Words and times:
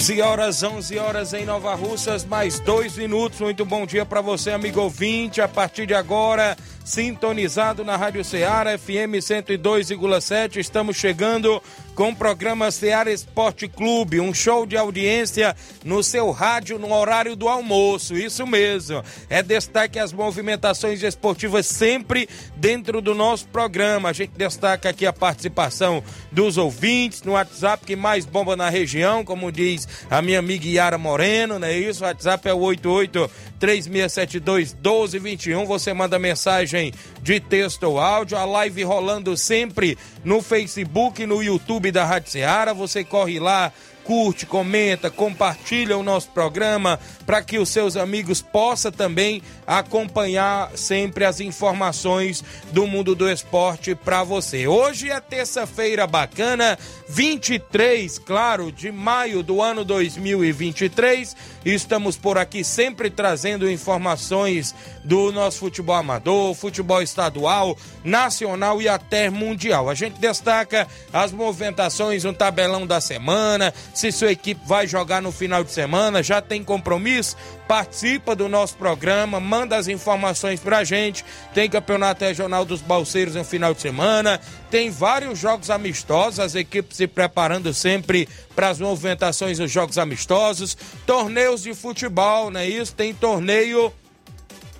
11 0.00 0.22
horas, 0.22 0.62
11 0.62 0.98
horas 0.98 1.34
em 1.34 1.44
Nova 1.44 1.74
Russas, 1.74 2.24
mais 2.24 2.58
dois 2.58 2.96
minutos. 2.96 3.38
Muito 3.38 3.66
bom 3.66 3.84
dia 3.84 4.06
para 4.06 4.22
você, 4.22 4.50
amigo 4.50 4.80
ouvinte. 4.80 5.42
A 5.42 5.46
partir 5.46 5.84
de 5.84 5.92
agora, 5.92 6.56
sintonizado 6.90 7.84
na 7.84 7.96
Rádio 7.96 8.24
Ceará, 8.24 8.76
FM 8.76 9.22
102,7. 9.22 10.56
Estamos 10.56 10.96
chegando 10.96 11.62
com 11.94 12.08
o 12.08 12.16
programa 12.16 12.70
Ceará 12.70 13.12
Esporte 13.12 13.68
Clube, 13.68 14.20
um 14.20 14.34
show 14.34 14.66
de 14.66 14.76
audiência 14.76 15.54
no 15.84 16.02
seu 16.02 16.30
rádio 16.30 16.78
no 16.78 16.92
horário 16.92 17.36
do 17.36 17.48
almoço. 17.48 18.16
Isso 18.16 18.44
mesmo. 18.44 19.04
É 19.28 19.40
destaque 19.40 20.00
as 20.00 20.12
movimentações 20.12 21.02
esportivas 21.02 21.66
sempre 21.66 22.28
dentro 22.56 23.00
do 23.00 23.14
nosso 23.14 23.46
programa. 23.48 24.08
A 24.08 24.12
gente 24.12 24.32
destaca 24.36 24.88
aqui 24.88 25.06
a 25.06 25.12
participação 25.12 26.02
dos 26.32 26.56
ouvintes 26.56 27.22
no 27.22 27.32
WhatsApp 27.32 27.84
que 27.86 27.94
mais 27.94 28.24
bomba 28.24 28.56
na 28.56 28.68
região, 28.68 29.24
como 29.24 29.52
diz 29.52 29.86
a 30.10 30.20
minha 30.20 30.40
amiga 30.40 30.66
Yara 30.66 30.98
Moreno, 30.98 31.58
não 31.58 31.68
é 31.68 31.78
isso? 31.78 32.02
O 32.02 32.06
WhatsApp 32.06 32.48
é 32.48 32.54
o 32.54 32.58
88 32.58 33.30
3672 33.60 34.72
1221. 34.74 35.66
Você 35.66 35.92
manda 35.92 36.18
mensagem 36.18 36.79
de 37.22 37.40
texto 37.40 37.84
ou 37.84 37.98
áudio, 37.98 38.36
a 38.36 38.44
live 38.44 38.82
rolando 38.82 39.36
sempre 39.36 39.98
no 40.24 40.40
Facebook, 40.40 41.26
no 41.26 41.42
YouTube 41.42 41.90
da 41.90 42.04
Rádio 42.04 42.30
Ceará. 42.30 42.72
Você 42.72 43.04
corre 43.04 43.38
lá 43.38 43.72
curte, 44.04 44.46
comenta, 44.46 45.10
compartilha 45.10 45.96
o 45.96 46.02
nosso 46.02 46.28
programa 46.30 46.98
para 47.26 47.42
que 47.42 47.58
os 47.58 47.68
seus 47.68 47.96
amigos 47.96 48.42
possam 48.42 48.90
também 48.90 49.42
acompanhar 49.66 50.70
sempre 50.74 51.24
as 51.24 51.40
informações 51.40 52.42
do 52.72 52.86
mundo 52.86 53.14
do 53.14 53.30
esporte 53.30 53.94
para 53.94 54.24
você. 54.24 54.66
Hoje 54.66 55.10
é 55.10 55.20
terça-feira 55.20 56.06
bacana, 56.06 56.78
23, 57.08 58.18
claro, 58.18 58.72
de 58.72 58.90
maio 58.90 59.42
do 59.42 59.62
ano 59.62 59.84
2023. 59.84 61.36
Estamos 61.64 62.16
por 62.16 62.38
aqui 62.38 62.64
sempre 62.64 63.10
trazendo 63.10 63.70
informações 63.70 64.74
do 65.04 65.30
nosso 65.32 65.58
futebol 65.58 65.96
amador, 65.96 66.54
futebol 66.54 67.02
estadual, 67.02 67.76
nacional 68.02 68.80
e 68.80 68.88
até 68.88 69.30
mundial. 69.30 69.88
A 69.88 69.94
gente 69.94 70.18
destaca 70.18 70.86
as 71.12 71.32
movimentações 71.32 72.24
no 72.24 72.32
tabelão 72.32 72.86
da 72.86 73.00
semana, 73.00 73.72
se 73.92 74.12
sua 74.12 74.32
equipe 74.32 74.60
vai 74.66 74.86
jogar 74.86 75.20
no 75.20 75.32
final 75.32 75.64
de 75.64 75.70
semana, 75.70 76.22
já 76.22 76.40
tem 76.40 76.62
compromisso, 76.62 77.36
participa 77.66 78.34
do 78.34 78.48
nosso 78.48 78.76
programa, 78.76 79.38
manda 79.38 79.76
as 79.76 79.88
informações 79.88 80.60
pra 80.60 80.84
gente. 80.84 81.24
Tem 81.54 81.68
campeonato 81.68 82.24
regional 82.24 82.64
dos 82.64 82.80
balseiros 82.80 83.34
no 83.34 83.44
final 83.44 83.74
de 83.74 83.80
semana, 83.80 84.40
tem 84.70 84.90
vários 84.90 85.38
jogos 85.38 85.70
amistosos, 85.70 86.40
as 86.40 86.54
equipes 86.54 86.96
se 86.96 87.06
preparando 87.06 87.72
sempre 87.74 88.28
para 88.54 88.68
as 88.68 88.80
movimentações 88.80 89.58
dos 89.58 89.70
jogos 89.70 89.98
amistosos, 89.98 90.76
torneios 91.06 91.62
de 91.62 91.74
futebol, 91.74 92.50
não 92.50 92.60
é 92.60 92.68
isso? 92.68 92.94
Tem 92.94 93.14
torneio 93.14 93.92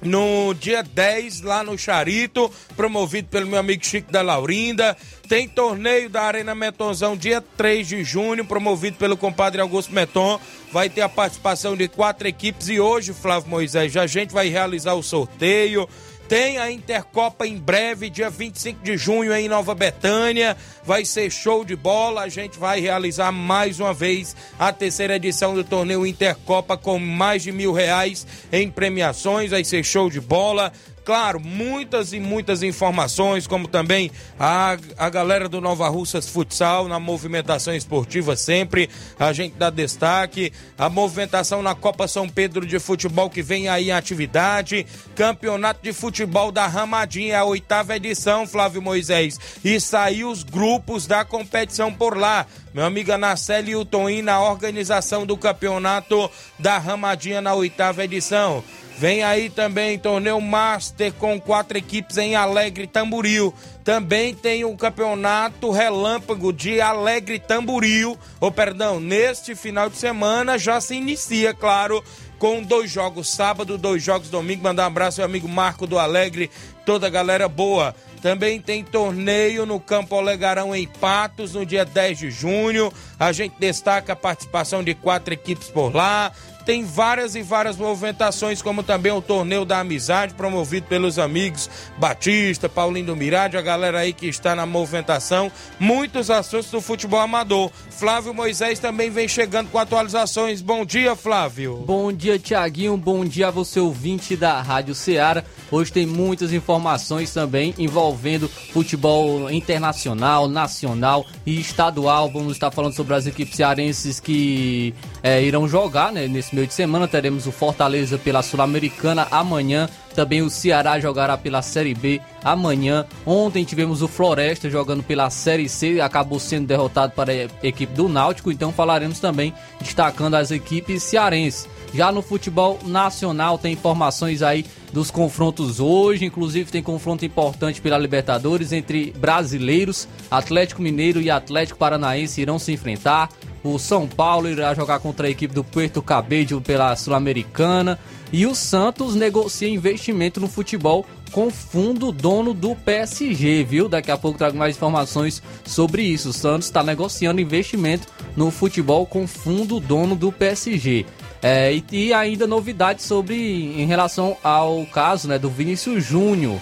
no 0.03 0.55
dia 0.55 0.83
10, 0.83 1.43
lá 1.43 1.63
no 1.63 1.77
Charito, 1.77 2.51
promovido 2.77 3.29
pelo 3.29 3.47
meu 3.47 3.59
amigo 3.59 3.85
Chico 3.85 4.11
da 4.11 4.23
Laurinda. 4.23 4.97
Tem 5.29 5.49
torneio 5.49 6.11
da 6.11 6.23
Arena 6.23 6.55
Metonzão, 6.55 7.17
dia 7.17 7.41
3 7.41 7.87
de 7.87 8.05
junho, 8.05 8.45
promovido 8.45 8.97
pelo 8.97 9.17
compadre 9.17 9.61
Augusto 9.61 9.93
Meton. 9.93 10.41
Vai 10.73 10.89
ter 10.89 11.03
a 11.03 11.09
participação 11.09 11.77
de 11.77 11.87
quatro 11.89 12.27
equipes 12.27 12.69
e 12.69 12.81
hoje, 12.81 13.13
Flávio 13.13 13.51
Moisés, 13.51 13.97
a 13.97 14.07
gente 14.07 14.33
vai 14.33 14.49
realizar 14.49 14.95
o 14.95 15.03
sorteio. 15.03 15.89
Tem 16.31 16.59
a 16.59 16.71
Intercopa 16.71 17.45
em 17.45 17.59
breve, 17.59 18.09
dia 18.09 18.31
25 18.31 18.85
de 18.85 18.97
junho, 18.97 19.35
em 19.35 19.49
Nova 19.49 19.75
Betânia. 19.75 20.57
Vai 20.85 21.05
ser 21.05 21.29
show 21.29 21.65
de 21.65 21.75
bola. 21.75 22.21
A 22.21 22.29
gente 22.29 22.57
vai 22.57 22.79
realizar 22.79 23.33
mais 23.33 23.81
uma 23.81 23.93
vez 23.93 24.37
a 24.57 24.73
terceira 24.73 25.17
edição 25.17 25.57
do 25.57 25.65
torneio 25.65 26.07
Intercopa 26.07 26.77
com 26.77 27.01
mais 27.01 27.43
de 27.43 27.51
mil 27.51 27.73
reais 27.73 28.25
em 28.53 28.71
premiações. 28.71 29.51
Vai 29.51 29.65
ser 29.65 29.83
show 29.83 30.09
de 30.09 30.21
bola 30.21 30.73
claro, 31.05 31.41
muitas 31.41 32.13
e 32.13 32.21
muitas 32.21 32.63
informações, 32.63 33.47
como 33.47 33.67
também 33.67 34.11
a, 34.39 34.77
a 34.97 35.09
galera 35.09 35.49
do 35.49 35.61
Nova 35.61 35.89
Russas 35.89 36.29
Futsal 36.29 36.89
na 36.89 37.01
movimentação 37.01 37.75
esportiva 37.75 38.37
sempre. 38.37 38.89
A 39.19 39.33
gente 39.33 39.55
dá 39.57 39.71
destaque. 39.71 40.53
A 40.79 40.89
movimentação 40.89 41.63
na 41.63 41.75
Copa 41.75 42.07
São 42.07 42.29
Pedro 42.29 42.67
de 42.67 42.79
Futebol 42.79 43.31
que 43.31 43.43
vem 43.43 43.69
aí 43.69 43.89
em 43.89 43.93
atividade. 43.93 44.87
Campeonato 45.15 45.81
de 45.83 45.93
Futebol 45.93 46.53
da 46.53 46.67
Ramadinha, 46.67 47.41
a 47.41 47.45
oitava 47.45 47.97
edição, 47.97 48.47
Flávio 48.47 48.83
Moisés. 48.83 49.39
E 49.65 49.81
saiu 49.81 50.31
os 50.31 50.43
grupos 50.43 51.07
da 51.07 51.25
competição 51.25 51.93
por 51.93 52.17
lá. 52.17 52.47
Meu 52.73 52.85
amigo 52.85 53.11
Anaceli 53.11 53.73
e 53.73 53.77
o 53.77 53.85
Toim 53.85 54.23
na 54.23 54.41
organização 54.41 55.27
do 55.27 55.37
campeonato 55.37 56.31
da 56.59 56.79
Ramadinha 56.79 57.41
na 57.41 57.53
oitava 57.55 58.05
edição. 58.05 58.63
Vem 59.01 59.23
aí 59.23 59.49
também 59.49 59.99
torneio 59.99 60.39
Master 60.43 61.11
com 61.15 61.41
quatro 61.41 61.79
equipes 61.79 62.19
em 62.19 62.37
Alegre 62.37 62.87
Tamburil. 62.87 63.55
Também 63.83 64.35
tem 64.35 64.63
o 64.67 64.77
campeonato 64.77 65.71
Relâmpago 65.71 66.53
de 66.53 66.83
Alegre 66.83 67.39
Tamburil. 67.39 68.19
Ou 68.39 68.53
perdão, 68.53 69.01
neste 69.01 69.55
final 69.55 69.89
de 69.89 69.97
semana 69.97 70.59
já 70.59 70.83
se 70.83 70.97
inicia, 70.97 71.55
claro, 71.55 72.05
com 72.39 72.63
dois 72.63 72.91
jogos 72.91 73.31
sábado, 73.31 73.79
dois 73.79 74.03
jogos 74.03 74.29
domingo. 74.29 74.65
Mandar 74.65 74.83
um 74.83 74.89
abraço 74.89 75.23
ao 75.23 75.25
amigo 75.25 75.49
Marco 75.49 75.87
do 75.87 75.99
Alegre, 75.99 76.51
toda 76.85 77.07
a 77.07 77.11
galera 77.11 77.49
boa. 77.49 77.95
Também 78.21 78.61
tem 78.61 78.85
torneio 78.85 79.65
no 79.65 79.81
Campo 79.81 80.15
Olegarão 80.15 80.77
em 80.77 80.87
Patos 80.87 81.55
no 81.55 81.65
dia 81.65 81.87
10 81.87 82.19
de 82.19 82.31
junho. 82.31 82.93
A 83.19 83.33
gente 83.33 83.55
destaca 83.59 84.13
a 84.13 84.17
participação 84.17 84.85
de 84.85 84.95
quatro 84.95 85.33
equipes 85.33 85.69
por 85.69 85.95
lá 85.95 86.31
tem 86.71 86.85
várias 86.85 87.35
e 87.35 87.43
várias 87.43 87.77
movimentações, 87.77 88.63
como 88.63 88.85
também 88.85 89.11
o 89.11 89.21
Torneio 89.21 89.65
da 89.65 89.81
Amizade, 89.81 90.35
promovido 90.35 90.87
pelos 90.87 91.19
amigos 91.19 91.69
Batista, 91.99 92.69
Paulinho 92.69 93.07
do 93.07 93.17
Mirade, 93.17 93.57
a 93.57 93.61
galera 93.61 93.99
aí 93.99 94.13
que 94.13 94.29
está 94.29 94.55
na 94.55 94.65
movimentação. 94.65 95.51
Muitos 95.81 96.31
assuntos 96.31 96.71
do 96.71 96.81
futebol 96.81 97.19
amador. 97.19 97.73
Flávio 97.91 98.33
Moisés 98.33 98.79
também 98.79 99.11
vem 99.11 99.27
chegando 99.27 99.69
com 99.69 99.81
atualizações. 99.81 100.63
Bom 100.63 100.85
dia, 100.85 101.17
Flávio. 101.17 101.75
Bom 101.79 102.13
dia, 102.13 102.39
Tiaguinho. 102.39 102.97
Bom 102.97 103.25
dia 103.25 103.49
a 103.49 103.51
você, 103.51 103.81
ouvinte 103.81 104.37
da 104.37 104.63
Rádio 104.63 104.95
Ceará. 104.95 105.43
Hoje 105.73 105.93
tem 105.93 106.07
muitas 106.07 106.53
informações 106.53 107.35
também 107.35 107.75
envolvendo 107.79 108.49
futebol 108.49 109.51
internacional, 109.51 110.47
nacional 110.47 111.27
e 111.45 111.61
estadual. 111.61 112.31
Vamos 112.31 112.53
estar 112.53 112.71
falando 112.71 112.95
sobre 112.95 113.15
as 113.15 113.27
equipes 113.27 113.57
cearenses 113.57 114.21
que 114.21 114.95
é, 115.23 115.43
irão 115.43 115.69
jogar 115.69 116.13
né, 116.13 116.27
nesse 116.27 116.55
meio 116.55 116.67
de 116.67 116.75
semana. 116.75 117.07
Teremos 117.09 117.47
o 117.47 117.53
Fortaleza 117.53 118.19
pela 118.19 118.43
Sul-Americana 118.43 119.27
amanhã. 119.31 119.89
Também 120.15 120.43
o 120.43 120.51
Ceará 120.51 120.99
jogará 120.99 121.37
pela 121.37 121.63
Série 121.63 121.95
B 121.95 122.21
amanhã. 122.43 123.07
Ontem 123.25 123.65
tivemos 123.65 124.03
o 124.03 124.09
Floresta 124.09 124.69
jogando 124.69 125.03
pela 125.03 125.31
Série 125.31 125.69
C, 125.69 126.01
acabou 126.01 126.41
sendo 126.41 126.67
derrotado 126.67 127.13
para 127.13 127.33
a 127.33 127.67
equipe 127.67 127.93
do 127.93 128.09
Náutico. 128.09 128.51
Então 128.51 128.73
falaremos 128.73 129.21
também 129.21 129.55
destacando 129.81 130.35
as 130.35 130.51
equipes 130.51 131.03
cearenses. 131.03 131.69
Já 131.93 132.13
no 132.13 132.23
futebol 132.23 132.79
nacional 132.85 133.59
tem 133.59 133.73
informações 133.73 134.43
aí 134.43 134.65
dos 134.93 135.11
confrontos 135.11 135.81
hoje, 135.81 136.25
inclusive 136.25 136.71
tem 136.71 136.83
confronto 136.83 137.25
importante 137.25 137.81
pela 137.81 137.99
Libertadores 137.99 138.73
entre 138.73 139.13
brasileiros, 139.13 140.09
Atlético 140.31 140.83
Mineiro 140.83 141.21
e 141.21 141.31
Atlético 141.31 141.79
Paranaense 141.79 142.41
irão 142.41 142.59
se 142.59 142.73
enfrentar. 142.73 143.29
O 143.63 143.79
São 143.79 144.09
Paulo 144.09 144.49
irá 144.49 144.75
jogar 144.75 145.01
contra 145.01 145.27
a 145.27 145.31
equipe 145.31 145.55
do 145.55 145.63
Puerto 145.63 146.01
Cabello 146.01 146.61
pela 146.61 146.97
Sul-Americana. 146.97 147.99
E 148.33 148.47
o 148.47 148.55
Santos 148.55 149.15
negocia 149.15 149.69
investimento 149.69 150.41
no 150.41 150.49
futebol 150.49 151.05
com 151.31 151.51
fundo 151.51 152.11
dono 152.11 152.55
do 152.55 152.75
PSG, 152.75 153.65
viu? 153.65 153.89
Daqui 153.89 154.11
a 154.11 154.17
pouco 154.17 154.39
trago 154.39 154.57
mais 154.57 154.77
informações 154.77 155.43
sobre 155.65 156.03
isso. 156.03 156.31
O 156.31 156.33
Santos 156.33 156.69
está 156.69 156.83
negociando 156.83 157.41
investimento 157.41 158.09
no 158.37 158.51
futebol 158.51 159.05
com 159.05 159.27
fundo 159.27 159.79
dono 159.79 160.15
do 160.15 160.33
PSG. 160.33 161.05
É, 161.43 161.73
e, 161.73 161.85
e, 161.91 162.13
ainda 162.13 162.47
novidades 162.47 163.05
sobre 163.05 163.35
em 163.35 163.87
relação 163.87 164.37
ao 164.43 164.85
caso 164.87 165.27
né, 165.27 165.39
do 165.39 165.49
Vinícius 165.49 166.05
Júnior, 166.05 166.61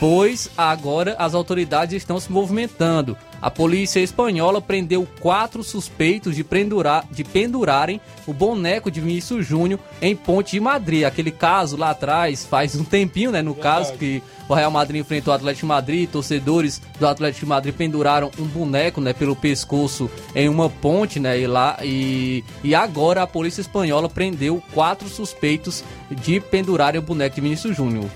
pois 0.00 0.48
agora 0.56 1.14
as 1.18 1.34
autoridades 1.34 1.94
estão 1.94 2.18
se 2.18 2.32
movimentando. 2.32 3.16
A 3.42 3.50
polícia 3.50 4.00
espanhola 4.00 4.60
prendeu 4.60 5.06
quatro 5.20 5.62
suspeitos 5.62 6.34
de, 6.34 6.42
pendurar, 6.42 7.06
de 7.10 7.22
pendurarem 7.22 8.00
o 8.26 8.32
boneco 8.32 8.90
de 8.90 9.00
Vinícius 9.00 9.46
Júnior 9.46 9.78
em 10.00 10.16
Ponte 10.16 10.52
de 10.52 10.60
Madrid. 10.60 11.04
Aquele 11.04 11.30
caso 11.30 11.76
lá 11.76 11.90
atrás, 11.90 12.44
faz 12.44 12.74
um 12.76 12.84
tempinho, 12.84 13.30
né? 13.30 13.42
No 13.42 13.52
Verdade. 13.52 13.86
caso 13.86 13.98
que 13.98 14.22
o 14.48 14.54
Real 14.54 14.70
Madrid 14.70 15.00
enfrentou 15.00 15.32
o 15.32 15.36
Atlético 15.36 15.66
de 15.66 15.68
Madrid, 15.68 16.10
torcedores 16.10 16.80
do 16.98 17.06
Atlético 17.06 17.40
de 17.40 17.48
Madrid 17.48 17.74
penduraram 17.74 18.30
um 18.38 18.44
boneco, 18.44 19.00
né, 19.00 19.12
pelo 19.12 19.36
pescoço 19.36 20.10
em 20.34 20.48
uma 20.48 20.68
ponte, 20.68 21.20
né, 21.20 21.38
e 21.38 21.46
lá 21.46 21.78
e, 21.82 22.42
e 22.64 22.74
agora 22.74 23.22
a 23.22 23.26
polícia 23.26 23.60
espanhola 23.60 24.08
prendeu 24.08 24.62
quatro 24.74 25.08
suspeitos 25.08 25.84
de 26.10 26.40
pendurarem 26.40 26.98
o 26.98 27.02
boneco 27.02 27.36
de 27.36 27.40
Vinícius 27.40 27.76
Júnior. 27.76 28.06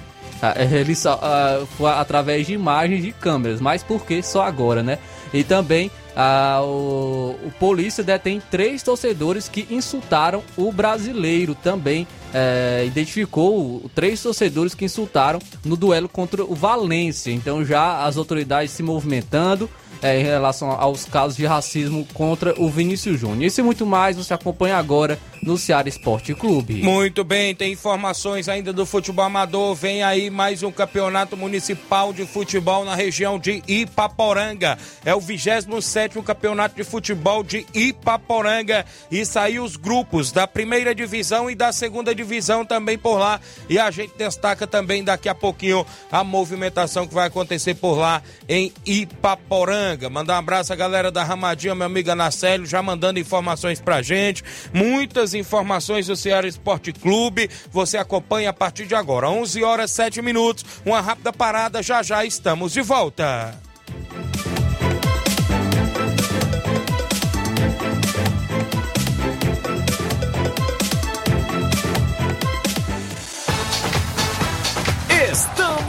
Ah, 0.42 0.54
ele 0.60 0.94
só 0.94 1.16
uh, 1.16 1.66
foi 1.78 1.90
através 1.90 2.46
de 2.46 2.54
imagens 2.54 3.02
de 3.02 3.12
câmeras, 3.12 3.60
mas 3.60 3.82
por 3.82 4.04
que 4.04 4.22
só 4.22 4.42
agora, 4.42 4.82
né? 4.82 4.98
E 5.32 5.42
também 5.42 5.90
uh, 6.16 6.62
o, 6.64 7.38
o 7.46 7.52
polícia 7.58 8.04
detém 8.04 8.40
três 8.50 8.82
torcedores 8.82 9.48
que 9.48 9.66
insultaram 9.70 10.42
o 10.56 10.70
brasileiro 10.72 11.54
também. 11.54 12.06
Uh, 12.34 12.84
identificou 12.86 13.88
três 13.94 14.20
torcedores 14.20 14.74
que 14.74 14.84
insultaram 14.84 15.38
no 15.64 15.76
duelo 15.76 16.08
contra 16.08 16.44
o 16.44 16.54
Valência. 16.54 17.30
Então 17.30 17.64
já 17.64 18.04
as 18.04 18.16
autoridades 18.16 18.72
se 18.72 18.82
movimentando 18.82 19.70
é, 20.02 20.20
em 20.20 20.22
relação 20.22 20.70
aos 20.70 21.04
casos 21.04 21.36
de 21.36 21.46
racismo 21.46 22.06
contra 22.12 22.54
o 22.60 22.68
Vinícius 22.68 23.20
Júnior. 23.20 23.44
Isso 23.44 23.60
e 23.60 23.64
muito 23.64 23.86
mais 23.86 24.16
você 24.16 24.34
acompanha 24.34 24.76
agora 24.76 25.18
no 25.42 25.58
Ceará 25.58 25.88
Esporte 25.88 26.34
Clube. 26.34 26.82
Muito 26.82 27.22
bem, 27.22 27.54
tem 27.54 27.72
informações 27.72 28.48
ainda 28.48 28.72
do 28.72 28.86
futebol 28.86 29.24
amador. 29.24 29.74
Vem 29.74 30.02
aí 30.02 30.30
mais 30.30 30.62
um 30.62 30.70
campeonato 30.70 31.36
municipal 31.36 32.12
de 32.12 32.26
futebol 32.26 32.84
na 32.84 32.94
região 32.94 33.38
de 33.38 33.62
Ipaporanga. 33.68 34.78
É 35.04 35.14
o 35.14 35.20
27 35.20 36.20
campeonato 36.22 36.76
de 36.76 36.84
futebol 36.84 37.42
de 37.42 37.66
Ipaporanga. 37.74 38.86
E 39.10 39.24
saiu 39.24 39.64
os 39.64 39.76
grupos 39.76 40.32
da 40.32 40.46
primeira 40.46 40.94
divisão 40.94 41.50
e 41.50 41.54
da 41.54 41.72
segunda 41.72 42.14
divisão 42.14 42.64
também 42.64 42.96
por 42.96 43.18
lá. 43.18 43.40
E 43.68 43.78
a 43.78 43.90
gente 43.90 44.14
destaca 44.16 44.66
também 44.66 45.04
daqui 45.04 45.28
a 45.28 45.34
pouquinho 45.34 45.86
a 46.10 46.24
movimentação 46.24 47.06
que 47.06 47.14
vai 47.14 47.26
acontecer 47.26 47.74
por 47.74 47.98
lá 47.98 48.22
em 48.48 48.72
Ipaporanga. 48.86 49.83
Mandar 50.10 50.34
um 50.34 50.38
abraço 50.38 50.72
à 50.72 50.76
galera 50.76 51.10
da 51.10 51.22
Ramadinha, 51.22 51.74
minha 51.74 51.86
amiga 51.86 52.14
Nacélio, 52.14 52.66
já 52.66 52.82
mandando 52.82 53.18
informações 53.18 53.80
pra 53.80 54.02
gente. 54.02 54.42
Muitas 54.72 55.34
informações 55.34 56.06
do 56.06 56.16
Ceará 56.16 56.46
Esporte 56.46 56.92
Clube. 56.92 57.50
Você 57.70 57.96
acompanha 57.96 58.50
a 58.50 58.52
partir 58.52 58.86
de 58.86 58.94
agora. 58.94 59.28
11 59.28 59.62
horas 59.62 59.90
7 59.90 60.22
minutos. 60.22 60.64
Uma 60.84 61.00
rápida 61.00 61.32
parada, 61.32 61.82
já 61.82 62.02
já 62.02 62.24
estamos 62.24 62.72
de 62.72 62.82
volta. 62.82 63.58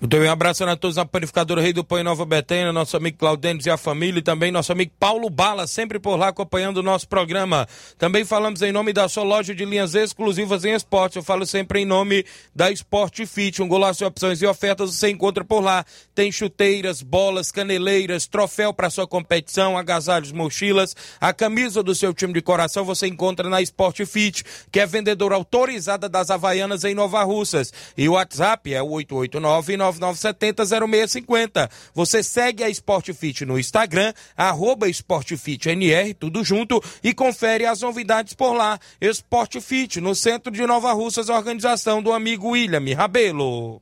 Um 0.00 0.30
abraço 0.30 0.62
a 0.62 0.76
todos 0.76 0.96
na 0.96 1.04
Panificadora 1.04 1.60
Rei 1.60 1.72
do 1.72 1.82
Pão 1.82 1.98
em 1.98 2.04
Nova 2.04 2.24
Betânia, 2.24 2.72
nosso 2.72 2.96
amigo 2.96 3.18
Claudênio 3.18 3.60
e 3.66 3.68
a 3.68 3.76
família, 3.76 4.20
e 4.20 4.22
também 4.22 4.52
nosso 4.52 4.70
amigo 4.70 4.92
Paulo 4.96 5.28
Bala, 5.28 5.66
sempre 5.66 5.98
por 5.98 6.14
lá 6.14 6.28
acompanhando 6.28 6.76
o 6.76 6.82
nosso 6.84 7.08
programa. 7.08 7.66
Também 7.98 8.24
falamos 8.24 8.62
em 8.62 8.70
nome 8.70 8.92
da 8.92 9.08
sua 9.08 9.24
loja 9.24 9.52
de 9.52 9.64
linhas 9.64 9.96
exclusivas 9.96 10.64
em 10.64 10.72
esporte. 10.72 11.16
Eu 11.16 11.24
falo 11.24 11.44
sempre 11.44 11.80
em 11.80 11.84
nome 11.84 12.24
da 12.54 12.70
Sport 12.70 13.26
Fit, 13.26 13.60
um 13.60 13.66
golaço 13.66 13.98
de 13.98 14.04
opções 14.04 14.40
e 14.40 14.46
ofertas 14.46 14.94
você 14.94 15.10
encontra 15.10 15.44
por 15.44 15.60
lá. 15.60 15.84
Tem 16.14 16.30
chuteiras, 16.30 17.02
bolas, 17.02 17.50
caneleiras, 17.50 18.28
troféu 18.28 18.72
para 18.72 18.90
sua 18.90 19.06
competição, 19.06 19.76
agasalhos, 19.76 20.30
mochilas, 20.30 20.94
a 21.20 21.32
camisa 21.32 21.82
do 21.82 21.92
seu 21.92 22.14
time 22.14 22.32
de 22.32 22.40
coração 22.40 22.84
você 22.84 23.08
encontra 23.08 23.48
na 23.48 23.60
Sport 23.62 24.06
Fit, 24.06 24.44
que 24.70 24.78
é 24.78 24.86
vendedora 24.86 25.34
autorizada 25.34 26.08
das 26.08 26.30
Havaianas 26.30 26.84
em 26.84 26.94
Nova 26.94 27.24
Russas. 27.24 27.72
E 27.96 28.08
o 28.08 28.12
WhatsApp 28.12 28.72
é 28.72 28.80
o 28.80 28.90
889 28.90 29.87
999700650. 29.96 31.70
Você 31.94 32.22
segue 32.22 32.62
a 32.62 32.68
Sportfit 32.68 33.44
no 33.44 33.58
Instagram, 33.58 34.12
arroba 34.36 34.88
SportFitNR, 34.88 36.14
tudo 36.18 36.44
junto, 36.44 36.82
e 37.02 37.14
confere 37.14 37.64
as 37.66 37.80
novidades 37.80 38.34
por 38.34 38.52
lá. 38.52 38.78
Sportfit, 39.00 40.00
no 40.00 40.14
centro 40.14 40.52
de 40.52 40.66
Nova 40.66 40.92
Russas, 40.92 41.28
organização 41.28 42.02
do 42.02 42.12
amigo 42.12 42.50
William 42.50 42.94
Rabelo. 42.94 43.80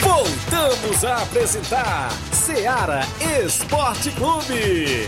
Voltamos 0.00 1.04
a 1.04 1.22
apresentar 1.22 2.10
Seara 2.32 3.02
Esporte 3.44 4.10
Clube. 4.12 5.06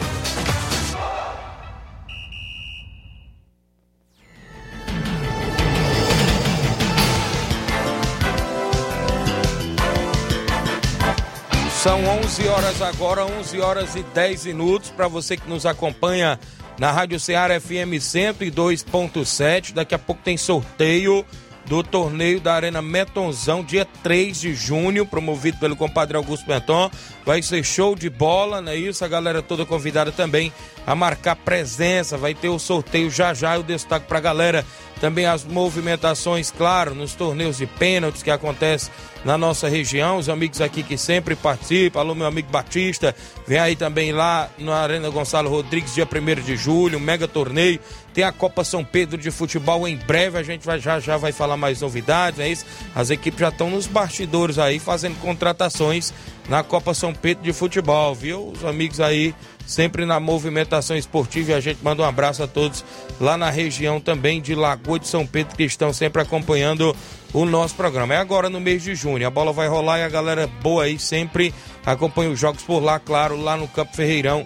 São 11.85 12.03
11 12.03 12.49
horas 12.49 12.81
agora, 12.81 13.27
11 13.27 13.61
horas 13.61 13.95
e 13.95 14.03
10 14.03 14.47
minutos 14.47 14.89
para 14.89 15.07
você 15.07 15.37
que 15.37 15.47
nos 15.47 15.67
acompanha 15.67 16.41
na 16.79 16.91
Rádio 16.91 17.21
Ceará 17.21 17.61
FM 17.61 18.01
102.7. 18.01 19.75
Daqui 19.75 19.95
a 19.95 19.99
pouco 19.99 20.23
tem 20.25 20.39
sorteio 20.39 21.27
do 21.67 21.83
torneio 21.83 22.41
da 22.41 22.55
Arena 22.55 22.81
Metonzão, 22.81 23.63
dia 23.63 23.87
3 24.03 24.41
de 24.41 24.55
junho, 24.55 25.05
promovido 25.05 25.59
pelo 25.59 25.77
compadre 25.77 26.17
Augusto 26.17 26.49
Meton. 26.49 26.91
Vai 27.23 27.43
ser 27.43 27.63
show 27.63 27.95
de 27.95 28.09
bola, 28.09 28.63
não 28.63 28.73
é 28.73 28.77
isso? 28.77 29.05
A 29.05 29.09
galera 29.09 29.43
toda 29.43 29.67
convidada 29.67 30.11
também 30.11 30.51
a 30.87 30.95
marcar 30.95 31.37
presença. 31.37 32.17
Vai 32.17 32.33
ter 32.33 32.49
o 32.49 32.59
sorteio 32.59 33.11
já 33.11 33.35
já. 33.35 33.57
Eu 33.57 33.63
destaco 33.63 34.07
para 34.07 34.17
a 34.17 34.23
galera 34.23 34.65
também 35.01 35.27
as 35.27 35.45
movimentações, 35.45 36.51
claro, 36.51 36.95
nos 36.95 37.15
torneios 37.15 37.59
de 37.59 37.67
pênaltis 37.67 38.23
que 38.23 38.31
acontecem 38.31 38.93
na 39.25 39.39
nossa 39.39 39.69
região, 39.69 40.19
os 40.19 40.29
amigos 40.29 40.61
aqui 40.61 40.83
que 40.83 40.99
sempre 40.99 41.35
participam, 41.35 41.99
alô 41.99 42.15
meu 42.15 42.27
amigo 42.27 42.51
Batista, 42.51 43.15
vem 43.47 43.59
aí 43.59 43.75
também 43.75 44.13
lá 44.13 44.51
na 44.59 44.77
Arena 44.77 45.09
Gonçalo 45.09 45.49
Rodrigues, 45.49 45.95
dia 45.95 46.07
1 46.07 46.43
de 46.43 46.57
julho, 46.57 47.01
mega 47.01 47.27
torneio, 47.27 47.81
tem 48.13 48.23
a 48.23 48.31
Copa 48.31 48.63
São 48.63 48.85
Pedro 48.85 49.19
de 49.19 49.31
futebol. 49.31 49.89
Em 49.89 49.97
breve, 49.97 50.39
a 50.39 50.43
gente 50.43 50.65
vai, 50.65 50.79
já 50.79 51.01
já 51.01 51.17
vai 51.17 51.33
falar 51.33 51.57
mais 51.57 51.81
novidades, 51.81 52.39
é 52.39 52.49
isso? 52.49 52.65
As 52.95 53.11
equipes 53.11 53.41
já 53.41 53.49
estão 53.49 53.71
nos 53.71 53.87
bastidores 53.87 54.59
aí 54.59 54.79
fazendo 54.79 55.19
contratações 55.21 56.13
na 56.49 56.63
Copa 56.63 56.95
São 56.95 57.15
Pedro 57.15 57.43
de 57.43 57.53
futebol, 57.53 58.15
viu? 58.15 58.53
Os 58.55 58.65
amigos 58.65 59.01
aí 59.01 59.35
sempre 59.67 60.05
na 60.05 60.21
movimentação 60.21 60.97
esportiva 60.97 61.53
e 61.53 61.55
a 61.55 61.61
gente 61.61 61.83
manda 61.83 62.03
um 62.03 62.07
abraço 62.07 62.43
a 62.43 62.47
todos 62.47 62.85
lá 63.21 63.37
na 63.37 63.51
região 63.51 64.01
também 64.01 64.41
de 64.41 64.55
Lagoa 64.55 64.99
de 64.99 65.09
São 65.09 65.27
Pedro 65.27 65.57
que 65.57 65.65
estão 65.65 65.93
sempre 65.93 66.23
acompanhando 66.23 66.95
o 67.33 67.45
nosso 67.45 67.75
programa. 67.75 68.15
É 68.15 68.19
agora 68.19 68.49
no 68.49 68.61
mês 68.61 68.83
de 68.83 68.95
junho. 68.95 69.27
A 69.27 69.31
bola 69.31 69.53
vai 69.53 69.69
rolar 69.69 69.99
e 69.99 70.03
a 70.03 70.09
galera 70.09 70.47
boa 70.47 70.85
aí 70.85 70.99
sempre 70.99 71.53
acompanha 71.85 72.31
os 72.31 72.39
jogos 72.39 72.63
por 72.63 72.83
lá, 72.83 72.99
claro, 72.99 73.41
lá 73.41 73.57
no 73.57 73.67
Campo 73.67 73.95
Ferreirão, 73.95 74.45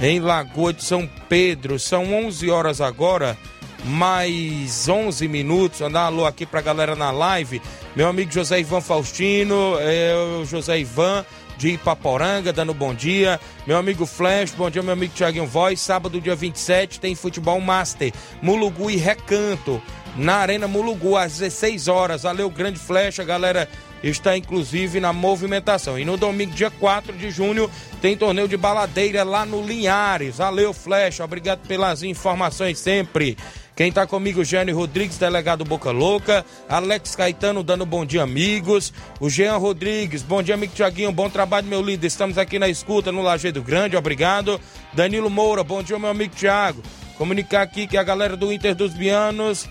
em 0.00 0.20
Lagoa 0.20 0.72
de 0.72 0.84
São 0.84 1.08
Pedro. 1.28 1.78
São 1.78 2.14
11 2.26 2.48
horas 2.48 2.80
agora, 2.80 3.36
mais 3.84 4.88
11 4.88 5.26
minutos. 5.26 5.80
Andar 5.80 6.02
alô 6.02 6.24
aqui 6.24 6.46
pra 6.46 6.60
galera 6.60 6.94
na 6.94 7.10
live. 7.10 7.60
Meu 7.96 8.06
amigo 8.06 8.30
José 8.30 8.60
Ivan 8.60 8.80
Faustino, 8.80 9.76
é, 9.80 10.14
o 10.40 10.44
José 10.44 10.78
Ivan 10.78 11.24
de 11.60 11.72
Ipaporanga, 11.74 12.54
dando 12.54 12.72
bom 12.72 12.94
dia. 12.94 13.38
Meu 13.66 13.76
amigo 13.76 14.06
Flash, 14.06 14.52
bom 14.52 14.70
dia, 14.70 14.82
meu 14.82 14.94
amigo 14.94 15.12
Thiaguinho 15.14 15.46
Voz. 15.46 15.78
Sábado, 15.78 16.18
dia 16.18 16.34
27, 16.34 16.98
tem 16.98 17.14
futebol 17.14 17.60
master. 17.60 18.12
Mulugu 18.40 18.90
e 18.90 18.96
Recanto 18.96 19.80
na 20.16 20.36
Arena 20.36 20.66
Mulugu, 20.66 21.18
às 21.18 21.36
16 21.38 21.86
horas. 21.86 22.22
Valeu, 22.22 22.48
grande 22.48 22.78
flecha, 22.78 23.22
galera 23.22 23.68
está 24.02 24.38
inclusive 24.38 25.00
na 25.00 25.12
movimentação. 25.12 25.98
E 25.98 26.04
no 26.04 26.16
domingo, 26.16 26.52
dia 26.52 26.70
4 26.70 27.12
de 27.12 27.30
junho, 27.30 27.70
tem 28.00 28.16
torneio 28.16 28.48
de 28.48 28.56
baladeira 28.56 29.22
lá 29.22 29.44
no 29.44 29.62
Linhares. 29.62 30.38
Valeu, 30.38 30.72
Flecha, 30.72 31.22
obrigado 31.22 31.60
pelas 31.68 32.02
informações 32.02 32.78
sempre. 32.78 33.36
Quem 33.80 33.88
está 33.88 34.06
comigo, 34.06 34.44
Jânio 34.44 34.76
Rodrigues, 34.76 35.16
delegado 35.16 35.64
Boca 35.64 35.90
Louca. 35.90 36.44
Alex 36.68 37.16
Caetano 37.16 37.62
dando 37.62 37.86
bom 37.86 38.04
dia, 38.04 38.22
amigos. 38.22 38.92
O 39.18 39.30
Jean 39.30 39.56
Rodrigues, 39.56 40.22
bom 40.22 40.42
dia, 40.42 40.54
amigo 40.54 40.74
Tiaguinho. 40.74 41.10
Bom 41.10 41.30
trabalho, 41.30 41.66
meu 41.66 41.80
líder. 41.80 42.06
Estamos 42.06 42.36
aqui 42.36 42.58
na 42.58 42.68
escuta 42.68 43.10
no 43.10 43.22
Lajeado 43.22 43.62
Grande, 43.62 43.96
obrigado. 43.96 44.60
Danilo 44.92 45.30
Moura, 45.30 45.64
bom 45.64 45.82
dia, 45.82 45.98
meu 45.98 46.10
amigo 46.10 46.34
Tiago. 46.36 46.82
Comunicar 47.16 47.62
aqui 47.62 47.86
que 47.86 47.96
a 47.96 48.02
galera 48.02 48.36
do 48.36 48.52
Inter 48.52 48.74
dos 48.74 48.92
Bianos 48.92 49.66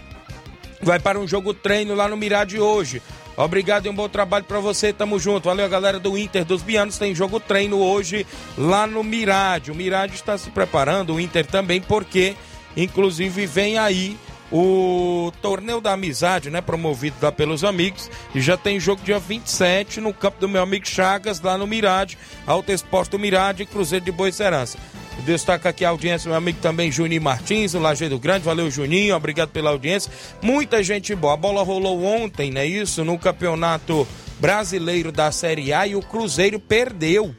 vai 0.82 1.00
para 1.00 1.20
um 1.20 1.28
jogo 1.28 1.54
treino 1.54 1.94
lá 1.94 2.08
no 2.08 2.18
Mirade 2.18 2.60
hoje. 2.60 3.04
Obrigado 3.38 3.86
e 3.86 3.90
um 3.90 3.96
bom 3.96 4.10
trabalho 4.10 4.44
para 4.44 4.60
você. 4.60 4.92
Tamo 4.92 5.20
junto. 5.20 5.50
Valeu, 5.50 5.70
galera 5.70 6.00
do 6.00 6.18
Inter 6.18 6.44
dos 6.44 6.64
Bianos. 6.64 6.98
Tem 6.98 7.14
jogo 7.14 7.40
treino 7.40 7.78
hoje 7.78 8.26
lá 8.58 8.88
no 8.88 9.04
Mirade. 9.04 9.70
O 9.70 9.76
Mirade 9.76 10.16
está 10.16 10.36
se 10.36 10.50
preparando, 10.50 11.14
o 11.14 11.20
Inter 11.20 11.46
também, 11.46 11.80
porque 11.80 12.36
inclusive 12.76 13.46
vem 13.46 13.78
aí 13.78 14.18
o 14.52 15.32
torneio 15.42 15.80
da 15.80 15.94
amizade, 15.94 16.50
né, 16.50 16.60
promovido 16.60 17.18
lá 17.22 17.32
pelos 17.32 17.64
amigos, 17.64 18.10
e 18.34 18.42
já 18.42 18.58
tem 18.58 18.80
jogo 18.80 19.02
dia 19.04 19.20
27 19.20 20.02
no 20.02 20.14
campo 20.14 20.40
do 20.40 20.50
meu 20.50 20.62
amigo 20.62 20.88
Chagas, 20.88 21.40
lá 21.40 21.58
no 21.58 21.68
Mirade, 21.68 22.18
Alto 22.48 22.72
Esporte 22.72 23.12
do 23.12 23.20
Mirade 23.20 23.64
e 23.64 23.66
Cruzeiro 23.66 24.06
de 24.06 24.12
Boa 24.12 24.32
Serança. 24.32 24.78
Destaca 25.26 25.70
aqui 25.70 25.84
a 25.84 25.90
audiência, 25.90 26.30
meu 26.30 26.38
amigo 26.38 26.60
também 26.62 26.92
Juninho 26.92 27.22
Martins, 27.22 27.74
o 27.74 27.80
Lajeado 27.80 28.18
Grande. 28.18 28.46
Valeu, 28.46 28.72
Juninho, 28.72 29.16
obrigado 29.16 29.50
pela 29.50 29.70
audiência. 29.70 30.12
Muita 30.42 30.82
gente 30.82 31.14
boa. 31.14 31.34
A 31.34 31.38
bola 31.38 31.62
rolou 31.62 32.04
ontem, 32.04 32.52
não 32.52 32.62
é 32.62 32.66
isso? 32.66 33.04
No 33.04 33.20
Campeonato 33.20 34.08
Brasileiro 34.40 35.12
da 35.12 35.30
Série 35.32 35.74
A 35.74 35.86
e 35.86 35.96
o 35.96 36.02
Cruzeiro 36.02 36.58
perdeu 36.58 37.36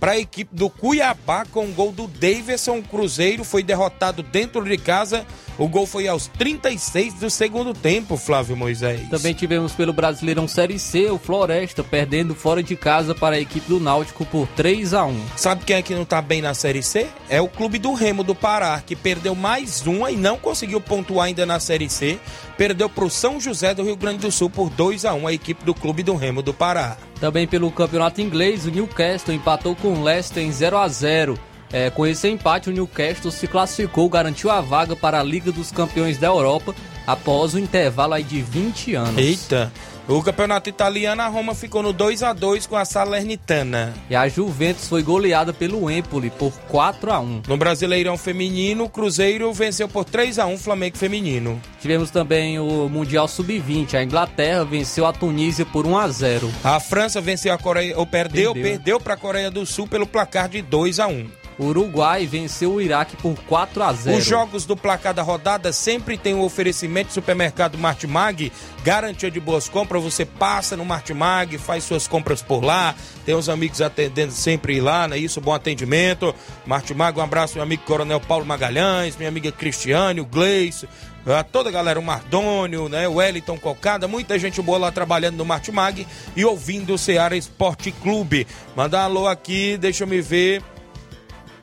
para 0.00 0.12
a 0.12 0.18
equipe 0.18 0.56
do 0.56 0.70
Cuiabá 0.70 1.44
com 1.44 1.66
o 1.66 1.72
gol 1.72 1.92
do 1.92 2.08
Davidson. 2.08 2.78
O 2.78 2.82
Cruzeiro 2.82 3.44
foi 3.44 3.62
derrotado 3.62 4.22
dentro 4.22 4.64
de 4.64 4.78
casa. 4.78 5.26
O 5.58 5.68
gol 5.68 5.84
foi 5.84 6.08
aos 6.08 6.26
36 6.26 7.14
do 7.14 7.28
segundo 7.28 7.74
tempo, 7.74 8.16
Flávio 8.16 8.56
Moisés. 8.56 9.06
Também 9.10 9.34
tivemos 9.34 9.72
pelo 9.72 9.92
Brasileirão 9.92 10.48
Série 10.48 10.78
C 10.78 11.10
o 11.10 11.18
Floresta 11.18 11.84
perdendo 11.84 12.34
fora 12.34 12.62
de 12.62 12.74
casa 12.74 13.14
para 13.14 13.36
a 13.36 13.40
equipe 13.40 13.68
do 13.68 13.78
Náutico 13.78 14.24
por 14.24 14.48
3 14.48 14.94
a 14.94 15.04
1. 15.04 15.20
Sabe 15.36 15.64
quem 15.66 15.76
é 15.76 15.82
que 15.82 15.94
não 15.94 16.06
tá 16.06 16.22
bem 16.22 16.40
na 16.40 16.54
Série 16.54 16.82
C? 16.82 17.06
É 17.28 17.42
o 17.42 17.48
Clube 17.48 17.78
do 17.78 17.92
Remo 17.92 18.24
do 18.24 18.34
Pará, 18.34 18.80
que 18.80 18.96
perdeu 18.96 19.34
mais 19.34 19.86
uma 19.86 20.10
e 20.10 20.16
não 20.16 20.38
conseguiu 20.38 20.80
pontuar 20.80 21.26
ainda 21.26 21.44
na 21.44 21.60
Série 21.60 21.90
C. 21.90 22.18
Perdeu 22.60 22.90
para 22.90 23.06
o 23.06 23.08
São 23.08 23.40
José 23.40 23.72
do 23.72 23.82
Rio 23.82 23.96
Grande 23.96 24.18
do 24.18 24.30
Sul 24.30 24.50
por 24.50 24.68
2 24.68 25.06
a 25.06 25.14
1 25.14 25.26
a 25.26 25.32
equipe 25.32 25.64
do 25.64 25.72
Clube 25.72 26.02
do 26.02 26.14
Remo 26.14 26.42
do 26.42 26.52
Pará. 26.52 26.98
Também 27.18 27.46
pelo 27.46 27.70
Campeonato 27.70 28.20
Inglês, 28.20 28.66
o 28.66 28.70
Newcastle 28.70 29.32
empatou 29.32 29.74
com 29.74 29.94
o 29.94 30.02
Leicester 30.04 30.42
em 30.42 30.52
0 30.52 30.76
a 30.76 30.86
0. 30.86 31.40
É, 31.72 31.88
com 31.88 32.06
esse 32.06 32.28
empate, 32.28 32.68
o 32.68 32.72
Newcastle 32.72 33.30
se 33.30 33.46
classificou, 33.46 34.06
garantiu 34.10 34.50
a 34.50 34.60
vaga 34.60 34.94
para 34.94 35.20
a 35.20 35.22
Liga 35.22 35.50
dos 35.50 35.72
Campeões 35.72 36.18
da 36.18 36.26
Europa 36.26 36.74
após 37.06 37.54
o 37.54 37.58
intervalo 37.58 38.22
de 38.22 38.42
20 38.42 38.94
anos. 38.94 39.16
Eita! 39.16 39.72
O 40.10 40.24
campeonato 40.24 40.68
italiano, 40.68 41.22
a 41.22 41.28
Roma 41.28 41.54
ficou 41.54 41.84
no 41.84 41.92
2 41.92 42.24
a 42.24 42.32
2 42.32 42.66
com 42.66 42.76
a 42.76 42.84
Salernitana. 42.84 43.94
E 44.10 44.16
a 44.16 44.28
Juventus 44.28 44.88
foi 44.88 45.04
goleada 45.04 45.52
pelo 45.52 45.88
Empoli 45.88 46.30
por 46.30 46.52
4 46.66 47.12
a 47.12 47.20
1. 47.20 47.42
No 47.46 47.56
Brasileirão 47.56 48.18
Feminino, 48.18 48.84
o 48.84 48.88
Cruzeiro 48.88 49.52
venceu 49.52 49.88
por 49.88 50.04
3 50.04 50.40
a 50.40 50.46
1 50.46 50.58
Flamengo 50.58 50.98
Feminino. 50.98 51.62
Tivemos 51.80 52.10
também 52.10 52.58
o 52.58 52.88
Mundial 52.88 53.28
Sub-20. 53.28 53.94
A 53.94 54.02
Inglaterra 54.02 54.64
venceu 54.64 55.06
a 55.06 55.12
Tunísia 55.12 55.64
por 55.64 55.86
1 55.86 55.96
a 55.96 56.08
0. 56.08 56.52
A 56.64 56.80
França 56.80 57.20
venceu 57.20 57.54
a 57.54 57.58
Coreia, 57.58 57.96
ou 57.96 58.04
perdeu, 58.04 58.52
perdeu, 58.52 58.72
perdeu 58.72 59.00
para 59.00 59.14
a 59.14 59.16
Coreia 59.16 59.48
do 59.48 59.64
Sul 59.64 59.86
pelo 59.86 60.08
placar 60.08 60.48
de 60.48 60.60
2 60.60 60.98
a 60.98 61.06
1. 61.06 61.39
O 61.60 61.66
Uruguai 61.66 62.24
venceu 62.24 62.72
o 62.72 62.80
Iraque 62.80 63.18
por 63.18 63.36
4 63.42 63.82
a 63.82 63.92
0. 63.92 64.16
Os 64.16 64.24
jogos 64.24 64.64
do 64.64 64.74
placar 64.74 65.12
da 65.12 65.20
rodada 65.20 65.74
sempre 65.74 66.16
tem 66.16 66.34
um 66.34 66.40
oferecimento 66.40 67.08
do 67.08 67.12
supermercado 67.12 67.76
Martimag, 67.76 68.50
garantia 68.82 69.30
de 69.30 69.38
boas 69.38 69.68
compras. 69.68 70.02
Você 70.02 70.24
passa 70.24 70.74
no 70.74 70.86
Martimag, 70.86 71.58
faz 71.58 71.84
suas 71.84 72.08
compras 72.08 72.40
por 72.40 72.64
lá. 72.64 72.94
Tem 73.26 73.34
os 73.34 73.50
amigos 73.50 73.82
atendendo 73.82 74.32
sempre 74.32 74.80
lá, 74.80 75.06
né? 75.06 75.18
Isso, 75.18 75.38
bom 75.38 75.52
atendimento. 75.52 76.34
Martimag, 76.64 77.18
um 77.18 77.22
abraço, 77.22 77.56
meu 77.56 77.62
amigo 77.62 77.82
Coronel 77.84 78.20
Paulo 78.20 78.46
Magalhães, 78.46 79.18
minha 79.18 79.28
amiga 79.28 79.52
Cristiane, 79.52 80.22
o 80.22 80.24
Gleice, 80.24 80.88
a 81.26 81.44
toda 81.44 81.68
a 81.68 81.72
galera, 81.72 82.00
o 82.00 82.02
Mardônio, 82.02 82.88
né, 82.88 83.06
o 83.06 83.16
Wellington 83.16 83.58
Cocada, 83.58 84.08
muita 84.08 84.38
gente 84.38 84.62
boa 84.62 84.78
lá 84.78 84.90
trabalhando 84.90 85.36
no 85.36 85.44
Martimag 85.44 86.06
e 86.34 86.42
ouvindo 86.42 86.94
o 86.94 86.98
Ceará 86.98 87.36
Esporte 87.36 87.92
Clube. 87.92 88.46
Mandar 88.74 89.02
alô 89.02 89.28
aqui, 89.28 89.76
deixa 89.76 90.04
eu 90.04 90.08
me 90.08 90.22
ver. 90.22 90.62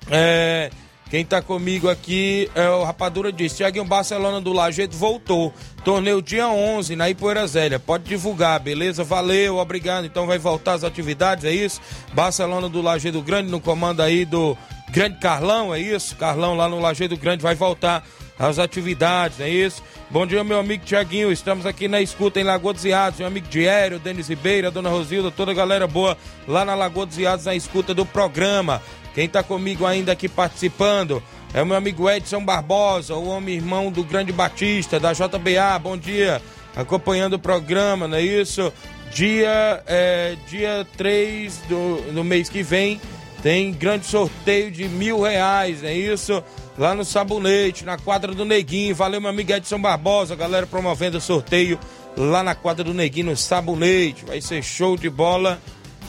É, 0.10 0.70
quem 1.10 1.24
tá 1.24 1.42
comigo 1.42 1.90
aqui 1.90 2.50
é 2.54 2.70
o 2.70 2.84
Rapadura 2.84 3.32
disse: 3.32 3.58
Tiaguinho 3.58 3.86
Barcelona 3.86 4.42
do 4.42 4.52
Lajeito 4.52 4.96
voltou. 4.96 5.54
Torneio 5.84 6.22
dia 6.22 6.50
11 6.50 6.96
na 6.96 7.10
Ipoeira 7.10 7.48
Zélia. 7.48 7.80
Pode 7.80 8.04
divulgar, 8.04 8.60
beleza? 8.60 9.04
Valeu, 9.04 9.58
obrigado. 9.58 10.06
Então 10.06 10.28
vai 10.28 10.38
voltar 10.38 10.74
as 10.74 10.84
atividades, 10.84 11.46
é 11.46 11.52
isso? 11.52 11.80
Barcelona 12.14 12.68
do 12.68 12.82
Lajeito 12.82 13.22
Grande 13.22 13.50
no 13.50 13.62
comando 13.62 14.02
aí 14.02 14.26
do 14.26 14.58
Grande 14.90 15.18
Carlão, 15.20 15.74
é 15.74 15.80
isso? 15.80 16.16
Carlão 16.16 16.56
lá 16.56 16.68
no 16.68 16.80
Lajeito 16.80 17.16
Grande 17.16 17.42
vai 17.42 17.56
voltar 17.56 18.06
as 18.38 18.60
atividades, 18.60 19.40
é 19.40 19.50
isso? 19.50 19.82
Bom 20.10 20.26
dia, 20.26 20.44
meu 20.44 20.60
amigo 20.60 20.86
Tiaguinho. 20.86 21.32
Estamos 21.32 21.66
aqui 21.66 21.88
na 21.88 22.02
escuta 22.02 22.40
em 22.40 22.44
Lagoa 22.44 22.74
dos 22.74 22.86
Iados. 22.86 23.20
Meu 23.20 23.28
amigo 23.28 23.48
Diério, 23.48 23.98
Denis 23.98 24.28
Ribeira, 24.28 24.70
Dona 24.70 24.90
Rosilda, 24.90 25.32
toda 25.32 25.52
a 25.52 25.56
galera 25.56 25.88
boa 25.88 26.18
lá 26.48 26.64
na 26.64 26.76
Lagoa 26.76 27.06
dos 27.06 27.18
Iados 27.18 27.46
na 27.46 27.56
escuta 27.56 27.94
do 27.94 28.06
programa. 28.06 28.82
Quem 29.18 29.26
está 29.26 29.42
comigo 29.42 29.84
ainda 29.84 30.12
aqui 30.12 30.30
participando 30.30 31.24
é 31.52 31.60
o 31.60 31.66
meu 31.66 31.76
amigo 31.76 32.08
Edson 32.08 32.46
Barbosa, 32.46 33.16
o 33.16 33.30
homem 33.30 33.56
irmão 33.56 33.92
do 33.92 34.04
Grande 34.04 34.32
Batista, 34.32 35.00
da 35.00 35.12
JBA. 35.12 35.80
Bom 35.82 35.98
dia, 35.98 36.40
acompanhando 36.76 37.34
o 37.34 37.40
programa, 37.40 38.08
não 38.08 38.16
é 38.16 38.22
isso? 38.22 38.72
Dia, 39.12 39.82
é, 39.88 40.36
dia 40.48 40.86
3 40.96 41.58
do, 41.68 42.14
do 42.14 42.24
mês 42.24 42.48
que 42.48 42.62
vem 42.62 43.02
tem 43.42 43.72
grande 43.72 44.06
sorteio 44.06 44.70
de 44.70 44.88
mil 44.88 45.22
reais, 45.22 45.84
é 45.84 45.96
isso? 45.96 46.44
Lá 46.78 46.94
no 46.94 47.04
Sabonete, 47.04 47.84
na 47.84 47.98
quadra 47.98 48.36
do 48.36 48.46
Neguinho. 48.46 48.94
Valeu, 48.94 49.20
meu 49.20 49.32
amigo 49.32 49.52
Edson 49.52 49.82
Barbosa, 49.82 50.36
galera 50.36 50.68
promovendo 50.68 51.18
o 51.18 51.22
sorteio 51.22 51.80
lá 52.16 52.44
na 52.44 52.54
quadra 52.54 52.84
do 52.84 52.94
Neguinho, 52.94 53.32
no 53.32 53.36
Sabonete. 53.36 54.26
Vai 54.26 54.42
ser 54.42 54.62
show 54.62 54.96
de 54.96 55.10
bola. 55.10 55.60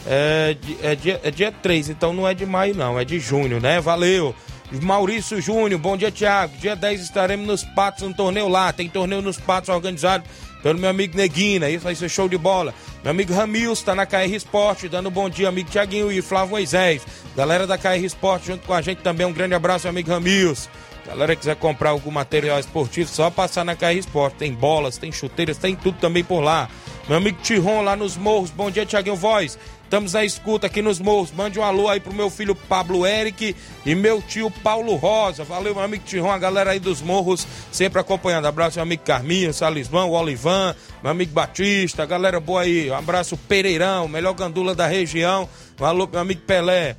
É, 0.07 0.57
é, 0.83 0.95
dia, 0.95 1.21
é 1.23 1.31
dia 1.31 1.53
3, 1.53 1.91
então 1.91 2.13
não 2.13 2.27
é 2.27 2.35
de 2.35 2.47
maio, 2.47 2.75
não, 2.75 2.99
é 2.99 3.05
de 3.05 3.19
junho, 3.19 3.61
né? 3.61 3.81
Valeu! 3.81 4.35
Maurício 4.83 5.41
Júnior, 5.41 5.81
bom 5.81 5.97
dia, 5.97 6.13
Thiago. 6.13 6.55
Dia 6.59 6.77
10 6.77 7.01
estaremos 7.01 7.47
nos 7.47 7.65
Patos, 7.65 8.07
no 8.07 8.13
torneio 8.13 8.49
lá. 8.49 8.71
Tem 8.71 8.87
torneio 8.89 9.23
nos 9.23 9.39
Patos 9.39 9.71
organizado 9.71 10.25
pelo 10.63 10.79
meu 10.79 10.91
amigo 10.91 11.17
Neguina. 11.17 11.71
Isso 11.71 11.85
vai 11.85 11.95
ser 11.95 12.09
show 12.09 12.29
de 12.29 12.37
bola. 12.37 12.75
Meu 13.03 13.13
amigo 13.13 13.33
Ramils 13.33 13.79
está 13.79 13.95
na 13.95 14.05
KR 14.05 14.31
Esporte, 14.31 14.89
dando 14.89 15.09
um 15.09 15.13
bom 15.13 15.31
dia, 15.31 15.49
amigo 15.49 15.71
Tiaguinho 15.71 16.13
e 16.13 16.21
Flávio 16.21 16.51
Moisés. 16.51 17.03
Galera 17.35 17.67
da 17.67 17.79
KR 17.79 18.05
Esporte 18.05 18.49
junto 18.49 18.67
com 18.67 18.75
a 18.75 18.83
gente 18.83 18.99
também. 18.99 19.27
Um 19.27 19.33
grande 19.33 19.55
abraço, 19.55 19.89
amigo 19.89 20.11
Ramils. 20.11 20.69
Galera 21.07 21.35
que 21.35 21.41
quiser 21.41 21.57
comprar 21.57 21.91
algum 21.91 22.11
material 22.11 22.61
esportivo, 22.61 23.09
só 23.09 23.31
passar 23.31 23.65
na 23.65 23.75
KR 23.75 23.95
Esporte. 23.95 24.37
Tem 24.37 24.53
bolas, 24.53 24.99
tem 24.99 25.11
chuteiras, 25.11 25.57
tem 25.57 25.75
tudo 25.75 25.97
também 25.99 26.23
por 26.23 26.41
lá. 26.41 26.69
Meu 27.09 27.17
amigo 27.17 27.39
Tiron 27.43 27.81
lá 27.81 27.97
nos 27.97 28.19
morros. 28.19 28.51
Bom 28.51 28.71
dia, 28.71 28.85
Tiaguinho 28.85 29.17
Voz. 29.17 29.59
Estamos 29.89 30.15
à 30.15 30.23
escuta 30.23 30.67
aqui 30.67 30.83
nos 30.83 31.01
morros. 31.01 31.33
Mande 31.33 31.59
um 31.59 31.63
alô 31.63 31.89
aí 31.89 31.99
pro 31.99 32.13
meu 32.13 32.29
filho 32.29 32.55
Pablo 32.55 33.07
Eric 33.07 33.57
e 33.87 33.95
meu 33.95 34.21
tio 34.21 34.51
Paulo 34.51 34.95
Rosa. 34.97 35.45
Valeu, 35.45 35.75
meu 35.75 35.83
amigo 35.83 36.05
Tiron, 36.05 36.31
a 36.31 36.37
galera 36.37 36.73
aí 36.73 36.79
dos 36.79 37.01
morros, 37.01 37.47
sempre 37.73 37.99
acompanhando. 37.99 38.45
Abraço, 38.45 38.77
meu 38.77 38.83
amigo 38.83 39.03
Carminho, 39.03 39.51
Salismão, 39.55 40.11
Olivan, 40.11 40.77
meu 41.03 41.11
amigo 41.11 41.33
Batista, 41.33 42.05
galera 42.05 42.39
boa 42.39 42.61
aí. 42.61 42.91
Um 42.91 42.95
abraço, 42.95 43.35
Pereirão, 43.35 44.07
melhor 44.07 44.35
gandula 44.35 44.75
da 44.75 44.87
região. 44.87 45.49
Um 45.81 45.85
alô, 45.87 46.07
meu 46.07 46.21
amigo 46.21 46.43
Pelé. 46.43 46.95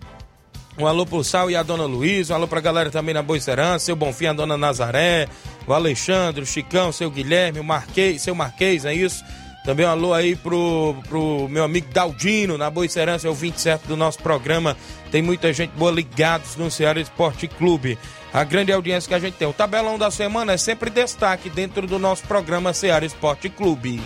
Um 0.76 0.88
alô 0.88 1.06
pro 1.06 1.24
Sal 1.24 1.52
e 1.52 1.56
a 1.56 1.62
dona 1.62 1.86
Luiz, 1.86 2.32
um 2.32 2.34
alô 2.34 2.48
pra 2.48 2.60
galera 2.60 2.90
também 2.90 3.14
na 3.14 3.22
Boicerança, 3.22 3.86
seu 3.86 3.96
Bonfim, 3.96 4.28
a 4.28 4.34
dona 4.34 4.58
Nazaré, 4.58 5.28
o 5.68 5.74
Alexandre, 5.74 6.42
o 6.42 6.46
Chicão, 6.46 6.92
seu 6.92 7.12
Guilherme, 7.12 7.60
o 7.60 7.64
Marquês, 7.64 8.24
seu 8.24 8.34
Marquês, 8.34 8.84
é 8.84 8.94
isso? 8.96 9.24
Também 9.64 9.86
um 9.86 9.90
alô 9.90 10.14
aí 10.14 10.36
pro, 10.36 10.96
pro 11.08 11.48
meu 11.50 11.64
amigo 11.64 11.88
Daldino, 11.94 12.58
na 12.58 12.70
Boa 12.70 12.88
Serança, 12.88 13.28
é 13.28 13.30
o 13.30 13.34
27 13.34 13.88
do 13.88 13.98
nosso 13.98 14.20
programa. 14.20 14.76
Tem 15.12 15.22
muita 15.22 15.52
gente 15.52 15.72
boa 15.72 15.92
ligados 15.92 16.56
no 16.56 16.72
Ceará 16.72 17.00
Esporte 17.00 17.48
Clube. 17.48 17.98
A 18.32 18.44
grande 18.44 18.72
audiência 18.72 19.08
que 19.08 19.16
a 19.16 19.20
gente 19.20 19.36
tem. 19.36 19.48
O 19.48 19.54
tabelão 19.54 19.98
da 19.98 20.12
semana 20.12 20.54
é 20.54 20.58
sempre 20.58 20.90
destaque 20.90 21.50
dentro 21.50 21.88
do 21.88 22.00
nosso 22.00 22.24
programa 22.24 22.74
Ceará 22.74 23.06
Esporte 23.06 23.50
Clube. 23.50 24.02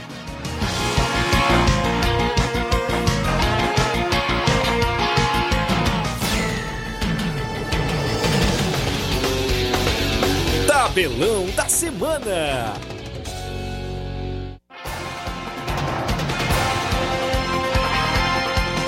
Tabelão 10.67 11.47
da 11.55 11.67
semana. 11.67 12.92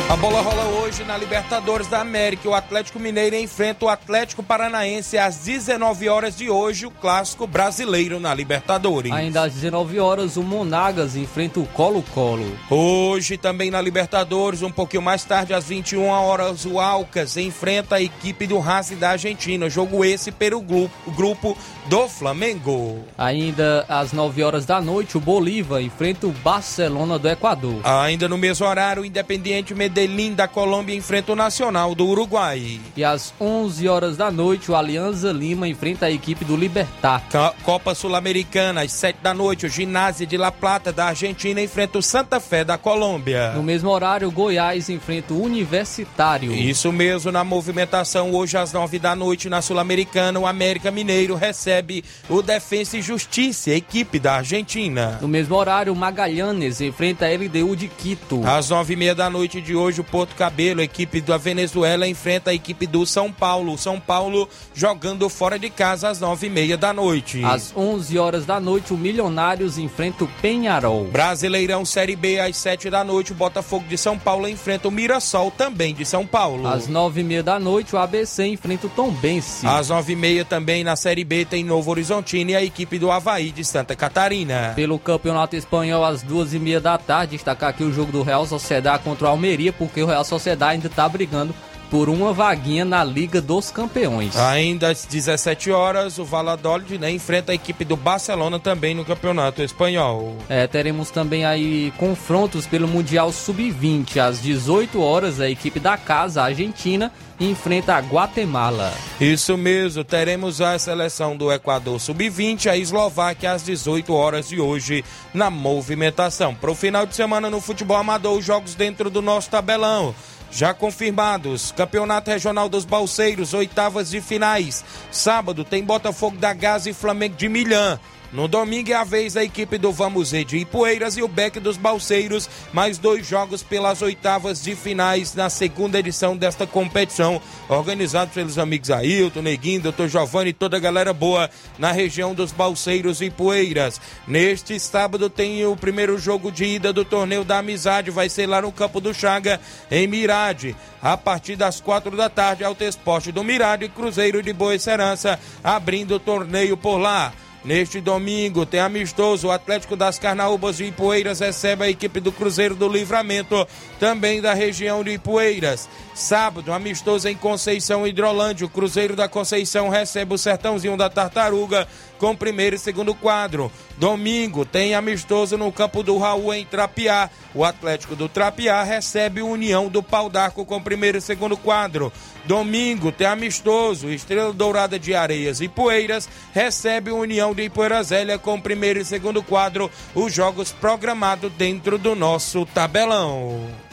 A 0.08 0.16
bola 0.16 0.40
rola 0.40 0.66
hoje 0.66 1.04
na 1.04 1.18
Libertadores 1.18 1.88
da 1.88 2.00
América. 2.00 2.48
O 2.48 2.54
Atlético 2.54 3.00
Mineiro 3.00 3.36
enfrenta 3.36 3.86
o 3.86 3.90
Atlético 3.90 4.44
Paranaense 4.44 5.18
às 5.18 5.38
19 5.38 6.08
horas 6.08 6.38
de 6.38 6.48
hoje, 6.48 6.86
o 6.86 6.92
clássico 6.92 7.48
brasileiro 7.48 8.20
na 8.20 8.32
Libertadores. 8.32 9.12
Ainda 9.12 9.42
às 9.42 9.54
19 9.54 10.00
horas, 10.00 10.38
o 10.38 10.44
Monagas 10.44 11.16
enfrenta 11.16 11.60
o 11.60 11.66
Colo-Colo. 11.66 12.46
Hoje 12.70 13.36
também 13.36 13.72
na 13.72 13.82
Libertadores, 13.82 14.62
um 14.62 14.72
pouquinho 14.72 15.02
mais 15.02 15.24
tarde, 15.26 15.56
às 15.56 15.66
21 15.66 16.06
horas, 16.06 16.66
o 16.66 16.80
Alcas 16.80 17.36
enfrenta 17.36 17.96
a 17.96 18.02
equipe 18.02 18.46
do 18.46 18.60
Racing 18.60 18.98
da 18.98 19.10
Argentina. 19.10 19.68
Jogo 19.72 20.06
esse 20.06 20.32
pelo 20.32 20.62
grupo, 20.62 21.58
do 21.88 22.08
Flamengo. 22.08 23.04
Ainda 23.18 23.86
às 23.90 24.14
9 24.14 24.44
horas 24.44 24.68
da 24.68 24.80
noite, 24.80 25.18
o 25.18 25.20
Bolívar 25.20 25.82
enfrenta 25.82 26.28
o 26.28 26.32
Barcelona 26.32 27.18
do 27.18 27.28
Equador. 27.28 27.82
Ainda 27.84 28.30
no 28.30 28.38
mesmo 28.38 28.68
horário, 28.68 29.02
o 29.02 29.06
Independiente 29.06 29.74
Medellín 29.74 29.95
da 30.36 30.48
Colômbia 30.48 30.96
enfrenta 30.96 31.32
o 31.32 31.36
Nacional 31.36 31.96
do 31.96 32.06
Uruguai. 32.06 32.82
E 32.98 33.04
às 33.04 33.34
11 33.40 33.88
horas 33.88 34.18
da 34.18 34.30
noite, 34.30 34.70
o 34.70 34.76
Alianza 34.76 35.32
Lima 35.32 35.68
enfrenta 35.68 36.08
a 36.08 36.12
equipe 36.12 36.44
do 36.44 36.58
Libertar. 36.58 37.24
Copa 37.64 37.96
Sul-Americana, 37.96 38.82
às 38.82 38.92
7 38.92 39.20
da 39.22 39.34
noite, 39.34 39.66
o 39.66 39.70
Ginásio 39.70 40.28
de 40.28 40.36
La 40.36 40.52
Plata 40.52 40.92
da 40.92 41.06
Argentina 41.06 41.62
enfrenta 41.62 41.98
o 41.98 42.02
Santa 42.02 42.42
Fé 42.42 42.66
da 42.66 42.78
Colômbia. 42.78 43.54
No 43.54 43.64
mesmo 43.64 43.90
horário, 43.90 44.30
Goiás 44.30 44.90
enfrenta 44.90 45.34
o 45.34 45.42
Universitário. 45.42 46.54
Isso 46.54 46.92
mesmo, 46.92 47.32
na 47.32 47.44
movimentação, 47.44 48.34
hoje 48.34 48.58
às 48.58 48.74
9 48.74 49.00
da 49.00 49.16
noite, 49.16 49.50
na 49.50 49.62
Sul-Americana, 49.62 50.40
o 50.40 50.46
América 50.46 50.92
Mineiro 50.92 51.36
recebe 51.36 52.04
o 52.28 52.42
Defensa 52.42 52.98
e 52.98 53.02
Justiça, 53.02 53.72
equipe 53.72 54.20
da 54.20 54.36
Argentina. 54.36 55.20
No 55.22 55.28
mesmo 55.28 55.56
horário, 55.56 55.94
o 55.94 55.96
Magalhães 55.96 56.82
enfrenta 56.82 57.26
a 57.26 57.30
LDU 57.30 57.76
de 57.76 57.88
Quito. 57.88 58.42
Às 58.46 58.70
9 58.70 58.94
e 58.94 58.98
meia 58.98 59.16
da 59.16 59.30
noite 59.30 59.62
de 59.62 59.74
hoje, 59.76 59.85
o 60.00 60.04
Porto 60.04 60.36
Cabelo, 60.36 60.82
a 60.82 60.84
equipe 60.84 61.22
da 61.22 61.38
Venezuela, 61.38 62.08
enfrenta 62.08 62.52
a 62.52 62.54
equipe 62.54 62.88
do 62.88 63.06
São 63.06 63.32
Paulo. 63.32 63.78
São 63.78 64.00
Paulo 64.00 64.50
jogando 64.74 65.30
fora 65.30 65.60
de 65.60 65.70
casa 65.70 66.10
às 66.10 66.20
9 66.20 66.48
e 66.48 66.50
meia 66.50 66.78
da 66.78 66.92
noite. 66.92 67.44
Às 67.44 67.72
11 67.76 68.18
horas 68.18 68.46
da 68.46 68.60
noite, 68.60 68.94
o 68.94 68.98
Milionários 68.98 69.78
enfrenta 69.78 70.24
o 70.24 70.28
Penharol. 70.42 71.06
Brasileirão 71.06 71.86
Série 71.86 72.16
B, 72.16 72.40
às 72.40 72.58
7 72.58 72.90
da 72.90 73.04
noite, 73.04 73.32
o 73.32 73.36
Botafogo 73.36 73.86
de 73.88 73.98
São 73.98 74.18
Paulo 74.18 74.48
enfrenta 74.48 74.88
o 74.88 74.92
Mirassol, 74.92 75.52
também 75.52 75.94
de 75.94 76.06
São 76.06 76.26
Paulo. 76.26 76.68
Às 76.68 76.88
9 76.88 77.22
e 77.22 77.24
meia 77.24 77.44
da 77.44 77.60
noite, 77.60 77.96
o 77.96 78.00
ABC 78.00 78.46
enfrenta 78.46 78.88
o 78.88 78.90
Tombense. 78.90 79.68
Às 79.68 79.90
9 79.90 80.14
e 80.14 80.16
meia 80.16 80.46
também 80.46 80.84
na 80.84 80.96
Série 80.96 81.24
B 81.24 81.46
tem 81.46 81.64
Novo 81.64 81.92
Horizontino 81.92 82.52
e 82.52 82.56
a 82.56 82.64
equipe 82.64 82.98
do 82.98 83.12
Havaí 83.12 83.52
de 83.52 83.64
Santa 83.64 83.96
Catarina. 83.96 84.74
Pelo 84.76 84.98
Campeonato 84.98 85.56
Espanhol, 85.56 86.04
às 86.04 86.22
duas 86.22 86.54
e 86.54 86.60
meia 86.60 86.80
da 86.80 86.98
tarde, 86.98 87.34
destacar 87.34 87.70
aqui 87.70 87.84
o 87.84 87.94
jogo 87.94 88.12
do 88.12 88.24
Real 88.24 88.46
Sociedade 88.46 89.04
contra 89.04 89.28
o 89.28 89.30
Almeria, 89.30 89.74
porque 89.78 90.02
o 90.02 90.06
Real 90.06 90.24
Sociedade 90.24 90.74
ainda 90.74 90.88
está 90.88 91.08
brigando 91.08 91.54
por 91.96 92.10
uma 92.10 92.34
vaguinha 92.34 92.84
na 92.84 93.06
Liga 93.06 93.42
dos 93.42 93.72
Campeões. 93.72 94.36
Ainda 94.36 94.90
às 94.90 95.06
17 95.06 95.72
horas, 95.72 96.20
o 96.20 96.26
Valladolid 96.26 96.98
né, 96.98 97.10
enfrenta 97.10 97.54
a 97.54 97.56
equipe 97.56 97.86
do 97.86 97.96
Barcelona 97.96 98.60
também 98.60 98.94
no 98.94 99.06
Campeonato 99.06 99.62
Espanhol. 99.62 100.36
É, 100.50 100.68
teremos 100.68 101.10
também 101.10 101.46
aí 101.46 101.94
confrontos 101.98 102.68
pelo 102.68 102.86
Mundial 102.86 103.32
Sub-20. 103.32 104.18
Às 104.18 104.42
18 104.42 105.02
horas, 105.02 105.40
a 105.40 105.50
equipe 105.50 105.80
da 105.80 105.96
casa, 105.96 106.42
a 106.42 106.48
Argentina, 106.48 107.14
enfrenta 107.40 107.96
a 107.96 108.00
Guatemala. 108.00 108.94
Isso 109.20 109.58
mesmo, 109.58 110.04
teremos 110.04 110.60
a 110.60 110.78
seleção 110.78 111.38
do 111.38 111.50
Equador 111.50 111.98
Sub-20, 111.98 112.68
a 112.70 112.76
Eslováquia 112.76 113.54
às 113.54 113.64
18 113.64 114.14
horas 114.14 114.50
de 114.50 114.60
hoje 114.60 115.06
na 115.34 115.50
movimentação. 115.50 116.54
Para 116.54 116.72
o 116.72 116.76
final 116.76 117.06
de 117.06 117.16
semana 117.16 117.50
no 117.50 117.62
futebol 117.62 117.96
amador, 117.96 118.38
os 118.38 118.44
jogos 118.44 118.76
dentro 118.76 119.10
do 119.10 119.22
nosso 119.22 119.50
tabelão. 119.50 120.14
Já 120.56 120.74
confirmados, 120.74 121.74
Campeonato 121.74 122.32
Regional 122.32 122.70
dos 122.70 122.86
Balseiros, 122.86 123.54
oitavas 123.54 124.12
de 124.12 124.22
finais. 124.22 124.86
Sábado 125.12 125.66
tem 125.66 125.84
Botafogo 125.84 126.38
da 126.38 126.54
Gás 126.54 126.86
e 126.86 126.94
Flamengo 126.94 127.36
de 127.36 127.50
Milhã. 127.50 128.00
No 128.36 128.50
domingo 128.50 128.92
é 128.92 128.94
a 128.94 129.06
vez 129.06 129.36
da 129.36 129.46
equipe 129.46 129.78
do 129.78 129.94
Vamos 129.94 130.32
Ver 130.32 130.44
de 130.44 130.58
Ipueiras 130.58 131.16
e 131.16 131.22
o 131.22 131.28
Beck 131.28 131.58
dos 131.58 131.78
Balseiros, 131.78 132.50
mais 132.74 132.98
dois 132.98 133.26
jogos 133.26 133.64
pelas 133.64 134.02
oitavas 134.02 134.62
de 134.62 134.76
finais 134.76 135.34
na 135.34 135.50
segunda 135.50 136.00
edição 136.00 136.36
desta 136.36 136.68
competição, 136.68 137.42
organizado 137.70 138.32
pelos 138.32 138.60
amigos 138.60 138.92
Ailton, 138.92 139.42
Neguinho, 139.42 139.90
Dr. 139.90 140.08
Giovanni 140.08 140.50
e 140.50 140.54
toda 140.54 140.76
a 140.76 140.82
galera 140.82 141.14
boa 141.14 141.50
na 141.80 141.94
região 141.94 142.34
dos 142.34 142.52
Balseiros 142.52 143.22
e 143.22 143.28
Ipueiras. 143.28 144.02
Neste 144.28 144.78
sábado 144.82 145.30
tem 145.30 145.66
o 145.66 145.78
primeiro 145.78 146.18
jogo 146.18 146.52
de 146.52 146.66
ida 146.66 146.92
do 146.92 147.06
torneio 147.06 147.46
da 147.46 147.60
amizade, 147.60 148.12
vai 148.12 148.28
ser 148.28 148.48
lá 148.48 148.62
no 148.62 148.72
Campo 148.72 149.00
do 149.00 149.14
Chaga, 149.14 149.62
em 149.90 150.08
Mirade. 150.08 150.76
A 151.02 151.16
partir 151.16 151.56
das 151.56 151.80
quatro 151.80 152.18
da 152.18 152.30
tarde, 152.30 152.66
Alto 152.66 152.84
Esporte 152.84 153.32
do 153.32 153.46
Mirade 153.46 153.86
e 153.86 153.90
Cruzeiro 153.90 154.44
de 154.44 154.52
Boa 154.52 154.78
Serança, 154.78 155.40
abrindo 155.64 156.16
o 156.16 156.20
torneio 156.20 156.76
por 156.76 156.98
lá. 156.98 157.32
Neste 157.66 158.00
domingo 158.00 158.64
tem 158.64 158.80
amistoso, 158.80 159.48
o 159.48 159.52
Atlético 159.52 159.96
das 159.96 160.20
Carnaúbas 160.20 160.78
de 160.78 160.86
Ipueiras 160.86 161.40
recebe 161.40 161.84
a 161.84 161.90
equipe 161.90 162.20
do 162.20 162.32
Cruzeiro 162.32 162.76
do 162.76 162.88
Livramento, 162.88 163.68
também 164.00 164.40
da 164.40 164.54
região 164.54 165.04
de 165.04 165.14
Ipueiras. 165.14 165.90
Sábado, 166.16 166.72
amistoso 166.72 167.28
em 167.28 167.36
Conceição 167.36 168.08
Hidrolândia, 168.08 168.66
o 168.66 168.70
Cruzeiro 168.70 169.18
da 169.18 169.28
Conceição 169.28 169.90
recebe 169.90 170.34
o 170.34 170.38
Sertãozinho 170.38 170.96
da 170.96 171.10
Tartaruga 171.10 171.86
com 172.18 172.34
primeiro 172.34 172.78
e 172.78 172.80
segundo 172.80 173.14
quadro. 173.14 173.70
Domingo 173.98 174.64
tem 174.64 174.96
amistoso 174.96 175.58
no 175.58 175.70
campo 175.74 176.02
do 176.02 176.18
Raul 176.18 176.54
em 176.54 176.66
Trapiá. 176.66 177.30
O 177.54 177.66
Atlético 177.66 178.16
do 178.16 178.30
Trapiá 178.30 178.82
recebe 178.82 179.42
o 179.42 179.50
União 179.50 179.90
do 179.90 180.02
Pau 180.02 180.30
d'Arco 180.30 180.66
com 180.66 180.82
primeiro 180.82 181.18
e 181.18 181.22
segundo 181.22 181.58
quadro. 181.58 182.14
Domingo 182.46 183.12
tem 183.12 183.28
amistoso, 183.28 184.10
Estrela 184.10 184.54
Dourada 184.54 184.98
de 184.98 185.14
Areias 185.14 185.60
e 185.60 185.68
Poeiras 185.68 186.30
recebe 186.54 187.12
o 187.12 187.18
União 187.18 187.54
de 187.54 187.64
Ipoeirazélia 187.64 188.40
com 188.40 188.58
primeiro 188.62 189.02
e 189.02 189.06
segundo 189.06 189.44
quadro, 189.44 189.92
os 190.14 190.34
jogos 190.34 190.72
programados 190.72 191.52
dentro 191.52 191.98
do 191.98 192.16
nosso 192.16 192.66
tabelão. 192.68 193.85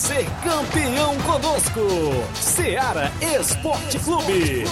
Ser 0.00 0.24
campeão 0.42 1.14
conosco, 1.18 1.80
Seara 2.34 3.12
Esporte 3.20 3.98
Clube. 3.98 4.64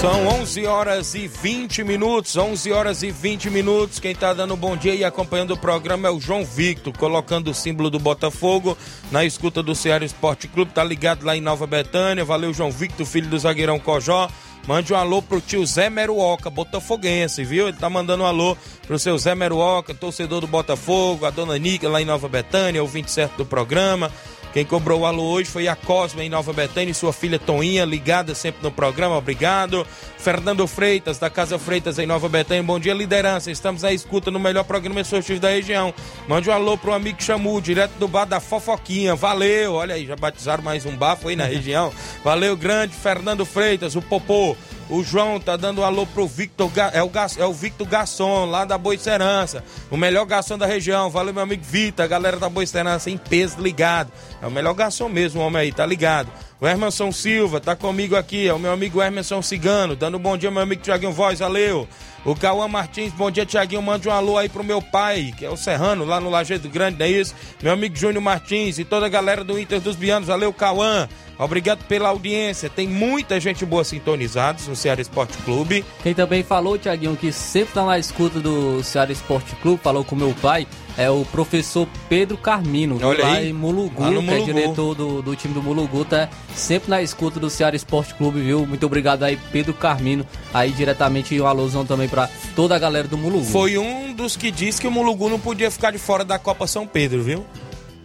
São 0.00 0.26
11 0.26 0.66
horas 0.66 1.14
e 1.14 1.28
20 1.28 1.84
minutos, 1.84 2.36
11 2.36 2.72
horas 2.72 3.02
e 3.04 3.12
20 3.12 3.48
minutos. 3.48 4.00
Quem 4.00 4.10
está 4.10 4.34
dando 4.34 4.56
bom 4.56 4.76
dia 4.76 4.94
e 4.94 5.04
acompanhando 5.04 5.52
o 5.52 5.56
programa 5.56 6.08
é 6.08 6.10
o 6.10 6.20
João 6.20 6.44
Victor, 6.44 6.92
colocando 6.98 7.52
o 7.52 7.54
símbolo 7.54 7.88
do 7.88 7.98
Botafogo 7.98 8.76
na 9.10 9.24
escuta 9.24 9.62
do 9.62 9.74
Ceará 9.74 10.04
Esporte 10.04 10.48
Clube. 10.48 10.72
Tá 10.72 10.82
ligado 10.82 11.24
lá 11.24 11.36
em 11.36 11.40
Nova 11.40 11.66
Betânia. 11.66 12.24
Valeu, 12.24 12.52
João 12.52 12.72
Victor, 12.72 13.06
filho 13.06 13.30
do 13.30 13.38
zagueirão 13.38 13.78
Cojó. 13.78 14.28
Mande 14.66 14.94
um 14.94 14.96
alô 14.96 15.20
pro 15.20 15.42
tio 15.42 15.64
Zé 15.66 15.90
Meruoca, 15.90 16.48
botafoguense, 16.48 17.44
viu? 17.44 17.68
Ele 17.68 17.76
tá 17.76 17.90
mandando 17.90 18.22
um 18.22 18.26
alô 18.26 18.56
pro 18.86 18.98
seu 18.98 19.16
Zé 19.18 19.34
Meruoca, 19.34 19.92
torcedor 19.92 20.40
do 20.40 20.46
Botafogo, 20.46 21.26
a 21.26 21.30
dona 21.30 21.58
Nica 21.58 21.86
lá 21.86 22.00
em 22.00 22.06
Nova 22.06 22.28
Betânia, 22.28 22.82
o 22.82 22.86
27 22.86 23.36
do 23.36 23.44
programa. 23.44 24.10
Quem 24.54 24.64
cobrou 24.64 25.00
o 25.00 25.04
alô 25.04 25.24
hoje 25.24 25.50
foi 25.50 25.66
a 25.66 25.74
Cosma 25.74 26.22
em 26.22 26.28
Nova 26.28 26.52
Betânia 26.52 26.92
e 26.92 26.94
sua 26.94 27.12
filha 27.12 27.40
Toinha, 27.40 27.84
ligada 27.84 28.36
sempre 28.36 28.62
no 28.62 28.70
programa, 28.70 29.16
obrigado. 29.16 29.84
Fernando 30.16 30.64
Freitas, 30.68 31.18
da 31.18 31.28
Casa 31.28 31.58
Freitas 31.58 31.98
em 31.98 32.06
Nova 32.06 32.28
Betânia, 32.28 32.62
bom 32.62 32.78
dia, 32.78 32.94
liderança. 32.94 33.50
Estamos 33.50 33.82
à 33.82 33.92
escuta 33.92 34.30
no 34.30 34.38
melhor 34.38 34.62
programa 34.62 35.00
esportivo 35.00 35.40
da 35.40 35.48
região. 35.48 35.92
Mande 36.28 36.48
um 36.48 36.52
alô 36.52 36.78
pro 36.78 36.92
amigo 36.94 37.20
Chamu, 37.20 37.60
direto 37.60 37.94
do 37.98 38.06
bar 38.06 38.26
da 38.26 38.38
Fofoquinha. 38.38 39.16
Valeu, 39.16 39.74
olha 39.74 39.96
aí, 39.96 40.06
já 40.06 40.14
batizaram 40.14 40.62
mais 40.62 40.86
um 40.86 40.96
bar, 40.96 41.16
foi 41.16 41.34
na 41.34 41.46
região. 41.46 41.92
Valeu, 42.22 42.56
grande 42.56 42.94
Fernando 42.94 43.44
Freitas, 43.44 43.96
o 43.96 44.02
Popô. 44.02 44.56
O 44.88 45.02
João 45.02 45.40
tá 45.40 45.56
dando 45.56 45.80
um 45.80 45.84
alô 45.84 46.06
pro 46.06 46.26
Victor, 46.26 46.70
é 46.92 47.02
o, 47.02 47.10
é 47.38 47.46
o 47.46 47.52
Victor 47.54 47.86
Garçom, 47.86 48.44
lá 48.44 48.66
da 48.66 48.76
Boicerança. 48.76 49.64
O 49.90 49.96
melhor 49.96 50.26
garçom 50.26 50.58
da 50.58 50.66
região. 50.66 51.08
Valeu, 51.08 51.32
meu 51.32 51.42
amigo 51.42 51.64
Vitor, 51.64 52.04
a 52.04 52.08
galera 52.08 52.36
da 52.36 52.50
Boicerança 52.50 53.08
em 53.08 53.16
peso 53.16 53.60
ligado. 53.60 54.12
É 54.42 54.46
o 54.46 54.50
melhor 54.50 54.74
garçom 54.74 55.08
mesmo, 55.08 55.40
o 55.40 55.44
homem 55.44 55.62
aí, 55.62 55.72
tá 55.72 55.86
ligado. 55.86 56.30
O 56.60 56.66
Hermanson 56.66 57.10
Silva 57.12 57.60
tá 57.60 57.74
comigo 57.74 58.14
aqui, 58.14 58.46
é 58.46 58.52
o 58.52 58.58
meu 58.58 58.72
amigo 58.72 59.02
Hermanson 59.02 59.40
Cigano, 59.40 59.96
dando 59.96 60.18
um 60.18 60.20
bom 60.20 60.36
dia, 60.36 60.50
meu 60.50 60.62
amigo 60.62 60.82
Tiaguinho 60.82 61.12
Voz, 61.12 61.38
valeu. 61.38 61.88
O 62.24 62.34
Cauã 62.34 62.66
Martins, 62.66 63.12
bom 63.12 63.30
dia, 63.30 63.44
Tiaguinho. 63.44 63.82
Mande 63.82 64.08
um 64.08 64.12
alô 64.12 64.38
aí 64.38 64.48
pro 64.48 64.64
meu 64.64 64.80
pai, 64.80 65.34
que 65.36 65.44
é 65.44 65.50
o 65.50 65.58
Serrano, 65.58 66.06
lá 66.06 66.18
no 66.18 66.30
Lajeado 66.30 66.70
Grande, 66.70 66.98
não 66.98 67.04
é 67.04 67.10
isso? 67.10 67.34
Meu 67.62 67.72
amigo 67.72 67.94
Júnior 67.94 68.22
Martins 68.22 68.78
e 68.78 68.84
toda 68.84 69.04
a 69.04 69.10
galera 69.10 69.44
do 69.44 69.58
Inter 69.58 69.78
dos 69.78 69.94
Bianos. 69.94 70.28
Valeu, 70.28 70.50
Cauã. 70.50 71.06
Obrigado 71.38 71.84
pela 71.84 72.08
audiência. 72.08 72.70
Tem 72.70 72.88
muita 72.88 73.38
gente 73.38 73.66
boa 73.66 73.84
sintonizada 73.84 74.58
no 74.66 74.74
Ceará 74.74 75.02
Esporte 75.02 75.36
Clube. 75.38 75.84
Quem 76.02 76.14
também 76.14 76.42
falou, 76.42 76.78
Tiaguinho, 76.78 77.16
que 77.16 77.30
sempre 77.30 77.74
tá 77.74 77.84
na 77.84 77.98
escuta 77.98 78.40
do 78.40 78.82
Ceará 78.82 79.12
Esporte 79.12 79.54
Clube, 79.56 79.82
falou 79.82 80.04
com 80.04 80.16
meu 80.16 80.34
pai, 80.40 80.66
é 80.96 81.10
o 81.10 81.24
professor 81.24 81.88
Pedro 82.08 82.36
Carmino, 82.36 82.98
Olha 83.02 83.22
lá 83.24 83.32
aí. 83.34 83.50
em 83.50 83.52
Mulugu, 83.52 84.00
Lá 84.02 84.10
no 84.10 84.22
que 84.22 84.28
é 84.28 84.32
Mulugu. 84.38 84.52
diretor 84.52 84.94
do, 84.94 85.22
do 85.22 85.34
time 85.36 85.52
do 85.54 85.62
Mulugu, 85.62 86.04
tá 86.04 86.28
sempre 86.54 86.90
na 86.90 87.02
escuta 87.02 87.40
do 87.40 87.50
Ceará 87.50 87.74
Esporte 87.74 88.14
Clube, 88.14 88.40
viu? 88.40 88.66
Muito 88.66 88.86
obrigado 88.86 89.22
aí, 89.24 89.38
Pedro 89.50 89.74
Carmino, 89.74 90.24
aí 90.52 90.70
diretamente 90.70 91.40
um 91.40 91.46
alusão 91.46 91.84
também 91.84 92.08
pra 92.08 92.28
toda 92.54 92.76
a 92.76 92.78
galera 92.78 93.08
do 93.08 93.18
Mulugu. 93.18 93.44
Foi 93.44 93.76
um 93.76 94.12
dos 94.14 94.36
que 94.36 94.50
disse 94.50 94.80
que 94.80 94.86
o 94.86 94.90
Mulugu 94.90 95.28
não 95.28 95.40
podia 95.40 95.70
ficar 95.70 95.90
de 95.90 95.98
fora 95.98 96.24
da 96.24 96.38
Copa 96.38 96.66
São 96.66 96.86
Pedro, 96.86 97.22
viu? 97.22 97.44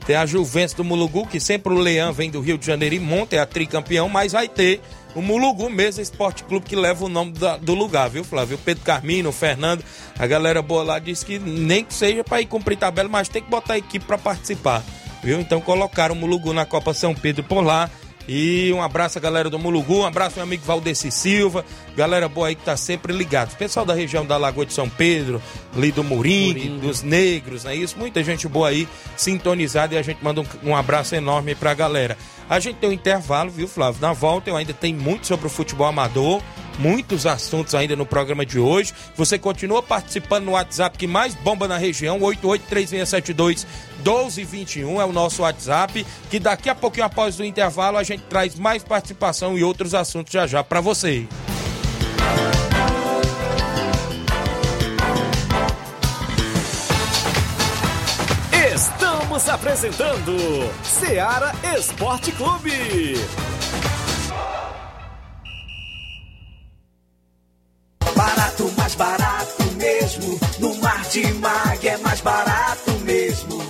Tem 0.05 0.15
a 0.15 0.25
Juventus 0.25 0.73
do 0.73 0.83
Mulugu, 0.83 1.27
que 1.27 1.39
sempre 1.39 1.71
o 1.71 1.77
Leão 1.77 2.11
vem 2.11 2.31
do 2.31 2.41
Rio 2.41 2.57
de 2.57 2.65
Janeiro 2.65 2.95
e 2.95 2.99
monta, 2.99 3.35
é 3.35 3.39
a 3.39 3.45
tricampeão, 3.45 4.09
mas 4.09 4.31
vai 4.31 4.47
ter 4.47 4.81
o 5.15 5.21
Mulugu 5.21 5.69
mesmo, 5.69 6.01
Esporte 6.01 6.43
Clube, 6.43 6.65
que 6.65 6.75
leva 6.75 7.05
o 7.05 7.09
nome 7.09 7.31
da- 7.33 7.57
do 7.57 7.73
lugar, 7.73 8.09
viu, 8.09 8.23
Flávio? 8.23 8.57
Pedro 8.57 8.83
Carmino, 8.83 9.29
o 9.29 9.33
Fernando, 9.33 9.83
a 10.17 10.27
galera 10.27 10.61
boa 10.61 10.83
lá 10.83 10.99
disse 10.99 11.25
que 11.25 11.39
nem 11.39 11.83
que 11.83 11.93
seja 11.93 12.23
pra 12.23 12.41
ir 12.41 12.45
cumprir 12.45 12.77
tabela, 12.77 13.09
mas 13.09 13.27
tem 13.29 13.41
que 13.41 13.49
botar 13.49 13.73
a 13.73 13.77
equipe 13.77 14.05
pra 14.05 14.17
participar, 14.17 14.83
viu? 15.23 15.39
Então 15.39 15.59
colocaram 15.61 16.13
o 16.13 16.17
Mulugu 16.17 16.53
na 16.53 16.65
Copa 16.65 16.93
São 16.93 17.13
Pedro 17.15 17.43
por 17.43 17.61
lá. 17.61 17.89
E 18.31 18.71
um 18.71 18.79
abraço 18.79 19.17
à 19.17 19.21
galera 19.21 19.49
do 19.49 19.57
Mulugu, 19.57 20.01
um 20.01 20.05
abraço 20.05 20.35
meu 20.35 20.43
amigo 20.43 20.63
Valdeci 20.63 21.09
Silva, 21.09 21.65
galera 21.97 22.29
boa 22.29 22.49
aí 22.49 22.53
que 22.53 22.63
tá 22.63 22.77
sempre 22.77 23.11
ligado. 23.11 23.57
Pessoal 23.57 23.87
da 23.87 23.95
região 23.95 24.23
da 24.23 24.37
Lagoa 24.37 24.67
de 24.67 24.71
São 24.71 24.87
Pedro, 24.87 25.41
ali 25.75 25.91
do 25.91 26.03
Moringue, 26.03 26.69
Moringue. 26.69 26.87
dos 26.87 27.01
Negros, 27.01 27.63
não 27.63 27.71
é 27.71 27.75
isso? 27.75 27.97
Muita 27.97 28.23
gente 28.23 28.47
boa 28.47 28.69
aí 28.69 28.87
sintonizada 29.17 29.95
e 29.95 29.97
a 29.97 30.03
gente 30.03 30.23
manda 30.23 30.41
um, 30.41 30.45
um 30.63 30.75
abraço 30.75 31.15
enorme 31.15 31.55
pra 31.55 31.73
galera. 31.73 32.15
A 32.47 32.59
gente 32.59 32.75
tem 32.75 32.91
um 32.91 32.93
intervalo, 32.93 33.49
viu, 33.49 33.67
Flávio? 33.67 33.99
Na 33.99 34.13
volta 34.13 34.51
eu 34.51 34.55
ainda 34.55 34.73
tenho 34.73 35.01
muito 35.01 35.25
sobre 35.25 35.47
o 35.47 35.49
futebol 35.49 35.87
amador, 35.87 36.39
muitos 36.79 37.25
assuntos 37.27 37.75
ainda 37.75 37.95
no 37.95 38.05
programa 38.05 38.45
de 38.45 38.57
hoje. 38.57 38.93
Você 39.15 39.37
continua 39.37 39.83
participando 39.83 40.45
no 40.45 40.51
WhatsApp 40.53 40.97
que 40.97 41.05
mais 41.05 41.35
bomba 41.35 41.67
na 41.67 41.77
região, 41.77 42.19
883672 42.21 43.67
1221 43.97 45.01
é 45.01 45.05
o 45.05 45.11
nosso 45.11 45.41
WhatsApp, 45.41 46.05
que 46.31 46.39
daqui 46.39 46.69
a 46.69 46.75
pouquinho 46.75 47.05
após 47.05 47.37
o 47.39 47.43
intervalo 47.43 47.97
a 47.97 48.03
gente 48.03 48.23
traz 48.23 48.55
mais 48.55 48.81
participação 48.81 49.57
e 49.57 49.63
outros 49.63 49.93
assuntos 49.93 50.31
já 50.31 50.47
já 50.47 50.63
pra 50.63 50.79
você. 50.79 51.27
Estamos 58.73 59.49
apresentando 59.49 60.37
Seara 60.83 61.53
Esporte 61.77 62.31
Clube. 62.31 63.15
Barato, 68.19 68.69
mais 68.75 68.95
barato 68.95 69.63
mesmo. 69.77 70.37
No 70.59 70.75
Martimag 70.75 71.87
é 71.87 71.97
mais 71.99 72.19
barato 72.19 72.91
mesmo. 73.05 73.63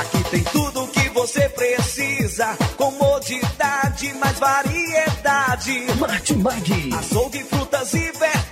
Aqui 0.00 0.22
tem 0.30 0.44
tudo 0.44 0.84
o 0.84 0.86
que 0.86 1.08
você 1.08 1.48
precisa. 1.48 2.56
Comodidade, 2.76 4.14
mais 4.14 4.38
variedade. 4.38 5.86
Martimag. 5.98 6.94
Açougue, 6.96 7.42
frutas 7.42 7.92
e 7.94 8.12
verduras. 8.12 8.51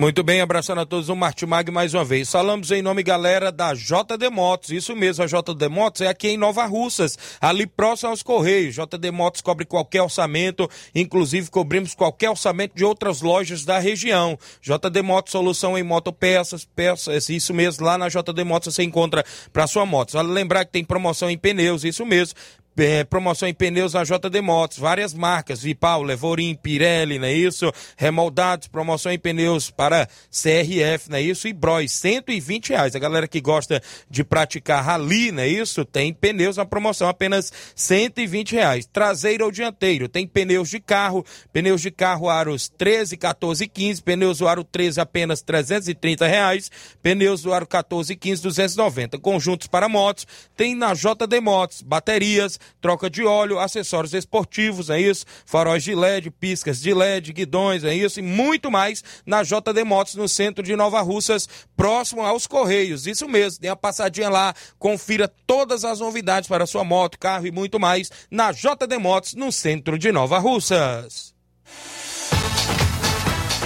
Muito 0.00 0.22
bem, 0.22 0.40
abraçando 0.40 0.80
a 0.80 0.86
todos 0.86 1.08
o 1.08 1.16
Martimag 1.16 1.72
mais 1.72 1.92
uma 1.92 2.04
vez. 2.04 2.30
Falamos 2.30 2.70
em 2.70 2.80
nome, 2.80 3.02
galera, 3.02 3.50
da 3.50 3.74
JD 3.74 4.30
Motos. 4.30 4.70
Isso 4.70 4.94
mesmo, 4.94 5.24
a 5.24 5.26
JD 5.26 5.68
Motos 5.68 6.02
é 6.02 6.06
aqui 6.06 6.28
em 6.28 6.36
Nova 6.36 6.64
Russas, 6.66 7.18
ali 7.40 7.66
próximo 7.66 8.10
aos 8.10 8.22
Correios. 8.22 8.76
JD 8.76 9.10
Motos 9.10 9.40
cobre 9.40 9.64
qualquer 9.64 10.00
orçamento, 10.00 10.70
inclusive 10.94 11.50
cobrimos 11.50 11.96
qualquer 11.96 12.30
orçamento 12.30 12.76
de 12.76 12.84
outras 12.84 13.22
lojas 13.22 13.64
da 13.64 13.80
região. 13.80 14.38
JD 14.62 15.02
Motos, 15.02 15.32
solução 15.32 15.76
em 15.76 15.82
motopeças, 15.82 16.64
peças, 16.64 17.28
isso 17.28 17.52
mesmo, 17.52 17.84
lá 17.84 17.98
na 17.98 18.06
JD 18.08 18.44
Motos 18.44 18.72
você 18.72 18.84
encontra 18.84 19.24
para 19.52 19.66
sua 19.66 19.84
moto. 19.84 20.12
Vale 20.12 20.30
lembrar 20.30 20.64
que 20.64 20.70
tem 20.70 20.84
promoção 20.84 21.28
em 21.28 21.36
pneus, 21.36 21.82
isso 21.82 22.06
mesmo. 22.06 22.38
É, 22.80 23.02
promoção 23.02 23.48
em 23.48 23.54
pneus 23.54 23.94
na 23.94 24.04
JD 24.04 24.40
Motos, 24.40 24.78
várias 24.78 25.12
marcas, 25.12 25.60
Vipal, 25.60 26.00
Levorim, 26.00 26.54
Pirelli, 26.54 27.18
não 27.18 27.26
é 27.26 27.32
isso? 27.32 27.72
Remoldados, 27.96 28.68
promoção 28.68 29.10
em 29.10 29.18
pneus 29.18 29.68
para 29.68 30.06
CRF, 30.30 31.10
não 31.10 31.18
é 31.18 31.22
isso? 31.22 31.48
E 31.48 31.52
Bros, 31.52 31.90
120 31.90 32.70
reais. 32.70 32.94
A 32.94 33.00
galera 33.00 33.26
que 33.26 33.40
gosta 33.40 33.82
de 34.08 34.22
praticar 34.22 34.84
rally, 34.84 35.32
não 35.32 35.42
é 35.42 35.48
isso? 35.48 35.84
Tem 35.84 36.14
pneus 36.14 36.56
na 36.56 36.64
promoção, 36.64 37.08
apenas 37.08 37.52
120 37.74 38.52
reais. 38.52 38.86
Traseiro 38.86 39.46
ou 39.46 39.50
dianteiro, 39.50 40.08
tem 40.08 40.24
pneus 40.24 40.70
de 40.70 40.78
carro, 40.78 41.26
pneus 41.52 41.80
de 41.80 41.90
carro 41.90 42.28
aros 42.28 42.68
13, 42.68 43.16
14 43.16 43.64
e 43.64 43.68
15, 43.68 44.02
pneus 44.02 44.38
do 44.38 44.46
aro 44.46 44.62
13 44.62 45.00
apenas 45.00 45.42
330 45.42 46.28
reais, 46.28 46.70
pneus 47.02 47.42
do 47.42 47.52
aro 47.52 47.66
14 47.66 48.12
e 48.12 48.16
15, 48.16 48.42
290. 48.42 49.18
Conjuntos 49.18 49.66
para 49.66 49.88
motos, 49.88 50.28
tem 50.56 50.76
na 50.76 50.94
JD 50.94 51.40
Motos, 51.40 51.82
baterias, 51.82 52.58
troca 52.80 53.08
de 53.10 53.24
óleo, 53.24 53.58
acessórios 53.58 54.14
esportivos, 54.14 54.90
é 54.90 55.00
isso? 55.00 55.24
Faróis 55.44 55.82
de 55.82 55.94
LED, 55.94 56.30
piscas 56.30 56.80
de 56.80 56.92
LED, 56.92 57.32
guidões, 57.32 57.84
é 57.84 57.94
isso? 57.94 58.20
E 58.20 58.22
muito 58.22 58.70
mais 58.70 59.02
na 59.24 59.42
JD 59.42 59.84
Motos, 59.84 60.14
no 60.14 60.28
centro 60.28 60.62
de 60.64 60.76
Nova 60.76 61.00
Russas, 61.00 61.48
próximo 61.76 62.22
aos 62.22 62.46
Correios. 62.46 63.06
Isso 63.06 63.28
mesmo, 63.28 63.60
dê 63.60 63.68
uma 63.68 63.76
passadinha 63.76 64.28
lá, 64.28 64.54
confira 64.78 65.28
todas 65.46 65.84
as 65.84 66.00
novidades 66.00 66.48
para 66.48 66.66
sua 66.66 66.84
moto, 66.84 67.18
carro 67.18 67.46
e 67.46 67.50
muito 67.50 67.78
mais 67.78 68.10
na 68.30 68.52
JD 68.52 68.98
Motos, 68.98 69.34
no 69.34 69.50
centro 69.50 69.98
de 69.98 70.12
Nova 70.12 70.38
Russas. 70.38 71.34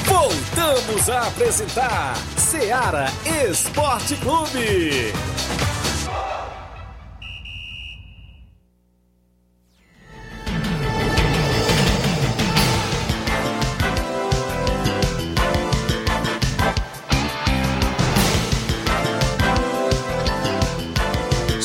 Voltamos 0.05 1.09
a 1.09 1.29
apresentar 1.29 2.15
Seara 2.37 3.07
Esporte 3.49 4.15
Clube. 4.17 5.13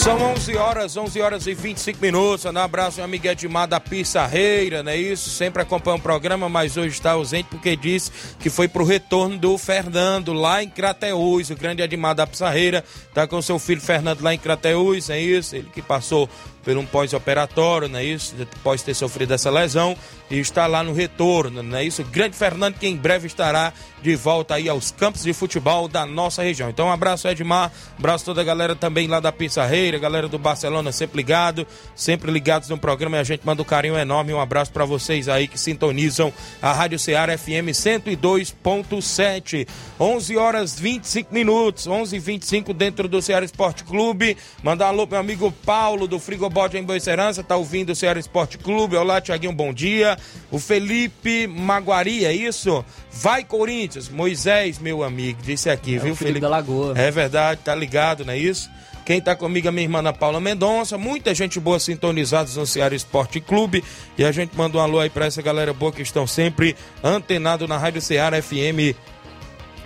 São 0.07 0.21
11 0.21 0.55
horas, 0.55 0.95
11 0.95 1.21
horas 1.21 1.47
e 1.47 1.53
25 1.53 2.01
minutos. 2.01 2.45
Um 2.45 2.57
abraço, 2.57 2.95
meu 2.95 3.03
amigo 3.03 3.27
Edmar 3.27 3.67
da 3.67 3.77
Pissarreira, 3.77 4.81
não 4.81 4.93
é 4.93 4.95
isso? 4.95 5.29
Sempre 5.29 5.61
acompanha 5.61 5.97
o 5.97 6.01
programa, 6.01 6.47
mas 6.47 6.77
hoje 6.77 6.95
está 6.95 7.11
ausente 7.11 7.49
porque 7.49 7.75
disse 7.75 8.09
que 8.39 8.49
foi 8.49 8.69
pro 8.69 8.85
retorno 8.85 9.37
do 9.37 9.57
Fernando 9.57 10.31
lá 10.31 10.63
em 10.63 10.69
Crateús. 10.69 11.49
O 11.49 11.57
grande 11.57 11.81
Edmar 11.81 12.15
da 12.15 12.25
Pissarreira 12.25 12.85
está 13.09 13.27
com 13.27 13.41
seu 13.41 13.59
filho 13.59 13.81
Fernando 13.81 14.21
lá 14.21 14.33
em 14.33 14.37
Crateús, 14.37 15.09
é 15.09 15.19
isso? 15.19 15.57
Ele 15.57 15.69
que 15.73 15.81
passou 15.81 16.29
pelo 16.67 16.82
um 16.82 16.86
pós-operatório, 16.86 17.88
não 17.88 17.97
é 17.97 18.03
isso? 18.03 18.36
Após 18.60 18.84
ter 18.84 18.93
sofrido 18.93 19.34
essa 19.34 19.49
lesão 19.49 19.95
e 20.30 20.38
está 20.38 20.67
lá 20.67 20.84
no 20.84 20.91
retorno, 20.91 21.63
não 21.63 21.77
é 21.77 21.86
isso? 21.86 22.03
Grande 22.03 22.36
Fernando 22.36 22.75
que 22.75 22.86
em 22.86 22.97
breve 22.97 23.25
estará 23.25 23.71
de 24.01 24.13
volta 24.17 24.56
aí 24.56 24.67
aos 24.67 24.91
campos 24.91 25.23
de 25.23 25.32
futebol 25.32 25.88
da 25.88 26.06
nossa 26.06 26.43
região. 26.43 26.69
Então 26.69 26.88
um 26.88 26.91
abraço 26.91 27.25
Edmar, 27.25 27.71
um 27.95 27.99
abraço 27.99 28.25
toda 28.25 28.41
a 28.41 28.43
galera 28.43 28.75
também 28.75 29.08
lá 29.08 29.21
da 29.21 29.32
Pissarreira, 29.32 29.97
galera 29.97 30.27
do 30.27 30.38
Barcelona 30.38 30.91
sempre 30.91 31.15
ligado, 31.15 31.65
sempre 31.95 32.30
ligados 32.30 32.67
no 32.67 32.77
programa 32.77 33.15
e 33.15 33.19
a 33.21 33.23
gente 33.23 33.45
manda 33.45 33.62
um 33.62 33.65
carinho 33.65 33.97
enorme, 33.97 34.34
um 34.34 34.41
abraço 34.41 34.73
para 34.73 34.84
vocês 34.84 35.30
aí 35.30 35.47
que 35.47 35.58
sintonizam 35.58 36.34
a 36.62 36.73
Rádio 36.73 36.99
Ceará 36.99 37.38
FM 37.38 37.71
102.7. 37.71 39.65
11 39.97 40.38
horas 40.38 40.77
25 40.77 41.34
minutos, 41.34 41.88
11:25 41.88 42.73
dentro 42.73 43.08
do 43.08 43.21
Ceará 43.21 43.45
Esporte 43.45 43.86
Clube. 43.86 44.36
Mandar 44.62 44.88
alô 44.88 45.08
meu 45.08 45.17
amigo 45.19 45.49
Paulo 45.65 46.08
do 46.08 46.19
Frigobote 46.57 46.77
em 46.77 46.83
Boa 46.83 46.99
Serança, 46.99 47.43
tá 47.43 47.55
ouvindo 47.55 47.91
o 47.91 47.95
Ceará 47.95 48.19
Esporte 48.19 48.57
Clube. 48.57 48.95
Olá, 48.95 49.21
Tiaguinho, 49.21 49.53
bom 49.53 49.71
dia. 49.71 50.17
O 50.49 50.57
Felipe 50.57 51.45
Maguari, 51.45 52.25
é 52.25 52.33
isso? 52.33 52.83
Vai 53.11 53.43
Corinthians, 53.43 54.09
Moisés, 54.09 54.79
meu 54.79 55.03
amigo, 55.03 55.39
disse 55.43 55.69
aqui, 55.69 55.97
É 55.97 55.99
viu, 55.99 56.13
o 56.13 56.15
Felipe 56.15 56.39
da 56.39 56.49
Lagoa. 56.49 56.93
É 56.97 57.11
verdade, 57.11 57.61
tá 57.63 57.75
ligado, 57.75 58.25
não 58.25 58.33
é 58.33 58.39
isso? 58.39 58.71
Quem 59.05 59.21
tá 59.21 59.35
comigo 59.35 59.67
é 59.67 59.71
minha 59.71 59.83
irmã 59.83 59.99
Ana 59.99 60.11
Paula 60.11 60.39
Mendonça, 60.39 60.97
muita 60.97 61.35
gente 61.35 61.59
boa 61.59 61.79
sintonizados 61.79 62.57
no 62.57 62.65
Ceará 62.65 62.95
Esporte 62.95 63.39
Clube. 63.39 63.83
E 64.17 64.25
a 64.25 64.31
gente 64.31 64.57
manda 64.57 64.79
um 64.79 64.81
alô 64.81 64.99
aí 64.99 65.11
pra 65.11 65.27
essa 65.27 65.43
galera 65.43 65.73
boa 65.73 65.91
que 65.91 66.01
estão 66.01 66.25
sempre 66.25 66.75
antenado 67.03 67.67
na 67.67 67.77
Rádio 67.77 68.01
Ceará 68.01 68.41
FM 68.41 68.97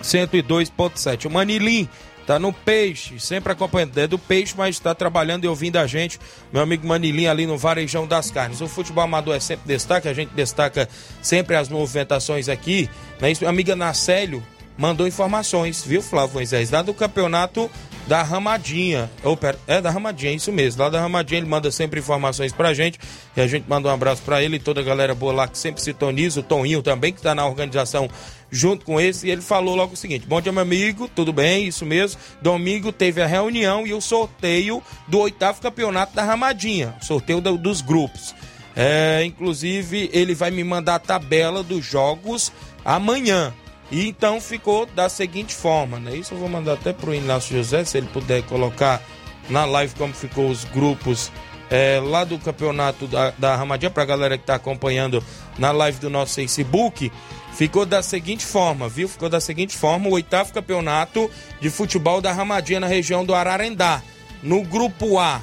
102.7. 0.02 1.26
O 1.26 1.30
Manilim 1.30 1.90
tá 2.26 2.40
no 2.40 2.54
Peixe, 2.54 3.20
sempre 3.20 3.52
acompanhando. 3.52 3.98
É 3.98 4.08
do 4.08 4.18
Peixe, 4.18 4.54
mas 4.58 4.76
está 4.76 4.94
trabalhando 4.96 5.46
e 5.46 5.48
ouvindo 5.48 5.78
a 5.78 5.88
gente. 5.88 6.20
Meu 6.52 6.62
amigo 6.62 6.88
Manilim 6.88 7.26
ali 7.26 7.46
no 7.46 7.58
Varejão 7.58 8.08
das 8.08 8.32
Carnes. 8.32 8.62
O 8.62 8.68
futebol 8.68 9.04
amador 9.04 9.36
é 9.36 9.40
sempre 9.40 9.68
destaque, 9.68 10.08
a 10.08 10.14
gente 10.14 10.34
destaca 10.34 10.88
sempre 11.22 11.56
as 11.56 11.70
movimentações 11.70 12.50
aqui. 12.50 12.90
Né? 13.20 13.34
Minha 13.40 13.50
amiga 13.50 13.76
Nacélio 13.76 14.44
mandou 14.78 15.08
informações, 15.08 15.84
viu, 15.86 16.02
Flávio 16.02 16.36
Moisés? 16.36 16.70
Lá 16.72 16.82
do 16.82 16.94
campeonato 16.94 17.70
da 18.08 18.24
Ramadinha. 18.24 19.10
Ou, 19.24 19.38
pera, 19.38 19.58
é 19.68 19.80
da 19.80 19.90
Ramadinha, 19.92 20.34
isso 20.34 20.52
mesmo. 20.52 20.82
Lá 20.82 20.90
da 20.90 21.00
Ramadinha 21.00 21.40
ele 21.40 21.48
manda 21.48 21.72
sempre 21.72 22.00
informações 22.00 22.52
pra 22.52 22.74
gente. 22.74 23.00
E 23.38 23.42
a 23.42 23.48
gente 23.48 23.66
manda 23.70 23.88
um 23.88 23.92
abraço 23.92 24.22
pra 24.24 24.42
ele 24.44 24.56
e 24.56 24.60
toda 24.60 24.82
a 24.82 24.84
galera 24.84 25.14
boa 25.14 25.32
lá 25.32 25.48
que 25.48 25.58
sempre 25.58 25.82
sintoniza. 25.82 26.40
O 26.40 26.44
Toninho 26.44 26.82
também, 26.82 27.14
que 27.14 27.22
tá 27.22 27.36
na 27.36 27.46
organização 27.46 28.10
junto 28.52 28.84
com 28.86 29.00
esse. 29.00 29.28
E 29.28 29.32
ele 29.32 29.42
falou 29.42 29.76
logo 29.76 29.94
o 29.94 29.98
seguinte: 29.98 30.26
Bom 30.28 30.42
dia, 30.42 30.52
meu 30.52 30.64
amigo, 30.64 31.08
tudo 31.08 31.32
bem? 31.32 31.68
Isso 31.68 31.86
mesmo. 31.86 32.20
Domingo 32.42 32.92
teve 32.92 33.22
a 33.22 33.28
reunião 33.28 33.86
e 33.86 33.94
o 33.94 34.02
sorteio 34.02 34.82
do 35.08 35.20
oitavo 35.20 35.62
campeonato 35.62 36.16
da 36.16 36.24
Ramadinha. 36.24 36.96
Sorteio 37.02 37.40
do- 37.40 37.58
dos 37.58 37.82
grupos. 37.82 38.34
É, 38.76 39.22
inclusive, 39.26 40.10
ele 40.12 40.34
vai 40.34 40.50
me 40.50 40.64
mandar 40.64 40.96
a 40.96 41.00
tabela 41.00 41.62
dos 41.62 41.86
jogos 41.86 42.52
amanhã. 42.84 43.54
E 43.92 44.08
então 44.08 44.40
ficou 44.40 44.86
da 44.86 45.10
seguinte 45.10 45.54
forma, 45.54 46.00
né? 46.00 46.16
Isso 46.16 46.34
eu 46.34 46.38
vou 46.38 46.48
mandar 46.48 46.74
até 46.74 46.94
pro 46.94 47.14
Inácio 47.14 47.58
José, 47.58 47.84
se 47.84 47.98
ele 47.98 48.08
puder 48.08 48.42
colocar 48.44 49.02
na 49.50 49.66
live 49.66 49.94
como 49.96 50.14
ficou 50.14 50.50
os 50.50 50.64
grupos 50.64 51.30
é, 51.70 52.02
lá 52.04 52.24
do 52.24 52.40
campeonato 52.40 53.06
da, 53.08 53.32
da 53.32 53.56
Ramadinha, 53.56 53.90
pra 53.90 54.06
galera 54.06 54.38
que 54.38 54.46
tá 54.46 54.56
acompanhando 54.56 55.24
na 55.58 55.72
live 55.72 56.00
do 56.00 56.10
nosso 56.10 56.36
Facebook. 56.36 57.12
Ficou 57.54 57.86
da 57.86 58.02
seguinte 58.02 58.46
forma, 58.46 58.88
viu? 58.88 59.10
Ficou 59.10 59.30
da 59.30 59.42
seguinte 59.42 59.78
forma: 59.78 60.08
o 60.10 60.14
oitavo 60.14 60.54
campeonato 60.54 61.30
de 61.60 61.70
futebol 61.70 62.22
da 62.22 62.32
Ramadinha 62.32 62.80
na 62.80 62.88
região 62.88 63.26
do 63.26 63.36
Ararendá. 63.36 64.02
No 64.42 64.64
grupo 64.64 65.20
A, 65.20 65.42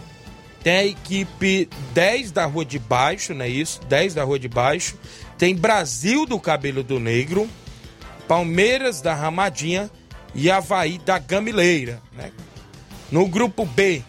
tem 0.62 0.72
a 0.72 0.84
equipe 0.84 1.68
10 1.94 2.32
da 2.32 2.44
Rua 2.44 2.64
de 2.64 2.78
Baixo, 2.78 3.32
não 3.32 3.44
é 3.44 3.48
isso? 3.48 3.80
10 3.88 4.14
da 4.14 4.24
Rua 4.24 4.38
de 4.38 4.48
Baixo. 4.48 4.96
Tem 5.37 5.54
Brasil 5.54 6.26
do 6.26 6.38
Cabelo 6.40 6.82
do 6.82 6.98
Negro, 6.98 7.48
Palmeiras 8.28 9.00
da 9.00 9.14
Ramadinha 9.14 9.90
e 10.34 10.50
Havaí 10.50 10.98
da 10.98 11.18
Gamileira, 11.18 12.02
né? 12.12 12.30
No 13.10 13.26
grupo 13.26 13.64
B, 13.64 14.02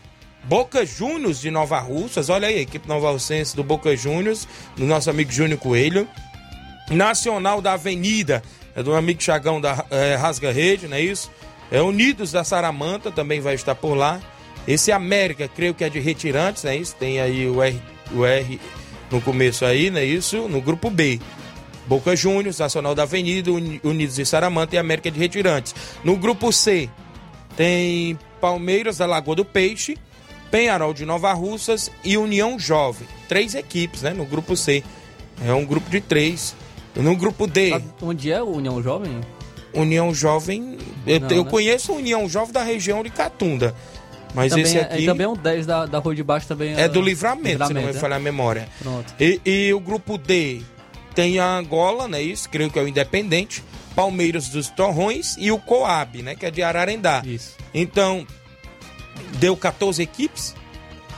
Boca 0.44 0.86
Juniors 0.86 1.40
de 1.40 1.50
Nova 1.50 1.80
Russas, 1.80 2.28
olha 2.28 2.50
aí, 2.50 2.60
equipe 2.60 2.88
Nova 2.88 3.12
Russense 3.12 3.56
do 3.56 3.64
Boca 3.64 3.96
Juniors, 3.96 4.46
do 4.76 4.86
nosso 4.86 5.10
amigo 5.10 5.32
Júnior 5.32 5.60
Coelho. 5.60 6.08
Nacional 6.92 7.62
da 7.62 7.74
Avenida, 7.74 8.44
é 8.76 8.84
do 8.84 8.94
amigo 8.94 9.22
Chagão 9.22 9.62
da 9.62 9.86
é, 9.90 10.16
Rasga 10.16 10.52
Rede, 10.52 10.88
não 10.88 10.98
é 10.98 11.02
isso? 11.02 11.32
É 11.72 11.82
Unidos 11.82 12.32
da 12.32 12.44
Saramanta 12.44 13.12
também 13.12 13.40
vai 13.40 13.56
estar 13.56 13.76
por 13.76 13.94
lá. 13.94 14.20
Esse 14.68 14.92
América, 14.92 15.48
creio 15.48 15.74
que 15.74 15.84
é 15.84 15.90
de 15.90 16.00
retirantes, 16.00 16.64
não 16.64 16.72
é 16.72 16.76
isso? 16.76 16.96
Tem 16.96 17.22
aí 17.22 17.48
o 17.48 17.62
R, 17.62 17.82
o 18.12 18.26
R 18.26 18.60
no 19.10 19.22
começo 19.22 19.64
aí, 19.64 19.90
não 19.90 20.00
é 20.00 20.06
isso? 20.06 20.48
No 20.50 20.62
grupo 20.62 20.90
B. 20.90 21.20
Boca 21.90 22.16
Juniors, 22.16 22.60
Nacional 22.60 22.94
da 22.94 23.02
Avenida, 23.04 23.52
Uni- 23.52 23.82
Unidos 23.84 24.16
de 24.16 24.26
Saramanta 24.26 24.76
e 24.76 24.78
América 24.80 25.10
de 25.10 25.20
Retirantes. 25.20 25.74
No 26.04 26.16
grupo 26.16 26.52
C, 26.54 26.88
tem 27.58 28.18
Palmeiras 28.40 28.98
da 29.00 29.08
Lagoa 29.08 29.36
do 29.36 29.44
Peixe, 29.44 29.98
Penharol 30.52 30.94
de 30.94 31.04
Nova 31.04 31.34
Russas 31.34 31.92
e 32.04 32.16
União 32.16 32.60
Jovem. 32.60 33.08
Três 33.28 33.56
equipes, 33.56 34.04
né? 34.04 34.12
No 34.14 34.24
grupo 34.26 34.56
C. 34.56 34.84
É 35.44 35.52
um 35.52 35.66
grupo 35.66 35.90
de 35.90 36.00
três. 36.00 36.56
No 36.96 37.16
grupo 37.16 37.48
D, 37.48 37.72
Sabe 37.72 37.86
onde 38.02 38.32
é 38.32 38.42
o 38.42 38.48
União 38.50 38.82
Jovem? 38.84 39.20
União 39.74 40.14
Jovem. 40.14 40.78
Eu, 41.08 41.20
Não, 41.22 41.30
eu 41.32 41.44
né? 41.44 41.50
conheço 41.50 41.92
a 41.92 41.96
União 41.96 42.30
Jovem 42.30 42.54
da 42.54 42.64
região 42.64 43.02
de 43.04 43.10
Catunda. 43.10 43.74
Mas 44.36 44.50
Também 44.52 44.66
esse 44.66 44.78
é, 44.78 44.82
aqui 44.82 45.06
também 45.08 45.26
é 45.26 45.30
um 45.30 45.36
10 45.36 45.66
da, 45.66 45.86
da 45.88 45.98
Rua 45.98 46.14
de 46.16 46.22
Baixo 46.24 46.48
também 46.48 46.74
é 46.80 46.88
do 46.88 47.02
livramento, 47.02 47.50
se 47.50 47.74
não 47.74 47.82
me 47.82 47.88
Livramento, 47.88 47.94
né? 47.96 48.00
falhar 48.00 48.18
a 48.20 48.22
memória. 48.22 48.68
Pronto. 48.80 49.14
E, 49.20 49.42
e 49.44 49.74
o 49.74 49.80
grupo 49.80 50.18
D 50.20 50.62
tem 51.16 51.40
a 51.40 51.58
Angola, 51.58 52.08
né? 52.08 52.22
Isso, 52.22 52.50
creio 52.50 52.70
que 52.70 52.78
é 52.80 52.82
o 52.82 52.88
Independente, 52.88 53.64
Palmeiras 53.96 54.50
dos 54.50 54.70
Torrões 54.70 55.36
e 55.38 55.52
o 55.52 55.58
Coab, 55.60 56.22
né? 56.22 56.36
Que 56.36 56.46
é 56.46 56.52
de 56.52 56.62
Ararendá. 56.64 57.22
Isso. 57.26 57.56
Então, 57.74 58.26
deu 59.38 59.56
14 59.58 60.02
equipes, 60.02 60.56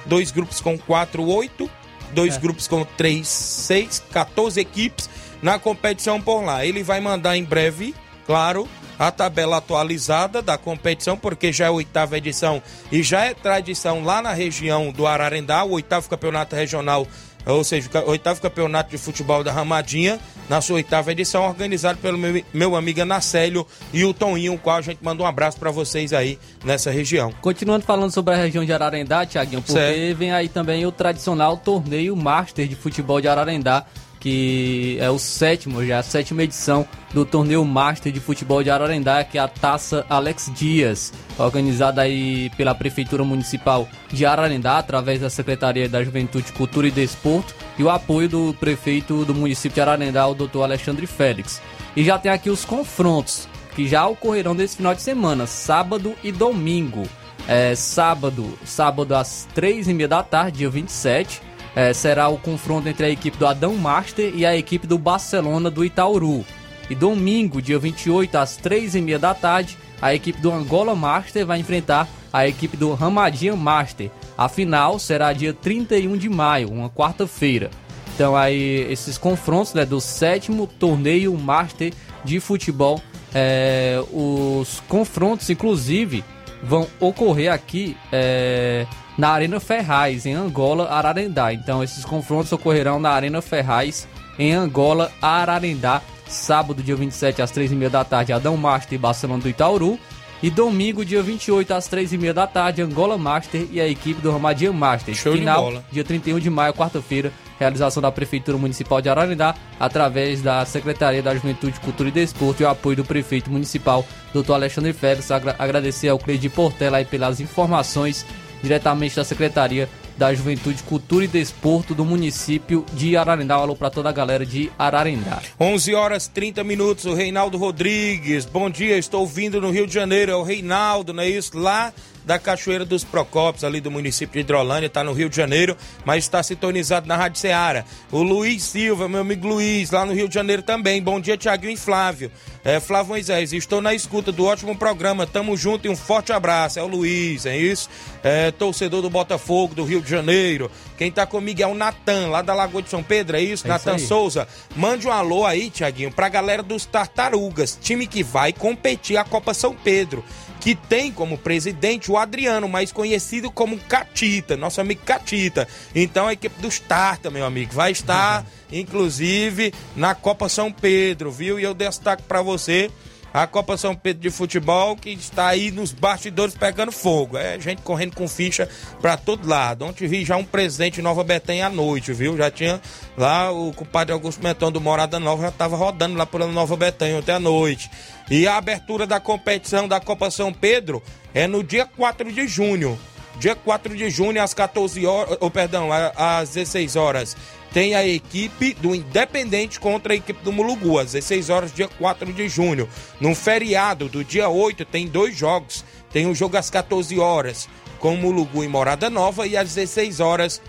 dois 0.06 0.32
grupos 0.32 0.60
com 0.62 0.77
4, 0.77 1.23
8, 1.25 1.69
dois 2.13 2.36
É. 2.36 2.39
grupos 2.39 2.67
com 2.67 2.84
3, 2.84 3.27
6, 3.27 4.04
14 4.12 4.60
equipes 4.60 5.10
na 5.41 5.60
competição 5.60 6.21
por 6.21 6.41
lá. 6.43 6.65
Ele 6.65 6.84
vai 6.84 6.99
mandar 6.99 7.38
em 7.38 7.43
breve, 7.43 7.93
claro, 8.25 8.67
a 9.01 9.09
tabela 9.09 9.57
atualizada 9.57 10.43
da 10.43 10.59
competição, 10.59 11.17
porque 11.17 11.51
já 11.51 11.65
é 11.65 11.67
a 11.69 11.71
oitava 11.71 12.15
edição 12.19 12.61
e 12.91 13.01
já 13.01 13.25
é 13.25 13.33
tradição 13.33 14.03
lá 14.03 14.21
na 14.21 14.31
região 14.31 14.91
do 14.91 15.07
Ararendá, 15.07 15.63
o 15.63 15.71
oitavo 15.71 16.07
campeonato 16.07 16.55
regional, 16.55 17.07
ou 17.43 17.63
seja, 17.63 17.89
o 18.05 18.11
oitavo 18.11 18.39
campeonato 18.39 18.91
de 18.91 18.99
futebol 18.99 19.43
da 19.43 19.51
Ramadinha, 19.51 20.19
na 20.47 20.61
sua 20.61 20.75
oitava 20.75 21.11
edição, 21.11 21.43
organizado 21.47 21.97
pelo 21.97 22.15
meu, 22.15 22.43
meu 22.53 22.75
amigo 22.75 23.01
Anacélio 23.01 23.65
e 23.91 24.05
o 24.05 24.13
Toninho, 24.13 24.53
o 24.53 24.59
qual 24.59 24.77
a 24.77 24.81
gente 24.81 24.99
manda 25.03 25.23
um 25.23 25.25
abraço 25.25 25.57
para 25.57 25.71
vocês 25.71 26.13
aí 26.13 26.37
nessa 26.63 26.91
região. 26.91 27.33
Continuando 27.41 27.83
falando 27.83 28.11
sobre 28.11 28.35
a 28.35 28.37
região 28.37 28.63
de 28.63 28.71
Ararendá, 28.71 29.25
Tiaguinho, 29.25 29.63
porque 29.63 29.81
Certo. 29.81 30.17
vem 30.19 30.31
aí 30.31 30.47
também 30.47 30.85
o 30.85 30.91
tradicional 30.91 31.57
torneio 31.57 32.15
Master 32.15 32.67
de 32.67 32.75
futebol 32.75 33.19
de 33.19 33.27
Ararendá, 33.27 33.83
que 34.21 34.97
é 34.99 35.10
o 35.10 35.17
sétimo, 35.17 35.84
já 35.84 35.97
a 35.97 36.03
sétima 36.03 36.43
edição 36.43 36.88
do 37.12 37.25
torneio 37.25 37.65
Master 37.65 38.12
de 38.12 38.19
futebol 38.19 38.63
de 38.63 38.69
Ararendá, 38.69 39.23
que 39.23 39.38
é 39.38 39.41
a 39.41 39.47
Taça 39.47 40.05
Alex 40.07 40.51
Dias, 40.55 41.12
organizada 41.39 42.03
aí 42.03 42.51
pela 42.55 42.75
Prefeitura 42.75 43.23
Municipal 43.23 43.89
de 44.10 44.23
Ararendá, 44.23 44.77
através 44.77 45.19
da 45.19 45.29
Secretaria 45.29 45.89
da 45.89 46.03
Juventude, 46.03 46.53
Cultura 46.53 46.88
e 46.88 46.91
Desporto, 46.91 47.55
e 47.79 47.84
o 47.84 47.89
apoio 47.89 48.29
do 48.29 48.55
prefeito 48.60 49.25
do 49.25 49.34
município 49.34 49.73
de 49.73 49.81
Ararendá, 49.81 50.27
o 50.27 50.36
doutor 50.36 50.63
Alexandre 50.63 51.07
Félix. 51.07 51.60
E 51.95 52.03
já 52.03 52.19
tem 52.19 52.31
aqui 52.31 52.51
os 52.51 52.63
confrontos, 52.63 53.49
que 53.75 53.88
já 53.88 54.05
ocorrerão 54.05 54.53
nesse 54.53 54.77
final 54.77 54.93
de 54.93 55.01
semana, 55.01 55.47
sábado 55.47 56.13
e 56.23 56.31
domingo. 56.31 57.03
É, 57.47 57.73
sábado, 57.73 58.55
sábado 58.63 59.15
às 59.15 59.47
três 59.55 59.88
e 59.88 59.93
meia 59.95 60.07
da 60.07 60.21
tarde, 60.21 60.60
dia 60.60 60.69
27, 60.69 61.41
é, 61.75 61.93
será 61.93 62.27
o 62.29 62.38
confronto 62.38 62.88
entre 62.88 63.05
a 63.05 63.10
equipe 63.10 63.38
do 63.38 63.47
Adão 63.47 63.75
Master 63.75 64.31
e 64.36 64.45
a 64.45 64.55
equipe 64.55 64.88
do 64.88 64.97
Barcelona 64.97 65.69
do 65.69 65.86
Itauru. 65.86 66.45
E 66.89 66.95
domingo, 66.95 67.62
dia 67.62 67.79
28, 67.79 68.38
às 68.38 68.57
três 68.57 68.95
e 68.95 69.01
meia 69.01 69.17
da 69.17 69.34
tarde, 69.34 69.77
a 70.01 70.13
equipe 70.13 70.41
do 70.41 70.51
Angola 70.51 70.95
Master 70.95 71.45
vai 71.45 71.60
enfrentar 71.60 72.07
a 72.34 72.47
equipe 72.47 72.75
do 72.75 72.93
Ramadinha 72.93 73.55
Master. 73.55 74.10
A 74.38 74.49
final 74.49 74.99
será 74.99 75.31
dia 75.31 75.53
31 75.53 76.17
de 76.17 76.29
maio, 76.29 76.69
uma 76.69 76.89
quarta-feira. 76.89 77.69
Então 78.13 78.36
aí 78.36 78.88
esses 78.91 79.17
confrontos 79.17 79.73
né, 79.73 79.86
do 79.86 80.01
sétimo 80.01 80.67
torneio 80.67 81.38
Master 81.38 81.93
de 82.23 82.39
futebol, 82.39 83.01
é, 83.34 84.03
os 84.12 84.81
confrontos 84.88 85.49
inclusive 85.49 86.23
vão 86.62 86.88
ocorrer 86.99 87.51
aqui 87.51 87.97
é, 88.12 88.86
na 89.17 89.30
Arena 89.30 89.60
Ferraz, 89.60 90.26
em 90.26 90.34
Angola, 90.34 90.89
Ararendá. 90.89 91.54
Então 91.54 91.84
esses 91.84 92.06
confrontos 92.06 92.52
ocorrerão 92.52 93.00
na 93.00 93.10
Arena 93.10 93.41
Ferraz, 93.41 94.08
em 94.38 94.54
Angola, 94.54 95.12
Ararendá, 95.21 96.02
sábado, 96.28 96.82
dia 96.82 96.95
27, 96.95 97.41
às 97.41 97.52
3h30 97.52 97.89
da 97.89 98.04
tarde, 98.04 98.34
Adão 98.34 98.58
Master 98.58 98.95
e 98.95 98.97
Barcelona 98.97 99.43
do 99.43 99.50
Itauru. 99.50 100.00
E 100.43 100.50
domingo, 100.50 101.06
dia 101.06 101.21
28, 101.21 101.71
às 101.71 101.88
3h30 101.88 102.34
da 102.34 102.47
tarde, 102.47 102.82
Angola 102.82 103.15
Master 103.15 103.67
e 103.71 103.80
a 103.80 103.88
equipe 103.88 104.19
do 104.21 104.32
Romadia 104.32 104.74
Master. 104.74 105.13
Show 105.13 105.34
de 105.34 105.39
Final, 105.39 105.84
dia 105.91 106.04
31 106.04 106.39
de 106.39 106.50
maio, 106.50 106.74
quarta-feira, 106.74 107.32
realização 107.60 108.02
da 108.02 108.12
Prefeitura 108.12 108.58
Municipal 108.58 109.00
de 109.04 109.08
Ararindá, 109.08 109.54
através 109.80 110.41
da 110.41 110.65
Secretaria 110.65 111.21
da 111.21 111.36
Juventude, 111.36 111.80
Cultura 111.80 112.10
e 112.10 112.12
Desporto 112.12 112.63
e 112.63 112.65
o 112.65 112.69
apoio 112.69 112.95
do 112.95 113.06
Prefeito 113.06 113.52
Municipal, 113.52 114.04
Dr. 114.34 114.54
Alexandre 114.54 114.93
Félix. 114.93 115.30
Agra 115.30 115.56
agradecer 115.60 116.10
ao 116.10 116.17
Cleide 116.17 116.50
Portela 116.50 117.06
pelas 117.06 117.39
informações 117.39 118.26
diretamente 118.62 119.15
da 119.15 119.24
Secretaria 119.24 119.89
da 120.17 120.34
Juventude, 120.34 120.84
Cultura 120.84 121.26
e 121.26 121.28
Desporto 121.28 121.95
do 121.95 122.06
município 122.06 122.86
de 122.93 123.17
Ararindá. 123.17 123.58
Um 123.58 123.63
alô 123.63 123.76
para 123.76 123.89
toda 123.89 124.10
a 124.10 124.12
galera 124.12 124.45
de 124.45 124.71
Ararindá. 124.78 125.41
11 125.60 125.95
horas 125.95 126.28
30 126.28 126.63
minutos, 126.63 127.06
o 127.06 127.13
Reinaldo 127.15 127.58
Rodrigues. 127.58 128.45
Bom 128.45 128.69
dia, 128.69 128.97
estou 128.97 129.26
vindo 129.26 129.60
no 129.60 129.71
Rio 129.71 129.88
de 129.88 129.93
Janeiro. 129.93 130.32
É 130.32 130.36
o 130.36 130.43
Reinaldo, 130.43 131.12
não 131.12 131.24
é 131.24 131.30
isso? 131.30 131.58
Lá 131.58 131.91
da 132.32 132.39
Cachoeira 132.39 132.86
dos 132.86 133.04
Procópios, 133.04 133.65
ali 133.65 133.82
do 133.82 133.91
município 133.91 134.36
de 134.36 134.39
Hidrolândia, 134.39 134.88
está 134.88 135.04
no 135.04 135.12
Rio 135.12 135.28
de 135.28 135.36
Janeiro, 135.36 135.76
mas 136.06 136.24
está 136.24 136.41
sintonizado 136.41 137.06
na 137.06 137.17
Rádio 137.17 137.41
Ceará. 137.41 137.84
O 138.10 138.24
Luiz 138.24 138.63
Silva, 138.63 139.10
meu 139.10 139.20
amigo 139.20 139.46
Luiz, 139.46 139.91
lá 139.91 140.06
no 140.06 140.13
Rio 140.13 140.30
de 140.30 140.36
Janeiro 140.36 140.62
também. 140.62 141.04
Bom 141.04 141.20
dia, 141.20 141.36
Tiaguinho 141.36 141.74
e 141.74 141.78
Flávio. 141.78 142.32
É, 142.63 142.80
Flávio 142.80 143.10
Moisés, 143.10 143.52
estou 143.52 143.82
na 143.82 143.94
escuta 143.94 144.32
do 144.32 144.46
ótimo 144.46 144.78
programa. 144.78 145.28
Tamo 145.28 145.58
junto 145.58 145.88
e 145.88 145.89
um 145.89 145.96
forte 145.96 146.32
abraço. 146.32 146.80
É 146.80 146.84
o 146.84 146.88
Luiz, 146.88 147.46
é 147.46 147.58
isso? 147.58 147.89
É, 148.24 148.50
torcedor 148.50 149.02
do 149.02 149.10
Botafogo, 149.10 149.76
do 149.76 149.84
Rio 149.84 150.02
de 150.02 150.10
Janeiro. 150.10 150.72
Quem 151.01 151.11
tá 151.11 151.25
comigo 151.25 151.59
é 151.59 151.65
o 151.65 151.73
Natan, 151.73 152.27
lá 152.27 152.43
da 152.43 152.53
Lagoa 152.53 152.79
de 152.79 152.87
São 152.91 153.01
Pedro, 153.01 153.35
é 153.35 153.41
isso? 153.41 153.65
É 153.65 153.69
Natan. 153.69 153.97
Souza. 153.97 154.47
Mande 154.75 155.07
um 155.07 155.11
alô 155.11 155.47
aí, 155.47 155.71
Tiaguinho, 155.71 156.11
pra 156.11 156.29
galera 156.29 156.61
dos 156.61 156.85
Tartarugas, 156.85 157.75
time 157.81 158.05
que 158.05 158.21
vai 158.21 158.53
competir 158.53 159.17
a 159.17 159.23
Copa 159.23 159.51
São 159.51 159.73
Pedro 159.73 160.23
que 160.59 160.75
tem 160.75 161.11
como 161.11 161.39
presidente 161.39 162.11
o 162.11 162.17
Adriano, 162.19 162.69
mais 162.69 162.91
conhecido 162.91 163.49
como 163.49 163.79
Catita, 163.79 164.55
nosso 164.55 164.79
amigo 164.79 165.01
Catita. 165.03 165.67
Então 165.95 166.27
a 166.27 166.33
equipe 166.33 166.61
dos 166.61 166.77
Tarta, 166.77 167.31
meu 167.31 167.47
amigo, 167.47 167.73
vai 167.73 167.91
estar, 167.91 168.45
inclusive, 168.71 169.73
na 169.95 170.13
Copa 170.13 170.47
São 170.47 170.71
Pedro, 170.71 171.31
viu? 171.31 171.59
E 171.59 171.63
eu 171.63 171.73
destaco 171.73 172.21
pra 172.27 172.43
você 172.43 172.91
a 173.34 173.48
Copa 173.48 173.78
São 173.78 173.96
Pedro 173.96 174.22
de 174.22 174.30
Futebol, 174.30 174.96
que 174.96 175.10
está 175.12 175.48
aí 175.48 175.72
nos 175.72 175.91
bastidores 175.94 176.54
pegando 176.56 176.91
fogo. 176.91 177.38
É 177.38 177.60
gente 177.60 177.82
correndo 177.82 178.15
com 178.15 178.28
ficha 178.28 178.67
pra 179.02 179.15
todo 179.15 179.48
lado. 179.48 179.86
Ontem 179.86 180.08
vi 180.08 180.26
já 180.26 180.36
um 180.36 180.44
presente 180.44 181.00
em 181.00 181.04
Nova 181.04 181.24
Betânia 181.24 181.67
à 181.67 181.70
noite, 181.70 182.12
viu? 182.12 182.36
Já 182.38 182.52
tinha 182.52 182.82
lá 183.17 183.52
o 183.52 183.72
compadre 183.74 184.12
Augusto 184.13 184.44
Mentão 184.44 184.72
do 184.72 184.82
Morada 184.82 185.20
Nova, 185.20 185.44
já 185.44 185.52
tava 185.52 185.76
rodando 185.78 186.17
lá 186.17 186.26
pela 186.26 186.46
Nova 186.48 186.76
Betânia 186.76 187.17
ontem 187.17 187.32
à 187.32 187.39
noite. 187.39 187.89
E 188.30 188.48
a 188.48 188.58
abertura 188.58 189.08
da 189.08 189.20
competição 189.20 189.88
da 189.88 190.00
Copa 190.00 190.30
São 190.30 190.54
Pedro 190.54 191.02
é 191.34 191.48
no 191.48 191.63
dia 191.63 191.86
4 191.86 192.32
de 192.32 192.48
junho. 192.48 193.00
Dia 193.39 193.56
4 193.56 193.96
de 193.96 194.10
junho, 194.10 194.41
às 194.44 194.54
14 194.54 195.06
horas, 195.06 195.38
ou 195.39 195.50
perdão, 195.50 195.89
a- 195.91 196.39
às 196.39 196.50
16 196.50 196.96
horas, 196.96 197.36
tem 197.73 197.95
a 197.95 198.05
equipe 198.05 198.73
do 198.73 198.93
Independente 198.93 199.79
contra 199.79 200.13
a 200.13 200.15
equipe 200.15 200.43
do 200.43 200.51
Mulugu, 200.51 200.99
às 200.99 201.13
16 201.13 201.49
horas, 201.49 201.73
dia 201.73 201.88
4 201.88 202.31
de 202.34 202.49
junho. 202.49 202.88
No 203.19 203.34
feriado 203.34 204.10
do 204.10 204.23
dia 204.23 204.49
8, 204.49 204.84
tem 204.86 205.07
dois 205.07 205.36
jogos. 205.38 205.86
Tem 206.12 206.27
um 206.27 206.36
jogo 206.36 206.57
às 206.57 206.69
14 206.69 207.17
horas 207.19 207.69
com 207.99 208.13
o 208.13 208.17
Mulugu 208.17 208.63
e 208.63 208.67
Morada 208.67 209.10
Nova 209.10 209.47
e 209.47 209.55
às 209.55 209.73
16 209.73 210.19
horas 210.19 210.62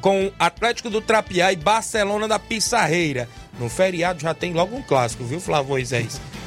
com 0.00 0.30
Atlético 0.38 0.90
do 0.90 1.00
Trapiá 1.00 1.52
e 1.52 1.56
Barcelona 1.56 2.28
da 2.28 2.38
Pissarreira. 2.38 3.28
No 3.58 3.68
feriado 3.68 4.20
já 4.20 4.32
tem 4.34 4.52
logo 4.52 4.76
um 4.76 4.82
clássico, 4.82 5.24
viu, 5.24 5.40
Flávio? 5.40 5.76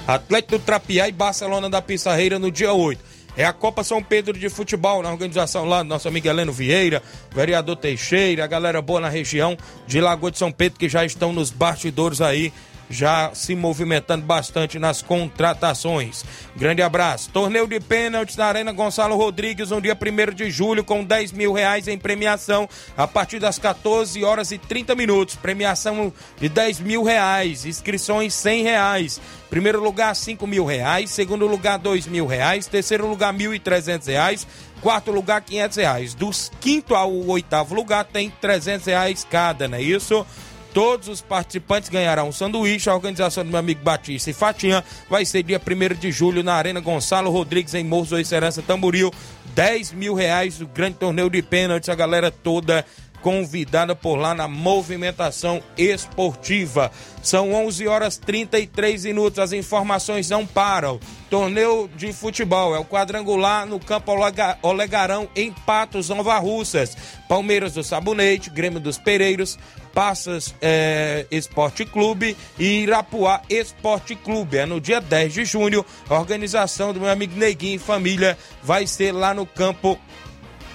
Atlético 0.08 0.58
do 0.58 0.64
Trapiá 0.64 1.10
e 1.10 1.12
Barcelona 1.12 1.70
da 1.70 1.82
Pissarreira 1.82 2.40
no 2.40 2.52
dia 2.52 2.74
8. 2.74 3.15
É 3.38 3.44
a 3.44 3.52
Copa 3.52 3.84
São 3.84 4.02
Pedro 4.02 4.38
de 4.38 4.50
Futebol, 4.50 5.04
na 5.04 5.12
organização 5.12 5.66
lá 5.66 5.84
do 5.84 5.90
nosso 5.90 6.08
amigo 6.08 6.28
Heleno 6.28 6.54
Vieira, 6.54 7.04
vereador 7.34 7.76
Teixeira, 7.76 8.46
a 8.46 8.48
galera 8.48 8.82
boa 8.82 9.02
na 9.02 9.10
região 9.10 9.58
de 9.86 10.00
Lagoa 10.00 10.32
de 10.32 10.38
São 10.38 10.52
Pedro 10.52 10.80
que 10.80 10.88
já 10.88 11.04
estão 11.04 11.34
nos 11.34 11.52
bastidores 11.52 12.22
aí 12.22 12.54
já 12.90 13.32
se 13.34 13.56
movimentando 13.56 14.26
bastante 14.26 14.78
nas 14.80 15.02
contratações. 15.02 16.24
Grande 16.56 16.82
abraço. 16.82 17.30
Torneio 17.30 17.68
de 17.68 17.80
pênaltis 17.80 18.36
na 18.36 18.46
Arena 18.46 18.72
Gonçalo 18.72 19.16
Rodrigues, 19.16 19.72
no 19.72 19.82
dia 19.82 19.96
1 19.96 20.34
de 20.34 20.50
julho, 20.50 20.84
com 20.84 21.04
10 21.04 21.32
mil 21.32 21.54
reais 21.54 21.88
em 21.88 21.98
premiação, 21.98 22.68
a 22.96 23.08
partir 23.08 23.40
das 23.40 23.58
14 23.58 24.24
horas 24.24 24.52
e 24.52 24.58
30 24.58 24.96
minutos. 24.96 25.36
Premiação 25.36 26.14
de 26.40 26.50
10 26.50 26.80
mil 26.80 27.04
reais, 27.04 27.66
inscrições 27.66 28.34
100 28.34 28.64
reais. 28.64 29.22
Primeiro 29.50 29.82
lugar, 29.82 30.16
5 30.16 30.46
mil 30.46 30.66
reais. 30.66 31.12
Segundo 31.12 31.48
lugar, 31.48 31.78
2 31.78 32.08
mil 32.08 32.26
reais. 32.26 32.68
Terceiro 32.68 33.08
lugar, 33.08 33.34
1.300 33.34 34.08
reais. 34.08 34.48
Quarto 34.82 35.12
lugar, 35.12 35.42
500 35.42 35.78
reais. 35.78 36.14
Dos 36.14 36.52
quinto 36.60 36.94
ao 36.94 37.12
oitavo 37.28 37.74
lugar, 37.74 38.06
tem 38.06 38.30
300 38.30 38.86
reais 38.86 39.26
cada, 39.30 39.68
não 39.68 39.78
é 39.78 39.82
isso? 39.82 40.26
Todos 40.76 41.08
os 41.08 41.22
participantes 41.22 41.88
ganharão 41.88 42.28
um 42.28 42.32
sanduíche. 42.34 42.90
A 42.90 42.94
organização 42.94 43.46
do 43.46 43.50
meu 43.50 43.60
amigo 43.60 43.82
Batista 43.82 44.30
e 44.30 44.34
Fatinha 44.34 44.84
vai 45.10 45.24
ser 45.24 45.42
dia 45.42 45.58
1 45.58 45.96
de 45.98 46.12
julho 46.12 46.44
na 46.44 46.54
Arena 46.54 46.82
Gonçalo 46.82 47.32
Rodrigues, 47.32 47.74
em 47.74 47.86
Morros 47.86 48.10
do 48.10 48.26
Serança 48.26 48.62
Tamboril. 48.62 49.10
10 49.56 49.94
mil 49.94 50.14
reais, 50.14 50.60
o 50.60 50.68
grande 50.68 50.98
torneio 50.98 51.30
de 51.30 51.42
pênaltis. 51.42 51.88
A 51.88 51.96
galera 51.96 52.30
toda 52.30 52.86
convidada 53.26 53.96
por 53.96 54.18
lá 54.18 54.36
na 54.36 54.48
movimentação 54.48 55.60
esportiva. 55.76 56.92
São 57.24 57.56
11 57.56 57.88
horas 57.88 58.18
33 58.18 59.04
minutos. 59.06 59.40
As 59.40 59.52
informações 59.52 60.30
não 60.30 60.46
param. 60.46 61.00
Torneio 61.28 61.90
de 61.98 62.14
futebol 62.14 62.76
é 62.76 62.78
o 62.80 62.86
quadrangular 62.86 63.66
no 63.66 63.80
Campo 63.80 64.12
Olega- 64.12 64.60
Olegarão, 64.62 65.28
em 65.36 65.52
Patos, 65.52 66.10
Nova 66.10 66.38
Russas. 66.38 66.96
Palmeiras 67.28 67.74
do 67.74 67.84
Sabonete, 67.84 68.52
Grêmio 68.52 68.80
dos 68.80 69.00
Pereiros, 69.00 69.58
Passas 69.92 70.54
é, 70.62 71.26
Esporte 71.32 71.84
Clube 71.84 72.38
e 72.60 72.82
Irapuá 72.84 73.42
Esporte 73.50 74.14
Clube. 74.16 74.58
É 74.58 74.68
no 74.68 74.80
dia 74.80 75.02
10 75.02 75.34
de 75.34 75.46
junho. 75.46 75.84
A 76.08 76.14
organização 76.14 76.94
do 76.94 77.00
meu 77.00 77.10
amigo 77.10 77.36
Neguinho 77.36 77.78
e 77.78 77.80
família 77.80 78.38
vai 78.62 78.86
ser 78.86 79.12
lá 79.12 79.34
no 79.34 79.48
campo 79.48 79.98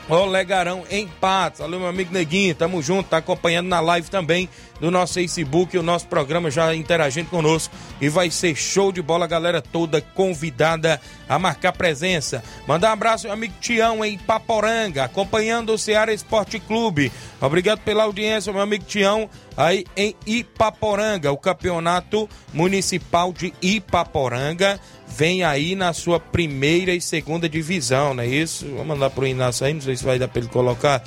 Olegarão 0.08 0.84
em 0.90 1.06
Patos. 1.06 1.60
Alô, 1.60 1.78
meu 1.78 1.88
amigo 1.88 2.12
Neguinho, 2.12 2.54
tamo 2.54 2.82
junto, 2.82 3.08
tá 3.08 3.18
acompanhando 3.18 3.68
na 3.68 3.80
live 3.80 4.10
também 4.10 4.48
do 4.80 4.90
nosso 4.90 5.14
Facebook, 5.14 5.76
o 5.76 5.82
nosso 5.82 6.06
programa 6.06 6.50
já 6.50 6.74
interagindo 6.74 7.30
conosco. 7.30 7.74
E 8.00 8.08
vai 8.08 8.30
ser 8.30 8.56
show 8.56 8.90
de 8.90 9.02
bola, 9.02 9.26
galera 9.26 9.60
toda 9.62 10.00
convidada 10.00 11.00
a 11.28 11.38
marcar 11.38 11.72
presença. 11.72 12.42
Mandar 12.66 12.90
um 12.90 12.92
abraço, 12.92 13.24
meu 13.24 13.34
amigo 13.34 13.54
Tião 13.60 14.04
em 14.04 14.18
Paporanga, 14.18 15.04
acompanhando 15.04 15.72
o 15.72 15.78
Ceará 15.78 16.12
Esporte 16.12 16.58
Clube. 16.58 17.12
Obrigado 17.40 17.80
pela 17.80 18.04
audiência, 18.04 18.52
meu 18.52 18.62
amigo 18.62 18.84
Tião, 18.84 19.28
aí 19.56 19.84
em 19.96 20.14
Ipaporanga, 20.26 21.30
o 21.30 21.38
campeonato 21.38 22.28
municipal 22.52 23.32
de 23.32 23.52
Ipaporanga 23.62 24.80
vem 25.10 25.42
aí 25.42 25.74
na 25.74 25.92
sua 25.92 26.18
primeira 26.18 26.94
e 26.94 27.00
segunda 27.00 27.48
divisão, 27.48 28.14
não 28.14 28.22
é 28.22 28.26
isso? 28.26 28.66
Vou 28.66 28.84
mandar 28.84 29.10
pro 29.10 29.26
Inácio 29.26 29.66
aí, 29.66 29.74
não 29.74 29.80
sei 29.80 29.96
se 29.96 30.04
vai 30.04 30.18
dar 30.18 30.28
pra 30.28 30.40
ele 30.40 30.48
colocar 30.48 31.02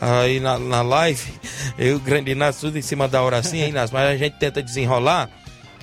aí 0.00 0.38
na, 0.40 0.58
na 0.58 0.82
live. 0.82 1.32
Eu, 1.78 1.98
grande 1.98 2.30
Inácio, 2.30 2.68
tudo 2.68 2.78
em 2.78 2.82
cima 2.82 3.08
da 3.08 3.22
hora 3.22 3.38
assim, 3.38 3.66
Inácio? 3.66 3.94
Mas 3.94 4.08
a 4.08 4.16
gente 4.16 4.38
tenta 4.38 4.62
desenrolar. 4.62 5.30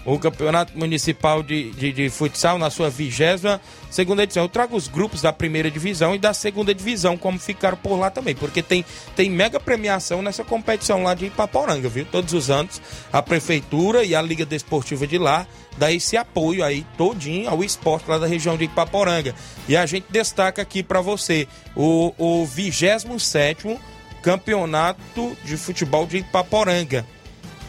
O 0.06 0.20
Campeonato 0.20 0.78
Municipal 0.78 1.42
de, 1.42 1.72
de, 1.72 1.92
de 1.94 2.10
Futsal 2.10 2.58
na 2.58 2.70
sua 2.70 2.90
vigésima 2.90 3.62
segunda 3.90 4.24
edição. 4.24 4.44
Eu 4.44 4.50
trago 4.50 4.76
os 4.76 4.88
grupos 4.88 5.22
da 5.22 5.32
primeira 5.32 5.72
divisão 5.72 6.14
e 6.14 6.20
da 6.20 6.34
segunda 6.34 6.74
divisão, 6.74 7.18
como 7.18 7.40
ficaram 7.40 7.78
por 7.78 7.98
lá 7.98 8.10
também, 8.10 8.36
porque 8.36 8.62
tem, 8.62 8.84
tem 9.16 9.30
mega 9.30 9.60
premiação 9.60 10.22
nessa 10.22 10.44
competição 10.44 11.04
lá 11.04 11.14
de 11.14 11.28
Ipaporanga, 11.28 11.88
viu? 11.88 12.06
Todos 12.06 12.34
os 12.34 12.50
anos 12.50 12.82
a 13.12 13.22
Prefeitura 13.22 14.04
e 14.04 14.14
a 14.14 14.22
Liga 14.22 14.46
Desportiva 14.46 15.08
de 15.08 15.18
lá 15.18 15.48
dá 15.78 15.92
esse 15.92 16.18
apoio 16.18 16.64
aí 16.64 16.86
todinho 16.98 17.50
ao 17.50 17.64
esporte 17.64 18.10
lá 18.10 18.18
da 18.18 18.28
região 18.28 18.58
de 18.58 18.66
Ipaporanga. 18.66 19.34
E 19.68 19.78
a 19.78 19.86
gente 19.86 20.06
destaca 20.10 20.62
aqui 20.62 20.84
para 20.84 21.02
você 21.02 21.48
o, 21.76 22.14
o 22.18 22.46
27 22.46 23.80
Campeonato 24.22 25.36
de 25.44 25.58
Futebol 25.58 26.08
de 26.08 26.18
Ipaporanga. 26.18 27.06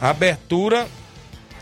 Abertura 0.00 0.86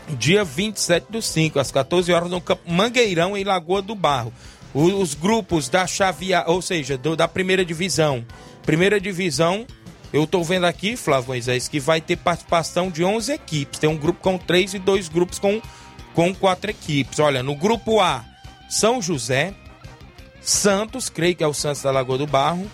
dia 0.09 0.43
27 0.43 1.07
do 1.11 1.21
5, 1.21 1.59
às 1.59 1.71
14 1.71 2.11
horas, 2.11 2.29
no 2.29 2.41
Campo 2.41 2.69
Mangueirão, 2.71 3.35
em 3.37 3.43
Lagoa 3.43 3.81
do 3.81 3.95
Barro. 3.95 4.33
Os 4.73 5.13
grupos 5.13 5.69
da 5.69 5.85
Xavier, 5.85 6.43
ou 6.47 6.61
seja, 6.61 6.97
do- 6.97 7.15
da 7.15 7.27
primeira 7.27 7.63
divisão. 7.63 8.25
Primeira 8.65 8.99
divisão, 8.99 9.67
eu 10.11 10.25
tô 10.25 10.43
vendo 10.43 10.65
aqui, 10.65 10.95
Flávio 10.97 11.27
Moisés, 11.29 11.67
que 11.67 11.79
vai 11.79 12.01
ter 12.01 12.17
participação 12.17 12.89
de 12.89 13.03
11 13.03 13.31
equipes. 13.33 13.79
Tem 13.79 13.89
um 13.89 13.97
grupo 13.97 14.19
com 14.21 14.37
três 14.37 14.73
e 14.73 14.79
dois 14.79 15.07
grupos 15.07 15.37
com, 15.39 15.61
com 16.13 16.33
quatro 16.33 16.71
equipes. 16.71 17.19
Olha, 17.19 17.43
no 17.43 17.55
grupo 17.55 17.99
A, 17.99 18.25
São 18.69 19.01
José, 19.01 19.53
Santos, 20.41 21.07
creio 21.09 21.35
que 21.35 21.43
é 21.43 21.47
o 21.47 21.53
Santos 21.53 21.81
da 21.83 21.91
Lagoa 21.91 22.17
do 22.17 22.27
Barro, 22.27 22.69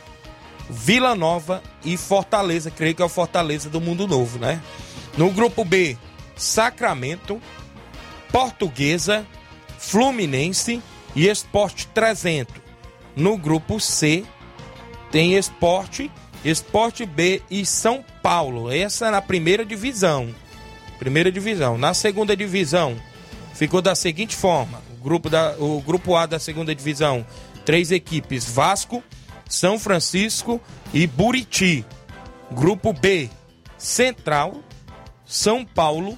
Vila 0.69 1.15
Nova 1.15 1.61
e 1.84 1.97
Fortaleza, 1.97 2.71
creio 2.71 2.95
que 2.95 3.01
é 3.01 3.05
o 3.05 3.09
Fortaleza 3.09 3.69
do 3.69 3.82
Mundo 3.82 4.07
Novo, 4.07 4.39
né? 4.39 4.61
No 5.17 5.30
grupo 5.32 5.65
B, 5.65 5.97
Sacramento, 6.39 7.41
Portuguesa, 8.31 9.25
Fluminense, 9.77 10.81
e 11.15 11.27
Esporte 11.27 11.87
300. 11.87 12.55
No 13.15 13.37
grupo 13.37 13.79
C 13.79 14.23
tem 15.11 15.35
Esporte, 15.35 16.11
Esporte 16.45 17.05
B 17.05 17.41
e 17.49 17.65
São 17.65 18.03
Paulo. 18.21 18.71
Essa 18.71 19.07
é 19.07 19.11
na 19.11 19.21
primeira 19.21 19.65
divisão. 19.65 20.33
Primeira 20.97 21.31
divisão. 21.31 21.77
Na 21.77 21.93
segunda 21.93 22.35
divisão 22.35 22.95
ficou 23.53 23.81
da 23.81 23.95
seguinte 23.95 24.35
forma: 24.35 24.81
o 24.93 25.03
grupo, 25.03 25.29
da, 25.29 25.55
o 25.57 25.81
grupo 25.81 26.15
A 26.15 26.25
da 26.25 26.39
segunda 26.39 26.73
divisão, 26.73 27.25
três 27.65 27.91
equipes: 27.91 28.45
Vasco, 28.45 29.03
São 29.47 29.79
Francisco 29.79 30.61
e 30.93 31.07
Buriti. 31.07 31.85
Grupo 32.51 32.91
B, 32.93 33.29
Central, 33.77 34.55
São 35.23 35.63
Paulo, 35.63 36.17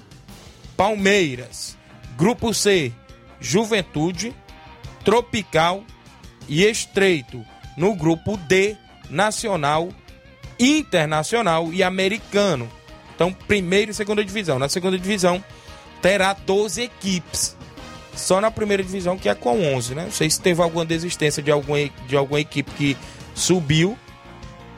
Palmeiras. 0.82 1.78
Grupo 2.16 2.52
C, 2.52 2.92
Juventude, 3.40 4.34
Tropical 5.04 5.84
e 6.48 6.64
Estreito. 6.64 7.46
No 7.76 7.94
grupo 7.94 8.36
D, 8.36 8.76
Nacional, 9.08 9.90
Internacional 10.58 11.72
e 11.72 11.84
Americano. 11.84 12.68
Então, 13.14 13.32
primeira 13.32 13.92
e 13.92 13.94
segunda 13.94 14.24
divisão. 14.24 14.58
Na 14.58 14.68
segunda 14.68 14.98
divisão, 14.98 15.42
terá 16.02 16.32
12 16.32 16.82
equipes. 16.82 17.56
Só 18.16 18.40
na 18.40 18.50
primeira 18.50 18.82
divisão 18.82 19.16
que 19.16 19.28
é 19.28 19.36
com 19.36 19.62
11, 19.76 19.94
né? 19.94 20.04
Não 20.06 20.10
sei 20.10 20.28
se 20.28 20.40
teve 20.40 20.60
alguma 20.62 20.84
desistência 20.84 21.40
de 21.40 21.52
alguma, 21.52 21.78
de 22.08 22.16
alguma 22.16 22.40
equipe 22.40 22.72
que 22.72 22.96
subiu 23.36 23.96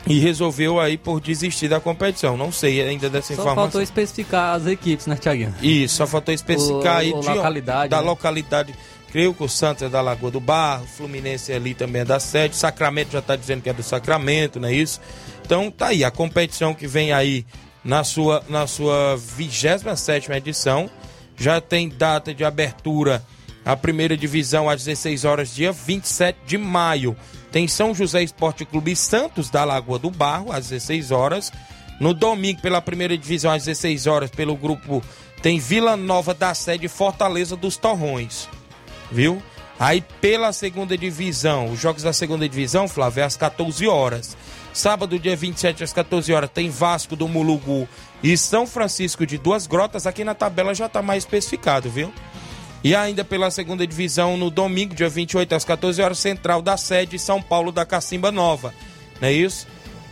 e 0.06 0.18
resolveu 0.18 0.78
aí 0.80 0.98
por 0.98 1.20
desistir 1.20 1.68
da 1.68 1.80
competição. 1.80 2.36
Não 2.36 2.52
sei 2.52 2.80
ainda 2.82 3.08
dessa 3.08 3.28
Só 3.28 3.32
informação. 3.34 3.62
faltou 3.62 3.82
especificar 3.82 4.54
as 4.54 4.66
equipes, 4.66 5.06
né, 5.06 5.16
Thiaguinho? 5.16 5.54
Isso, 5.62 5.96
só 5.96 6.06
faltou 6.06 6.34
especificar 6.34 6.96
O- 6.96 6.98
aí 6.98 7.12
o 7.12 7.20
de- 7.20 7.28
localidade, 7.28 7.88
da 7.90 8.00
né? 8.00 8.06
localidade. 8.06 8.74
Creio 9.10 9.32
que 9.32 9.44
o 9.44 9.48
Santos 9.48 9.82
é 9.84 9.88
da 9.88 10.00
Lagoa 10.00 10.30
do 10.30 10.40
Barro, 10.40 10.86
Fluminense 10.86 11.52
ali 11.52 11.72
também 11.72 12.02
é 12.02 12.04
da 12.04 12.18
sede, 12.18 12.56
Sacramento 12.56 13.12
já 13.12 13.20
está 13.20 13.36
dizendo 13.36 13.62
que 13.62 13.68
é 13.70 13.72
do 13.72 13.82
Sacramento, 13.82 14.58
não 14.58 14.68
é 14.68 14.72
isso? 14.74 15.00
Então 15.46 15.70
tá 15.70 15.86
aí, 15.88 16.02
a 16.02 16.10
competição 16.10 16.74
que 16.74 16.86
vem 16.88 17.12
aí 17.12 17.46
na 17.84 18.02
sua, 18.02 18.42
na 18.48 18.66
sua 18.66 19.16
27 19.16 20.32
edição, 20.32 20.90
já 21.36 21.60
tem 21.60 21.88
data 21.88 22.34
de 22.34 22.44
abertura, 22.44 23.22
a 23.64 23.76
primeira 23.76 24.16
divisão 24.16 24.68
às 24.68 24.84
16 24.84 25.24
horas, 25.24 25.54
dia 25.54 25.72
27 25.72 26.38
de 26.46 26.58
maio. 26.58 27.16
Tem 27.50 27.66
São 27.68 27.94
José 27.94 28.22
Esporte 28.22 28.64
Clube 28.64 28.94
Santos 28.94 29.48
da 29.48 29.64
Lagoa 29.64 29.98
do 29.98 30.10
Barro, 30.10 30.52
às 30.52 30.68
16 30.68 31.10
horas. 31.10 31.52
No 32.00 32.12
domingo, 32.12 32.60
pela 32.60 32.82
primeira 32.82 33.16
divisão, 33.16 33.52
às 33.52 33.64
16 33.64 34.06
horas, 34.06 34.30
pelo 34.30 34.56
grupo, 34.56 35.02
tem 35.40 35.58
Vila 35.58 35.96
Nova 35.96 36.34
da 36.34 36.52
Sede 36.54 36.88
Fortaleza 36.88 37.56
dos 37.56 37.76
Torrões. 37.76 38.48
Viu? 39.10 39.42
Aí 39.78 40.02
pela 40.20 40.52
segunda 40.52 40.96
divisão, 40.96 41.70
os 41.70 41.80
jogos 41.80 42.02
da 42.02 42.12
segunda 42.12 42.48
divisão, 42.48 42.86
Flávio, 42.86 43.22
é 43.22 43.24
às 43.24 43.36
14 43.36 43.86
horas. 43.86 44.36
Sábado, 44.72 45.18
dia 45.18 45.36
27, 45.36 45.84
às 45.84 45.92
14 45.92 46.32
horas, 46.32 46.50
tem 46.52 46.68
Vasco 46.68 47.14
do 47.14 47.28
Mulugu 47.28 47.88
e 48.22 48.36
São 48.36 48.66
Francisco 48.66 49.26
de 49.26 49.38
Duas 49.38 49.66
Grotas. 49.66 50.06
Aqui 50.06 50.24
na 50.24 50.34
tabela 50.34 50.74
já 50.74 50.86
está 50.86 51.00
mais 51.00 51.24
especificado, 51.24 51.88
viu? 51.90 52.12
E 52.84 52.94
ainda 52.94 53.24
pela 53.24 53.50
segunda 53.50 53.86
divisão, 53.86 54.36
no 54.36 54.50
domingo, 54.50 54.94
dia 54.94 55.08
28, 55.08 55.54
às 55.54 55.64
14 55.64 56.02
horas, 56.02 56.18
Central 56.18 56.60
da 56.60 56.76
Sede 56.76 57.18
São 57.18 57.40
Paulo 57.40 57.72
da 57.72 57.86
Cacimba 57.86 58.30
Nova. 58.30 58.74
Não 59.22 59.28
é 59.28 59.32
isso? 59.32 59.66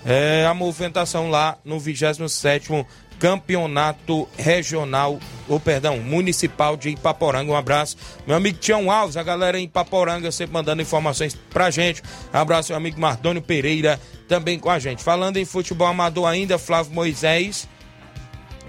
É 0.06 0.46
a 0.46 0.54
movimentação 0.54 1.28
lá 1.28 1.58
no 1.66 1.76
27º 1.76 2.86
Campeonato 3.18 4.26
Regional, 4.38 5.20
ou 5.46 5.60
perdão, 5.60 5.98
Municipal 5.98 6.74
de 6.74 6.88
Ipaporanga. 6.88 7.52
Um 7.52 7.56
abraço. 7.56 7.96
Meu 8.26 8.36
amigo 8.36 8.58
Tião 8.58 8.90
Alves, 8.90 9.18
a 9.18 9.22
galera 9.22 9.60
em 9.60 9.64
Ipaporanga 9.64 10.32
sempre 10.32 10.54
mandando 10.54 10.80
informações 10.80 11.38
pra 11.50 11.70
gente. 11.70 12.02
Abraço, 12.32 12.72
meu 12.72 12.78
amigo 12.78 12.98
Mardônio 12.98 13.42
Pereira, 13.42 14.00
também 14.26 14.58
com 14.58 14.70
a 14.70 14.78
gente. 14.78 15.04
Falando 15.04 15.36
em 15.36 15.44
futebol 15.44 15.86
amador 15.86 16.26
ainda, 16.26 16.58
Flávio 16.58 16.94
Moisés 16.94 17.68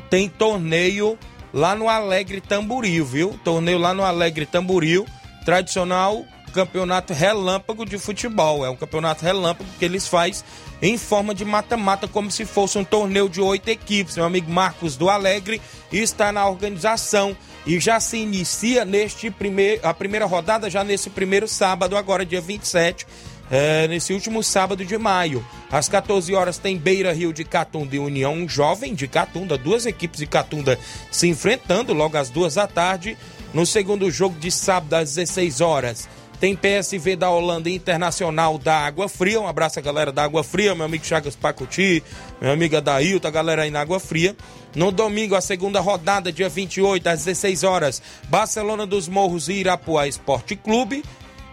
tem 0.10 0.28
torneio 0.28 1.18
lá 1.54 1.76
no 1.76 1.88
Alegre 1.88 2.42
Tamboril, 2.42 3.06
viu? 3.06 3.40
Torneio 3.44 3.78
lá 3.78 3.94
no 3.94 4.04
Alegre 4.04 4.46
Tamboril, 4.46 5.06
tradicional 5.46 6.26
campeonato 6.54 7.14
relâmpago 7.14 7.86
de 7.86 7.98
futebol. 7.98 8.64
É 8.66 8.70
um 8.70 8.76
campeonato 8.76 9.26
relâmpago 9.26 9.70
que 9.78 9.84
eles 9.84 10.08
fazem 10.08 10.44
em 10.82 10.98
forma 10.98 11.34
de 11.34 11.44
mata-mata, 11.44 12.08
como 12.08 12.30
se 12.30 12.46
fosse 12.46 12.78
um 12.78 12.84
torneio 12.84 13.28
de 13.28 13.42
oito 13.42 13.68
equipes. 13.70 14.16
Meu 14.16 14.26
amigo 14.26 14.52
Marcos 14.52 14.96
do 14.96 15.10
Alegre 15.10 15.62
está 15.92 16.32
na 16.32 16.48
organização 16.48 17.36
e 17.66 17.80
já 17.80 18.00
se 18.00 18.18
inicia 18.18 18.86
neste 18.86 19.32
primeiro, 19.32 19.86
a 19.86 19.94
primeira 19.94 20.26
rodada 20.26 20.70
já 20.70 20.84
nesse 20.84 21.10
primeiro 21.10 21.48
sábado, 21.48 21.98
agora 21.98 22.26
dia 22.26 22.42
27, 22.42 23.08
é, 23.54 23.88
nesse 23.88 24.12
último 24.12 24.42
sábado 24.42 24.84
de 24.84 24.98
maio. 24.98 25.46
Às 25.72 25.88
14 25.88 26.34
horas 26.34 26.58
tem 26.58 26.76
Beira 26.76 27.14
Rio 27.14 27.32
de 27.32 27.44
Catunda 27.44 27.96
e 27.96 28.00
União 28.00 28.50
Jovem 28.50 28.96
de 28.96 29.08
Catunda, 29.08 29.60
duas 29.60 29.86
equipes 29.86 30.20
de 30.20 30.26
Catunda 30.26 30.80
se 31.12 31.28
enfrentando 31.28 31.94
logo 31.94 32.18
às 32.18 32.32
duas 32.32 32.56
da 32.56 32.66
tarde. 32.66 33.16
No 33.54 33.64
segundo 33.64 34.10
jogo 34.10 34.40
de 34.40 34.50
sábado 34.50 34.96
às 34.96 35.14
16 35.14 35.62
horas, 35.62 36.10
tem 36.40 36.56
PSV 36.56 37.16
da 37.16 37.30
Holanda 37.30 37.70
Internacional 37.70 38.58
da 38.58 38.76
Água 38.76 39.08
Fria. 39.08 39.40
Um 39.40 39.48
abraço 39.48 39.78
à 39.78 39.84
galera 39.84 40.12
da 40.12 40.24
Água 40.24 40.44
Fria, 40.44 40.74
meu 40.74 40.88
amigo 40.88 41.06
Chagas 41.06 41.36
Pacuti, 41.36 42.04
meu 42.42 42.52
amigo 42.52 42.76
Adailton, 42.76 43.28
a 43.28 43.32
galera 43.32 43.62
aí 43.62 43.70
na 43.70 43.82
Água 43.82 44.00
Fria. 44.00 44.36
No 44.76 44.92
domingo, 44.92 45.36
a 45.36 45.42
segunda 45.42 45.80
rodada, 45.80 46.32
dia 46.32 46.50
28, 46.50 47.08
às 47.08 47.26
16 47.26 47.64
horas, 47.64 48.02
Barcelona 48.30 48.88
dos 48.88 49.08
Morros 49.08 49.48
e 49.48 49.54
Irapuá 49.54 50.08
Esporte 50.08 50.56
Clube. 50.56 51.04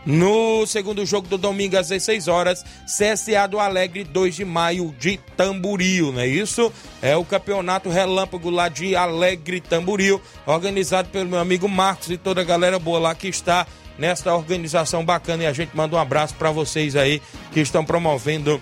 No 0.04 0.66
segundo 0.66 1.04
jogo 1.04 1.28
do 1.28 1.36
domingo, 1.36 1.76
às 1.76 1.88
16 1.88 2.26
horas, 2.28 2.64
CSA 2.86 3.46
do 3.46 3.58
Alegre, 3.58 4.02
2 4.02 4.36
de 4.36 4.44
maio, 4.44 4.94
de 4.98 5.18
Tamboril, 5.36 6.12
não 6.12 6.20
é 6.20 6.26
isso? 6.26 6.72
É 7.02 7.16
o 7.16 7.24
campeonato 7.24 7.90
relâmpago 7.90 8.48
lá 8.48 8.68
de 8.68 8.96
Alegre 8.96 9.60
Tamboril, 9.60 10.20
organizado 10.46 11.08
pelo 11.10 11.28
meu 11.28 11.38
amigo 11.38 11.68
Marcos 11.68 12.10
e 12.10 12.16
toda 12.16 12.40
a 12.40 12.44
galera 12.44 12.78
boa 12.78 12.98
lá 12.98 13.14
que 13.14 13.28
está 13.28 13.66
nesta 13.98 14.34
organização 14.34 15.04
bacana. 15.04 15.42
E 15.42 15.46
a 15.46 15.52
gente 15.52 15.76
manda 15.76 15.94
um 15.94 15.98
abraço 15.98 16.34
para 16.34 16.50
vocês 16.50 16.96
aí 16.96 17.20
que 17.52 17.60
estão 17.60 17.84
promovendo 17.84 18.60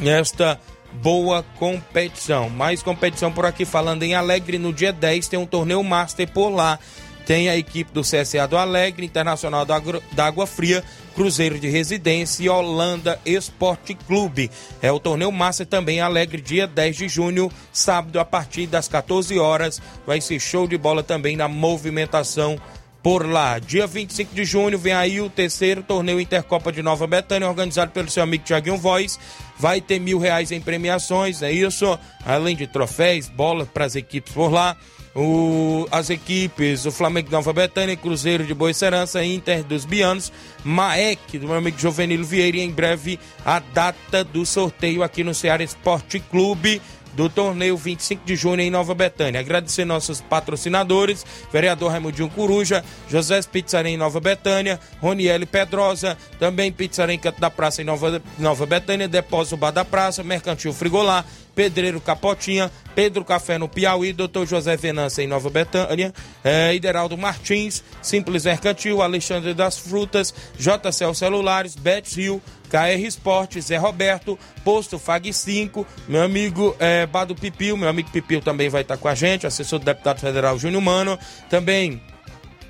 esta 0.00 0.60
boa 0.92 1.44
competição. 1.58 2.48
Mais 2.48 2.82
competição 2.82 3.32
por 3.32 3.44
aqui, 3.44 3.64
falando 3.64 4.04
em 4.04 4.14
Alegre, 4.14 4.58
no 4.58 4.72
dia 4.72 4.92
10 4.92 5.28
tem 5.28 5.38
um 5.38 5.46
torneio 5.46 5.82
Master 5.82 6.30
por 6.30 6.50
lá. 6.50 6.78
Tem 7.26 7.48
a 7.48 7.56
equipe 7.56 7.92
do 7.92 8.02
CSA 8.02 8.46
do 8.48 8.56
Alegre, 8.56 9.06
Internacional 9.06 9.64
da, 9.64 9.80
da 10.12 10.26
Água 10.26 10.46
Fria, 10.46 10.84
Cruzeiro 11.14 11.58
de 11.58 11.68
Residência 11.68 12.44
e 12.44 12.48
Holanda 12.48 13.20
Esporte 13.24 13.94
Clube. 13.94 14.50
É 14.82 14.90
o 14.92 15.00
torneio 15.00 15.32
Master 15.32 15.66
também 15.66 16.00
Alegre, 16.00 16.42
dia 16.42 16.66
10 16.66 16.96
de 16.96 17.08
junho, 17.08 17.50
sábado, 17.72 18.18
a 18.18 18.24
partir 18.24 18.66
das 18.66 18.88
14 18.88 19.38
horas. 19.38 19.80
Vai 20.06 20.20
ser 20.20 20.38
show 20.40 20.66
de 20.66 20.76
bola 20.76 21.02
também 21.02 21.36
na 21.36 21.48
movimentação 21.48 22.60
por 23.04 23.26
lá. 23.26 23.58
Dia 23.58 23.86
25 23.86 24.34
de 24.34 24.46
junho 24.46 24.78
vem 24.78 24.94
aí 24.94 25.20
o 25.20 25.28
terceiro 25.28 25.82
torneio 25.82 26.18
Intercopa 26.18 26.72
de 26.72 26.82
Nova 26.82 27.06
Betânia, 27.06 27.46
organizado 27.46 27.92
pelo 27.92 28.10
seu 28.10 28.22
amigo 28.22 28.44
Tiaguinho 28.44 28.78
Voz. 28.78 29.20
Vai 29.58 29.78
ter 29.78 29.98
mil 29.98 30.18
reais 30.18 30.50
em 30.50 30.58
premiações, 30.58 31.42
é 31.42 31.52
isso? 31.52 31.98
Além 32.24 32.56
de 32.56 32.66
troféus, 32.66 33.28
bolas 33.28 33.68
para 33.68 33.84
as 33.84 33.94
equipes 33.94 34.32
por 34.32 34.50
lá. 34.50 34.74
O- 35.14 35.86
as 35.92 36.10
equipes, 36.10 36.84
o 36.86 36.90
Flamengo 36.90 37.26
de 37.28 37.32
Nova 37.32 37.52
Betânia, 37.52 37.96
Cruzeiro 37.96 38.44
de 38.44 38.52
Boa 38.52 38.72
Serança, 38.74 39.24
Inter 39.24 39.62
dos 39.62 39.84
Bianos, 39.84 40.32
Maek, 40.64 41.38
do 41.38 41.46
meu 41.46 41.56
amigo 41.56 41.78
Jovenilo 41.78 42.24
Vieira, 42.24 42.56
e 42.56 42.60
em 42.62 42.70
breve 42.70 43.20
a 43.44 43.60
data 43.60 44.24
do 44.24 44.44
sorteio 44.44 45.04
aqui 45.04 45.22
no 45.22 45.32
Ceará 45.32 45.62
Esporte 45.62 46.18
Clube 46.18 46.82
do 47.12 47.28
torneio 47.28 47.76
25 47.76 48.24
de 48.26 48.34
junho 48.34 48.60
em 48.60 48.70
Nova 48.72 48.92
Betânia. 48.92 49.38
Agradecer 49.38 49.84
nossos 49.84 50.20
patrocinadores, 50.20 51.24
vereador 51.52 51.92
Raimundinho 51.92 52.28
Coruja, 52.28 52.84
José 53.08 53.40
Pizzaria 53.42 53.92
em 53.92 53.96
Nova 53.96 54.18
Betânia, 54.18 54.80
Roniele 55.00 55.46
Pedrosa, 55.46 56.18
também 56.40 56.72
Pizzaria 56.72 57.14
em 57.14 57.18
Canto 57.20 57.40
da 57.40 57.48
Praça 57.50 57.82
em 57.82 57.84
Nova, 57.84 58.20
Nova 58.36 58.66
Betânia, 58.66 59.06
Depósito 59.06 59.56
Bar 59.56 59.70
da 59.70 59.84
Praça, 59.84 60.24
Mercantil 60.24 60.72
Frigolá, 60.72 61.24
Pedreiro 61.54 62.00
Capotinha, 62.00 62.70
Pedro 62.94 63.24
Café 63.24 63.58
no 63.58 63.68
Piauí, 63.68 64.12
Doutor 64.12 64.46
José 64.46 64.76
Venâncio 64.76 65.22
em 65.22 65.26
Nova 65.26 65.50
Betânia, 65.50 66.12
eh, 66.42 66.74
Ideraldo 66.74 67.16
Martins, 67.16 67.82
Simples 68.02 68.44
Mercantil, 68.44 69.02
Alexandre 69.02 69.54
das 69.54 69.78
Frutas, 69.78 70.34
JCL 70.58 71.14
Celulares, 71.14 71.74
Bet 71.74 72.14
Rio, 72.16 72.42
KR 72.68 73.00
Esportes, 73.04 73.66
Zé 73.66 73.76
Roberto, 73.76 74.38
Posto 74.64 74.98
Fag 74.98 75.32
5, 75.32 75.86
meu 76.08 76.22
amigo 76.22 76.74
eh, 76.78 77.06
Bado 77.06 77.34
Pipil, 77.34 77.76
meu 77.76 77.88
amigo 77.88 78.10
Pipil 78.10 78.40
também 78.40 78.68
vai 78.68 78.82
estar 78.82 78.96
com 78.96 79.08
a 79.08 79.14
gente, 79.14 79.46
assessor 79.46 79.78
do 79.78 79.84
deputado 79.84 80.20
federal 80.20 80.58
Júnior 80.58 80.82
Mano, 80.82 81.18
também 81.48 82.00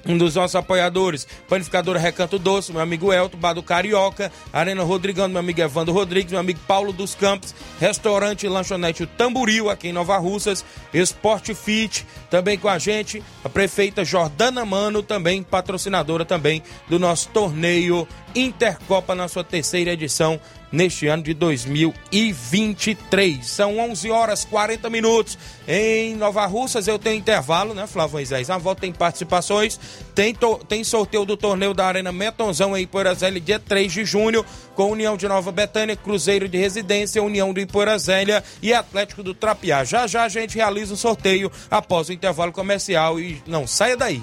um 0.06 0.16
dos 0.18 0.34
nossos 0.34 0.56
apoiadores, 0.56 1.26
Panificadora 1.48 1.98
Recanto 1.98 2.38
Doce, 2.38 2.72
meu 2.72 2.80
amigo 2.80 3.12
Elton, 3.12 3.38
Bar 3.38 3.54
do 3.54 3.62
Carioca, 3.62 4.30
Arena 4.52 4.82
Rodrigão, 4.82 5.28
meu 5.28 5.40
amigo 5.40 5.60
Evandro 5.60 5.94
Rodrigues, 5.94 6.32
meu 6.32 6.40
amigo 6.40 6.60
Paulo 6.66 6.92
dos 6.92 7.14
Campos, 7.14 7.54
Restaurante 7.80 8.48
Lanchonete 8.48 9.02
o 9.02 9.06
Tamburil, 9.06 9.70
aqui 9.70 9.88
em 9.88 9.92
Nova 9.92 10.16
Russas, 10.18 10.64
Esporte 10.92 11.54
Fit, 11.54 12.06
também 12.30 12.58
com 12.58 12.68
a 12.68 12.78
gente, 12.78 13.22
a 13.42 13.48
prefeita 13.48 14.04
Jordana 14.04 14.64
Mano, 14.64 15.02
também 15.02 15.42
patrocinadora 15.42 16.24
também 16.24 16.62
do 16.88 16.98
nosso 16.98 17.28
torneio 17.30 18.06
Intercopa 18.34 19.14
na 19.14 19.28
sua 19.28 19.44
terceira 19.44 19.92
edição 19.92 20.40
neste 20.74 21.06
ano 21.06 21.22
de 21.22 21.32
2023. 21.32 23.46
São 23.46 23.78
11 23.78 24.10
horas 24.10 24.44
40 24.44 24.90
minutos 24.90 25.38
em 25.66 26.14
Nova 26.16 26.44
Russas. 26.46 26.88
Eu 26.88 26.98
tenho 26.98 27.16
intervalo, 27.16 27.72
né, 27.72 27.86
Flávio? 27.86 28.18
Na 28.46 28.58
volta 28.58 28.82
tem 28.82 28.92
participações. 28.92 29.80
Tem, 30.14 30.36
tem 30.68 30.84
sorteio 30.84 31.24
do 31.24 31.36
torneio 31.36 31.72
da 31.72 31.86
Arena 31.86 32.12
Metonzão 32.12 32.76
em 32.76 32.86
Porazélia, 32.86 33.40
dia 33.40 33.58
3 33.58 33.92
de 33.92 34.04
junho, 34.04 34.44
com 34.74 34.90
União 34.90 35.16
de 35.16 35.26
Nova 35.26 35.50
Betânia, 35.50 35.96
Cruzeiro 35.96 36.48
de 36.48 36.58
Residência, 36.58 37.22
União 37.22 37.52
do 37.52 37.60
Iporazélia 37.60 38.44
e 38.60 38.74
Atlético 38.74 39.22
do 39.22 39.32
Trapiá. 39.32 39.84
Já 39.84 40.06
já 40.06 40.24
a 40.24 40.28
gente 40.28 40.56
realiza 40.56 40.94
o 40.94 40.96
sorteio 40.96 41.50
após 41.70 42.08
o 42.08 42.12
intervalo 42.12 42.52
comercial 42.52 43.18
e 43.18 43.42
não 43.46 43.66
saia 43.66 43.96
daí. 43.96 44.22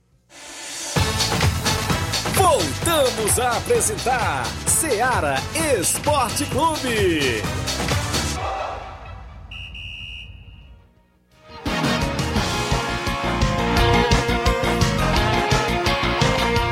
Voltamos 2.49 3.37
a 3.39 3.57
apresentar 3.57 4.45
Seara 4.65 5.35
Esporte 5.77 6.45
Clube. 6.45 7.41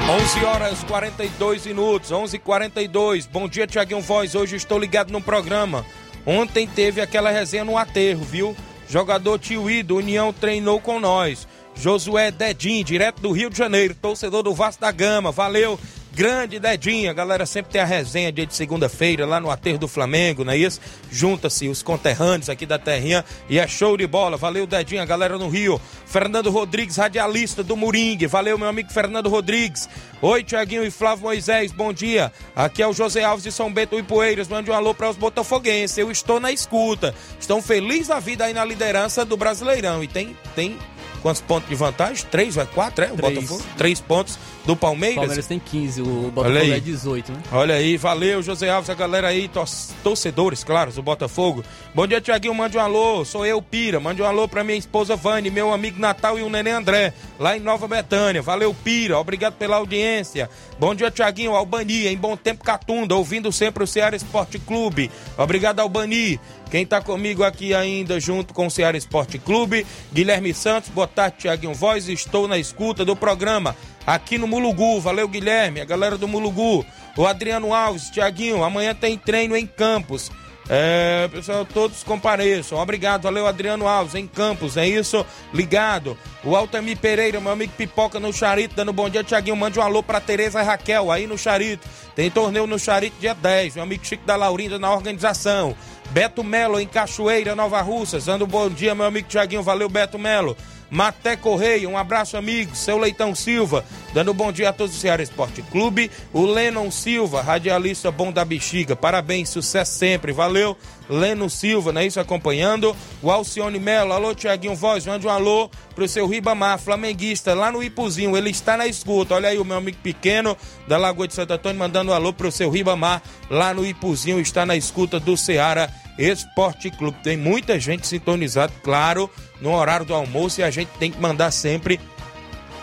11 0.10 0.46
horas 0.46 0.82
42 0.86 1.66
minutos, 1.66 2.10
11:42. 2.10 3.28
Bom 3.28 3.50
dia, 3.50 3.68
Tiaguinho 3.68 4.00
Voz. 4.00 4.34
Hoje 4.34 4.56
estou 4.56 4.80
ligado 4.80 5.12
no 5.12 5.20
programa. 5.20 5.86
Ontem 6.26 6.66
teve 6.66 7.02
aquela 7.02 7.32
resenha 7.32 7.66
no 7.66 7.78
aterro, 7.78 8.24
viu? 8.24 8.56
Jogador 8.88 9.38
Tiuí 9.40 9.84
do 9.84 9.98
União 9.98 10.32
treinou 10.32 10.80
com 10.80 11.02
nós. 11.02 11.46
Josué 11.76 12.32
Dedim, 12.32 12.84
direto 12.84 13.22
do 13.22 13.32
Rio 13.32 13.50
de 13.50 13.58
Janeiro, 13.58 13.96
torcedor 13.96 14.44
do 14.44 14.54
Vasco 14.54 14.82
da 14.82 14.92
Gama. 14.92 15.32
Valeu, 15.32 15.80
Grande 16.16 16.62
Dedinha, 16.62 17.12
galera 17.12 17.46
sempre 17.46 17.74
tem 17.74 17.82
a 17.82 17.86
resenha 17.86 18.32
dia 18.32 18.46
de 18.46 18.56
segunda-feira 18.56 19.26
lá 19.26 19.38
no 19.38 19.52
Aterro 19.52 19.78
do 19.78 19.86
Flamengo, 19.86 20.46
não 20.46 20.54
é 20.54 20.58
isso? 20.58 20.80
Junta-se 21.12 21.68
os 21.68 21.84
conterrâneos 21.84 22.50
aqui 22.50 22.66
da 22.66 22.80
terrinha 22.80 23.26
e 23.50 23.60
é 23.60 23.68
show 23.68 23.98
de 23.98 24.08
bola. 24.08 24.38
Valeu, 24.38 24.66
Dedinha, 24.66 25.04
galera 25.04 25.38
no 25.38 25.50
Rio. 25.50 25.80
Fernando 26.06 26.50
Rodrigues, 26.50 26.96
radialista 26.96 27.62
do 27.62 27.76
Moringue. 27.76 28.28
Valeu, 28.28 28.58
meu 28.58 28.70
amigo 28.70 28.94
Fernando 28.94 29.28
Rodrigues. 29.28 29.90
Oi, 30.22 30.42
Tiaguinho 30.42 30.86
e 30.86 30.90
Flávio 30.90 31.26
Moisés, 31.26 31.74
bom 31.74 31.92
dia. 31.92 32.32
Aqui 32.56 32.82
é 32.82 32.88
o 32.88 32.94
José 32.94 33.22
Alves 33.22 33.44
de 33.44 33.52
São 33.52 33.70
Bento 33.70 34.00
e 34.00 34.04
Poeiras. 34.04 34.48
Mande 34.48 34.72
um 34.72 34.74
alô 34.74 34.94
para 34.94 35.10
os 35.10 35.18
botafoguenses. 35.18 35.98
Eu 35.98 36.10
estou 36.10 36.40
na 36.40 36.50
escuta. 36.50 37.14
Estão 37.38 37.62
felizes 37.62 38.08
da 38.08 38.22
vida 38.22 38.46
aí 38.46 38.54
na 38.54 38.64
liderança 38.64 39.26
do 39.26 39.36
Brasileirão. 39.36 40.02
E 40.02 40.08
tem, 40.08 40.38
tem 40.56 40.78
quantos 41.26 41.42
pontos 41.42 41.68
de 41.68 41.74
vantagem? 41.74 42.24
Três, 42.30 42.54
vai 42.54 42.68
quatro, 42.68 43.04
é? 43.04 43.12
O 43.12 43.16
Três. 43.16 43.34
Botafogo? 43.34 43.64
Três 43.76 44.00
pontos 44.00 44.38
do 44.64 44.76
Palmeiras. 44.76 45.16
O 45.18 45.22
Palmeiras 45.22 45.48
tem 45.48 45.58
15, 45.58 46.02
o 46.04 46.06
Botafogo 46.32 46.60
é 46.60 46.80
18, 46.80 47.32
né? 47.32 47.40
Olha 47.52 47.74
aí, 47.74 47.98
valeu, 47.98 48.44
José 48.44 48.70
Alves, 48.70 48.92
a 48.92 48.94
galera 48.94 49.30
aí, 49.30 49.48
tor- 49.48 49.68
torcedores, 50.04 50.64
claro, 50.64 50.92
do 50.92 51.02
Botafogo. 51.02 51.64
Bom 51.96 52.06
dia, 52.06 52.22
Tiaguinho, 52.22 52.54
mande 52.54 52.78
um 52.78 52.80
alô, 52.82 53.26
sou 53.26 53.44
eu, 53.44 53.60
Pira, 53.60 54.00
mande 54.00 54.22
um 54.22 54.26
alô 54.26 54.48
pra 54.48 54.64
minha 54.64 54.78
esposa 54.78 55.16
Vani, 55.16 55.50
meu 55.50 55.74
amigo 55.74 56.00
Natal 56.00 56.38
e 56.38 56.44
o 56.44 56.50
neném 56.50 56.74
André, 56.74 57.12
lá 57.40 57.58
em 57.58 57.60
Nova 57.60 57.88
Betânia. 57.88 58.44
Valeu, 58.44 58.72
Pira, 58.84 59.18
obrigado 59.18 59.54
pela 59.54 59.78
audiência. 59.78 60.48
Bom 60.80 60.94
dia, 60.94 61.10
Tiaguinho, 61.10 61.56
Albani, 61.56 62.06
em 62.08 62.18
Bom 62.18 62.38
Tempo 62.38 62.64
Catunda, 62.64 63.16
ouvindo 63.16 63.52
sempre 63.52 63.84
o 63.84 63.88
Ceará 63.88 64.16
Esporte 64.16 64.60
Clube. 64.60 65.10
Obrigado, 65.40 65.80
Albani. 65.80 66.40
Quem 66.70 66.86
tá 66.86 67.00
comigo 67.00 67.44
aqui 67.44 67.74
ainda, 67.74 68.20
junto 68.20 68.54
com 68.54 68.68
o 68.68 68.72
Ceará 68.72 68.98
Esporte 68.98 69.38
Clube, 69.38 69.86
Guilherme 70.12 70.54
Santos, 70.54 70.90
boa 70.90 71.08
tarde, 71.08 71.38
Tiaguinho 71.40 71.74
Voz, 71.74 72.10
estou 72.10 72.48
na 72.48 72.58
escuta 72.58 73.06
do 73.06 73.16
programa 73.16 73.76
aqui 74.06 74.38
no 74.38 74.48
Mulugu. 74.48 75.00
Valeu, 75.00 75.28
Guilherme, 75.28 75.82
a 75.82 75.86
galera 75.86 76.18
do 76.18 76.28
Mulugu. 76.28 76.86
O 77.16 77.26
Adriano 77.26 77.74
Alves, 77.74 78.10
Tiaguinho, 78.10 78.64
amanhã 78.64 78.94
tem 78.94 79.18
treino 79.18 79.56
em 79.56 79.66
Campos. 79.66 80.32
É, 80.68 81.28
pessoal, 81.32 81.64
todos 81.64 82.04
compareçam. 82.04 82.80
Obrigado, 82.80 83.24
valeu, 83.24 83.46
Adriano 83.46 83.88
Alves, 83.88 84.16
em 84.16 84.26
Campos, 84.26 84.78
é 84.78 84.88
isso? 84.88 85.26
Ligado. 85.54 86.18
O 86.44 86.56
Altamir 86.56 86.98
Pereira, 86.98 87.40
meu 87.40 87.52
amigo 87.52 87.74
Pipoca 87.78 88.20
no 88.20 88.34
Charito, 88.34 88.76
dando 88.76 88.92
bom 88.92 89.10
dia, 89.10 89.24
Tiaguinho. 89.24 89.56
Mande 89.56 89.80
um 89.80 89.84
alô 89.84 90.02
pra 90.02 90.20
Tereza 90.20 90.62
Raquel, 90.64 91.12
aí 91.12 91.28
no 91.28 91.38
Charito. 91.38 91.88
Tem 92.16 92.32
torneio 92.32 92.66
no 92.66 92.80
Charito 92.80 93.16
dia 93.20 93.36
10. 93.36 93.76
Meu 93.76 93.84
amigo 93.84 94.06
Chico 94.06 94.26
da 94.26 94.36
Laurinda 94.36 94.80
na 94.80 94.92
organização. 94.92 95.76
Beto 96.16 96.46
Melo, 96.46 96.80
em 96.80 96.88
Cachoeira, 96.88 97.58
Nova 97.58 97.82
Russas. 97.82 98.24
Dando 98.24 98.48
bom 98.48 98.70
dia, 98.70 98.96
meu 98.96 99.06
amigo 99.06 99.28
Tiaguinho. 99.28 99.62
Valeu, 99.62 99.90
Beto 99.90 100.18
Melo. 100.18 100.56
Maté 100.90 101.36
Correia, 101.36 101.90
um 101.90 101.98
abraço, 101.98 102.38
amigo. 102.38 102.76
Seu 102.76 102.98
Leitão 102.98 103.34
Silva, 103.34 103.84
dando 104.14 104.34
bom 104.34 104.52
dia 104.52 104.70
a 104.70 104.74
todos 104.74 104.96
do 104.96 105.00
Ceará 105.00 105.22
Esporte 105.22 105.62
Clube. 105.64 106.12
O 106.32 106.46
Lennon 106.46 106.92
Silva, 106.92 107.42
radialista 107.42 108.12
bom 108.12 108.32
da 108.32 108.46
bexiga. 108.46 108.96
Parabéns, 108.96 109.50
sucesso 109.50 109.98
sempre. 109.98 110.32
Valeu, 110.32 110.78
Leno 111.10 111.50
Silva, 111.50 111.92
não 111.92 112.02
é 112.02 112.06
isso? 112.06 112.20
Acompanhando. 112.20 112.96
O 113.22 113.32
Alcione 113.32 113.80
Melo, 113.80 114.14
alô, 114.14 114.34
Tiaguinho 114.36 114.76
Voz, 114.76 115.06
mande 115.06 115.26
um 115.26 115.30
alô 115.30 115.70
pro 115.96 116.08
seu 116.08 116.28
Ribamar, 116.28 116.80
flamenguista, 116.80 117.54
lá 117.54 117.72
no 117.72 117.84
Ipuzinho. 117.84 118.38
Ele 118.38 118.50
está 118.50 118.78
na 118.78 118.88
escuta. 118.88 119.36
Olha 119.36 119.50
aí 119.50 119.58
o 119.58 119.66
meu 119.66 119.78
amigo 119.78 119.98
pequeno 120.04 120.56
da 120.88 120.98
Lagoa 120.98 121.28
de 121.28 121.34
Santo 121.34 121.54
Antônio, 121.54 121.80
mandando 121.80 122.12
um 122.12 122.14
alô 122.14 122.32
pro 122.32 122.52
seu 122.52 122.70
Ribamar, 122.70 123.22
lá 123.50 123.74
no 123.74 123.86
Ipuzinho. 123.86 124.40
Está 124.40 124.66
na 124.66 124.76
escuta 124.76 125.20
do 125.20 125.36
Ceará 125.36 125.90
Esporte 126.18 126.90
Clube. 126.90 127.18
Tem 127.24 127.36
muita 127.38 127.80
gente 127.80 128.08
sintonizada, 128.08 128.74
claro, 128.84 129.30
no 129.62 129.74
horário 129.74 130.06
do 130.06 130.14
almoço 130.14 130.62
e 130.62 130.64
a 130.64 130.72
gente 130.72 130.90
tem 131.00 131.12
que 131.12 131.20
mandar 131.20 131.52
sempre 131.52 132.00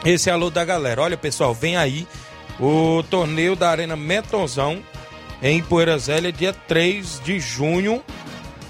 esse 0.04 0.30
alô 0.30 0.50
da 0.50 0.64
galera. 0.64 1.02
Olha, 1.02 1.16
pessoal, 1.16 1.54
vem 1.54 1.76
aí 1.76 2.06
o 2.58 3.02
torneio 3.04 3.56
da 3.56 3.70
Arena 3.70 3.96
Metonzão 3.96 4.82
em 5.42 5.62
Poeira 5.62 5.98
Zélia, 5.98 6.32
dia 6.32 6.52
3 6.52 7.20
de 7.24 7.40
junho, 7.40 8.02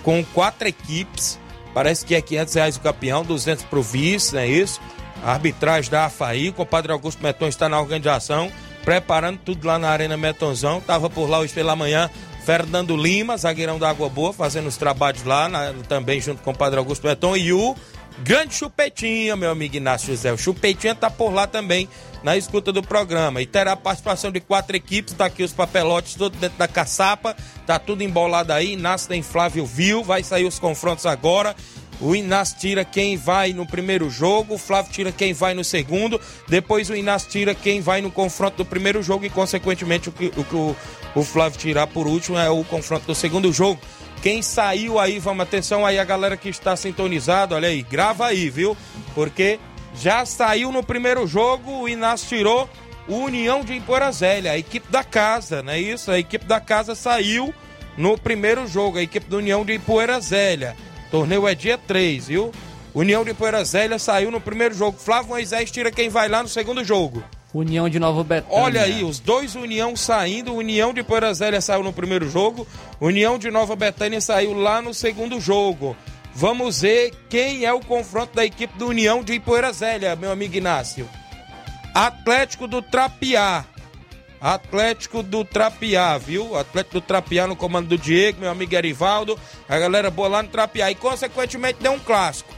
com 0.02 0.24
quatro 0.24 0.66
equipes. 0.66 1.38
Parece 1.74 2.04
que 2.04 2.14
é 2.14 2.20
500 2.20 2.54
reais 2.54 2.76
o 2.76 2.80
campeão, 2.80 3.22
200 3.24 3.64
pro 3.64 3.82
vice, 3.82 4.34
não 4.34 4.40
é 4.40 4.46
isso? 4.46 4.80
A 5.22 5.32
arbitragem 5.32 5.90
da 5.90 6.06
AFAI, 6.06 6.48
o 6.48 6.52
compadre 6.52 6.92
Augusto 6.92 7.22
Meton 7.22 7.46
está 7.46 7.68
na 7.68 7.80
organização, 7.80 8.50
preparando 8.84 9.38
tudo 9.38 9.66
lá 9.66 9.78
na 9.78 9.88
Arena 9.88 10.16
Metonzão. 10.16 10.80
Tava 10.80 11.08
por 11.08 11.28
lá 11.28 11.38
hoje 11.38 11.52
pela 11.52 11.76
manhã 11.76 12.10
Fernando 12.44 12.96
Lima, 12.96 13.36
zagueirão 13.36 13.78
da 13.78 13.88
Água 13.88 14.08
Boa, 14.08 14.32
fazendo 14.32 14.66
os 14.66 14.76
trabalhos 14.76 15.22
lá, 15.22 15.48
na, 15.48 15.72
também 15.88 16.20
junto 16.20 16.42
com 16.42 16.50
o 16.50 16.56
Padre 16.56 16.78
Augusto 16.78 17.06
Beton, 17.06 17.36
e 17.36 17.52
o 17.52 17.76
grande 18.20 18.54
Chupetinha, 18.54 19.36
meu 19.36 19.50
amigo 19.50 19.76
Inácio 19.76 20.08
José. 20.08 20.32
O 20.32 20.38
Chupetinha 20.38 20.94
tá 20.94 21.10
por 21.10 21.32
lá 21.32 21.46
também, 21.46 21.88
na 22.22 22.36
escuta 22.36 22.72
do 22.72 22.82
programa. 22.82 23.40
E 23.40 23.46
terá 23.46 23.72
a 23.72 23.76
participação 23.76 24.30
de 24.30 24.40
quatro 24.40 24.76
equipes, 24.76 25.14
tá 25.14 25.26
aqui 25.26 25.42
os 25.42 25.52
papelotes, 25.52 26.14
todos 26.14 26.38
dentro 26.38 26.58
da 26.58 26.68
caçapa, 26.68 27.36
tá 27.66 27.78
tudo 27.78 28.02
embolado 28.02 28.52
aí. 28.52 28.72
Inácio 28.72 29.08
tem 29.08 29.22
Flávio 29.22 29.66
Viu, 29.66 30.02
vai 30.02 30.22
sair 30.22 30.44
os 30.44 30.58
confrontos 30.58 31.06
agora. 31.06 31.54
O 32.00 32.16
Inácio 32.16 32.58
tira 32.58 32.84
quem 32.84 33.16
vai 33.16 33.52
no 33.52 33.64
primeiro 33.64 34.10
jogo, 34.10 34.54
o 34.54 34.58
Flávio 34.58 34.90
tira 34.90 35.12
quem 35.12 35.32
vai 35.32 35.54
no 35.54 35.62
segundo, 35.62 36.20
depois 36.48 36.90
o 36.90 36.96
Inácio 36.96 37.30
tira 37.30 37.54
quem 37.54 37.80
vai 37.80 38.00
no 38.00 38.10
confronto 38.10 38.56
do 38.56 38.64
primeiro 38.64 39.00
jogo 39.04 39.24
e, 39.24 39.30
consequentemente, 39.30 40.08
o 40.08 40.12
que 40.12 40.26
o, 40.26 40.56
o, 40.56 40.76
o 41.14 41.22
Flávio 41.22 41.60
tirar 41.60 41.86
por 41.86 42.08
último 42.08 42.36
é 42.36 42.50
o 42.50 42.64
confronto 42.64 43.06
do 43.06 43.14
segundo 43.14 43.52
jogo. 43.52 43.80
Quem 44.22 44.40
saiu 44.40 45.00
aí, 45.00 45.18
vamos 45.18 45.42
atenção 45.42 45.84
aí 45.84 45.98
a 45.98 46.04
galera 46.04 46.36
que 46.36 46.48
está 46.48 46.76
sintonizada, 46.76 47.56
olha 47.56 47.66
aí, 47.68 47.82
grava 47.82 48.26
aí, 48.26 48.48
viu? 48.48 48.76
Porque 49.16 49.58
já 49.96 50.24
saiu 50.24 50.70
no 50.70 50.80
primeiro 50.80 51.26
jogo, 51.26 51.80
o 51.80 51.88
Inácio 51.88 52.28
tirou 52.28 52.70
o 53.08 53.16
União 53.16 53.64
de 53.64 53.74
Emporazélia, 53.74 54.52
a 54.52 54.58
equipe 54.58 54.90
da 54.92 55.02
casa, 55.02 55.60
não 55.60 55.72
é 55.72 55.80
isso? 55.80 56.08
A 56.08 56.20
equipe 56.20 56.44
da 56.44 56.60
casa 56.60 56.94
saiu 56.94 57.52
no 57.98 58.16
primeiro 58.16 58.64
jogo, 58.64 58.96
a 58.96 59.02
equipe 59.02 59.28
do 59.28 59.38
União 59.38 59.64
de 59.64 59.72
Ipoeira 59.72 60.20
Zélia. 60.20 60.76
Torneio 61.10 61.48
é 61.48 61.54
dia 61.56 61.76
3, 61.76 62.28
viu? 62.28 62.52
União 62.94 63.24
de 63.24 63.34
Poeira 63.34 63.64
Zélia 63.64 63.98
saiu 63.98 64.30
no 64.30 64.40
primeiro 64.40 64.74
jogo. 64.74 64.98
Flávio 64.98 65.30
Moisés 65.30 65.70
tira 65.70 65.90
quem 65.90 66.08
vai 66.08 66.28
lá 66.28 66.42
no 66.42 66.48
segundo 66.48 66.84
jogo. 66.84 67.24
União 67.54 67.88
de 67.88 67.98
Nova 67.98 68.24
Betânia. 68.24 68.58
Olha 68.58 68.82
aí, 68.82 69.04
os 69.04 69.20
dois 69.20 69.54
União 69.54 69.94
saindo. 69.94 70.54
União 70.54 70.94
de 70.94 71.02
Poeira 71.02 71.32
Zélia 71.34 71.60
saiu 71.60 71.82
no 71.82 71.92
primeiro 71.92 72.28
jogo. 72.28 72.66
União 73.00 73.38
de 73.38 73.50
Nova 73.50 73.76
Betânia 73.76 74.20
saiu 74.20 74.54
lá 74.54 74.80
no 74.80 74.94
segundo 74.94 75.38
jogo. 75.38 75.96
Vamos 76.34 76.80
ver 76.80 77.12
quem 77.28 77.64
é 77.64 77.72
o 77.72 77.80
confronto 77.80 78.34
da 78.34 78.44
equipe 78.44 78.78
do 78.78 78.88
União 78.88 79.22
de 79.22 79.38
Poeira 79.38 79.70
Zélia, 79.72 80.16
meu 80.16 80.32
amigo 80.32 80.56
Inácio. 80.56 81.06
Atlético 81.94 82.66
do 82.66 82.80
Trapiá. 82.80 83.66
Atlético 84.40 85.22
do 85.22 85.44
Trapiá, 85.44 86.16
viu? 86.16 86.56
Atlético 86.56 86.94
do 86.94 87.00
Trapiá 87.02 87.46
no 87.46 87.54
comando 87.54 87.88
do 87.88 87.98
Diego, 87.98 88.40
meu 88.40 88.50
amigo 88.50 88.74
Erivaldo. 88.74 89.38
A 89.68 89.78
galera 89.78 90.10
boa 90.10 90.26
lá 90.26 90.42
no 90.42 90.48
Trapiá. 90.48 90.90
E, 90.90 90.94
consequentemente, 90.94 91.82
deu 91.82 91.92
um 91.92 91.98
clássico. 91.98 92.52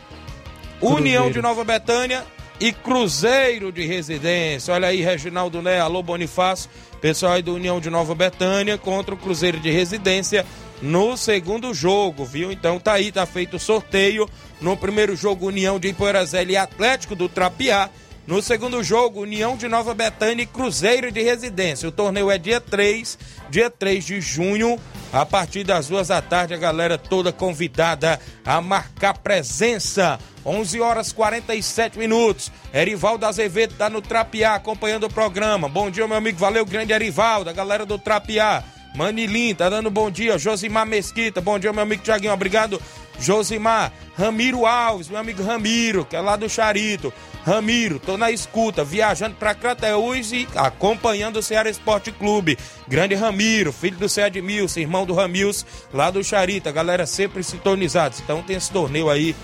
Cruzeiro. 0.79 1.03
União 1.03 1.31
de 1.33 1.43
Nova 1.43 1.65
Betânia 1.65 2.25
e 2.65 2.73
Cruzeiro 2.73 3.71
de 3.71 3.85
Residência. 3.85 4.73
Olha 4.73 4.89
aí, 4.89 5.03
Reginaldo 5.03 5.61
Né, 5.61 5.79
alô 5.79 6.03
Bonifácio, 6.03 6.71
pessoal 6.99 7.35
aí 7.35 7.43
do 7.43 7.53
União 7.53 7.79
de 7.79 7.91
Nova 7.91 8.15
Betânia 8.15 8.79
contra 8.79 9.15
o 9.15 9.19
Cruzeiro 9.19 9.61
de 9.61 9.71
Residência 9.71 10.47
no 10.81 11.15
segundo 11.15 11.75
jogo, 11.75 12.25
viu? 12.25 12.51
Então 12.51 12.81
tá 12.81 12.95
aí, 12.95 13.12
tá 13.12 13.27
feito 13.27 13.57
o 13.57 13.61
sorteio. 13.61 14.27
No 14.62 14.79
primeiro 14.79 15.15
jogo, 15.15 15.49
União 15.49 15.79
de 15.79 15.89
Ipoeirazela 15.89 16.53
e 16.53 16.57
Atlético 16.57 17.15
do 17.15 17.29
Trapiá. 17.29 17.91
No 18.27 18.41
segundo 18.41 18.83
jogo, 18.83 19.20
União 19.20 19.55
de 19.55 19.68
Nova 19.68 19.93
Betânia 19.93 20.45
e 20.45 20.47
Cruzeiro 20.47 21.12
de 21.12 21.22
Residência. 21.22 21.89
O 21.89 21.93
torneio 21.93 22.31
é 22.31 22.39
dia 22.39 22.59
3, 22.59 23.18
dia 23.51 23.68
3 23.68 24.03
de 24.03 24.20
junho, 24.20 24.81
a 25.12 25.27
partir 25.27 25.62
das 25.62 25.89
duas 25.89 26.09
da 26.09 26.22
tarde, 26.22 26.55
a 26.55 26.57
galera 26.57 26.97
toda 26.97 27.33
convidada 27.33 28.18
a 28.43 28.62
marcar 28.62 29.18
presença. 29.18 30.18
11 30.45 30.81
horas 30.81 31.12
47 31.12 31.99
minutos. 31.99 32.51
Erivaldo 32.72 33.27
Azevedo 33.27 33.75
tá 33.77 33.91
no 33.91 34.01
Trapiá 34.01 34.55
acompanhando 34.55 35.05
o 35.05 35.12
programa. 35.12 35.68
Bom 35.68 35.91
dia, 35.91 36.09
meu 36.09 36.16
amigo. 36.16 36.39
Valeu, 36.39 36.64
grande 36.64 36.93
Erivaldo, 36.93 37.51
a 37.51 37.53
galera 37.53 37.85
do 37.85 37.99
Trapiá. 37.99 38.64
Manilim, 38.95 39.55
tá 39.55 39.69
dando 39.69 39.91
bom 39.91 40.11
dia. 40.11 40.39
Josimar 40.39 40.87
Mesquita, 40.87 41.41
bom 41.41 41.59
dia, 41.59 41.73
meu 41.73 41.83
amigo 41.83 42.03
Tiaguinho. 42.03 42.33
Obrigado, 42.33 42.81
Josimar. 43.19 43.93
Ramiro 44.17 44.65
Alves, 44.65 45.09
meu 45.09 45.19
amigo 45.19 45.43
Ramiro, 45.43 46.05
que 46.05 46.15
é 46.15 46.21
lá 46.21 46.37
do 46.37 46.49
Charito. 46.49 47.13
Ramiro, 47.45 47.99
tô 47.99 48.17
na 48.17 48.31
escuta, 48.31 48.85
viajando 48.85 49.35
para 49.35 49.55
Crateús 49.55 50.33
e 50.33 50.49
acompanhando 50.55 51.39
o 51.39 51.43
Ceará 51.43 51.69
Esporte 51.69 52.13
Clube. 52.13 52.57
Grande 52.87 53.15
Ramiro, 53.15 53.73
filho 53.73 53.99
do 53.99 54.09
Cé 54.09 54.29
Edmilson, 54.29 54.81
irmão 54.81 55.05
do 55.05 55.13
Ramils, 55.13 55.67
lá 55.93 56.11
do 56.11 56.23
Charita. 56.23 56.71
Galera 56.71 57.05
sempre 57.05 57.43
sintonizados. 57.43 58.21
Então 58.21 58.43
tem 58.43 58.57
esse 58.57 58.71
torneio 58.71 59.11
aí 59.11 59.35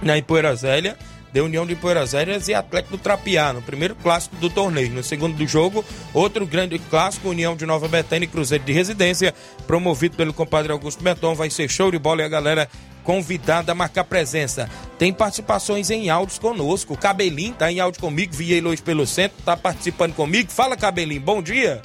na 0.00 0.16
Ipoeira 0.16 0.54
Zélia 0.54 0.96
de 1.32 1.40
União 1.40 1.66
de 1.66 1.74
Poeiras 1.74 2.14
Aéreas 2.14 2.46
e 2.48 2.54
Atlético 2.54 2.96
do 2.96 3.02
Trapiá, 3.02 3.52
no 3.52 3.62
primeiro 3.62 3.94
clássico 3.96 4.36
do 4.36 4.50
torneio. 4.50 4.92
No 4.92 5.02
segundo 5.02 5.36
do 5.36 5.46
jogo, 5.46 5.84
outro 6.12 6.46
grande 6.46 6.78
clássico, 6.78 7.30
União 7.30 7.56
de 7.56 7.64
Nova 7.64 7.88
Betânia 7.88 8.26
e 8.26 8.28
Cruzeiro 8.28 8.64
de 8.64 8.72
Residência, 8.72 9.34
promovido 9.66 10.16
pelo 10.16 10.32
compadre 10.34 10.72
Augusto 10.72 11.02
Beton. 11.02 11.34
Vai 11.34 11.48
ser 11.48 11.68
show 11.70 11.90
de 11.90 11.98
bola 11.98 12.22
e 12.22 12.24
a 12.24 12.28
galera 12.28 12.68
convidada 13.02 13.72
a 13.72 13.74
marcar 13.74 14.04
presença. 14.04 14.68
Tem 14.98 15.12
participações 15.12 15.90
em 15.90 16.10
áudios 16.10 16.38
conosco. 16.38 16.96
Cabelinho 16.96 17.54
tá 17.54 17.72
em 17.72 17.80
áudio 17.80 18.00
comigo, 18.00 18.34
via 18.34 18.62
hoje 18.66 18.82
pelo 18.82 19.06
centro, 19.06 19.42
tá 19.42 19.56
participando 19.56 20.14
comigo. 20.14 20.50
Fala, 20.50 20.76
Cabelinho, 20.76 21.20
bom 21.20 21.42
dia. 21.42 21.80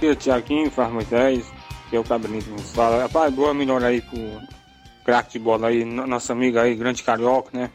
Dia, 0.00 0.16
Tiaguinho, 0.16 0.70
faz 0.70 0.92
Moisés, 0.92 1.44
que 1.88 1.96
é 1.96 2.00
o 2.00 2.04
Cabelinho 2.04 2.42
que 2.42 2.50
nos 2.50 2.72
fala. 2.72 3.02
Rapaz, 3.02 3.32
boa 3.32 3.54
melhor 3.54 3.82
aí 3.84 4.00
pro 4.00 4.42
craque 5.04 5.34
de 5.34 5.38
bola 5.38 5.68
aí, 5.68 5.84
nossa 5.84 6.32
amiga 6.32 6.62
aí, 6.62 6.74
grande 6.74 7.02
carioca, 7.02 7.50
né? 7.52 7.70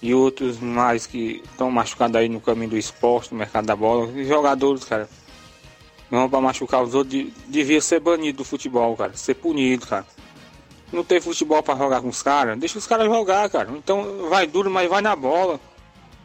E 0.00 0.14
outros 0.14 0.58
mais 0.58 1.06
que 1.06 1.42
estão 1.44 1.70
machucados 1.70 2.16
aí 2.16 2.28
no 2.28 2.40
caminho 2.40 2.70
do 2.70 2.76
esporte, 2.76 3.32
no 3.32 3.38
mercado 3.38 3.66
da 3.66 3.74
bola. 3.74 4.10
E 4.12 4.24
jogadores, 4.24 4.84
cara, 4.84 5.08
não 6.10 6.30
para 6.30 6.40
machucar 6.40 6.82
os 6.82 6.94
outros, 6.94 7.26
devia 7.48 7.80
ser 7.80 8.00
banido 8.00 8.38
do 8.38 8.44
futebol, 8.44 8.96
cara, 8.96 9.16
ser 9.16 9.34
punido, 9.34 9.86
cara 9.86 10.06
não 10.92 11.04
tem 11.04 11.20
futebol 11.20 11.62
para 11.62 11.76
jogar 11.78 12.00
com 12.00 12.08
os 12.08 12.22
caras, 12.22 12.58
deixa 12.58 12.78
os 12.78 12.86
caras 12.86 13.06
jogar, 13.06 13.48
cara. 13.50 13.70
Então 13.72 14.28
vai 14.28 14.46
duro, 14.46 14.70
mas 14.70 14.88
vai 14.88 15.02
na 15.02 15.14
bola. 15.14 15.60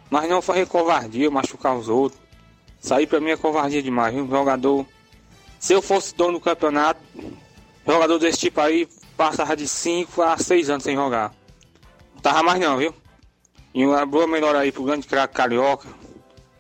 Mas 0.10 0.30
não 0.30 0.42
fazer 0.42 0.68
covardia, 0.68 1.30
machucar 1.30 1.76
os 1.76 1.90
outros. 1.90 2.22
Sair 2.80 3.08
pra 3.08 3.20
mim 3.20 3.32
é 3.32 3.38
covardia 3.38 3.82
demais, 3.82 4.14
viu? 4.14 4.28
Jogador. 4.28 4.86
Se 5.60 5.74
eu 5.74 5.82
fosse 5.82 6.16
dono 6.16 6.34
do 6.34 6.40
campeonato, 6.40 7.00
jogador 7.86 8.20
desse 8.20 8.40
tipo 8.40 8.60
aí 8.60 8.88
passava 9.16 9.56
de 9.56 9.68
5 9.68 10.22
a 10.22 10.38
6 10.38 10.70
anos 10.70 10.84
sem 10.84 10.96
jogar. 10.96 11.34
Não 12.14 12.22
tava 12.22 12.44
mais 12.44 12.60
não, 12.60 12.78
viu? 12.78 12.94
E 13.74 13.84
uma 13.84 14.06
boa 14.06 14.28
melhor 14.28 14.56
aí 14.56 14.72
pro 14.72 14.84
grande 14.84 15.08
craque 15.08 15.34
carioca. 15.34 15.88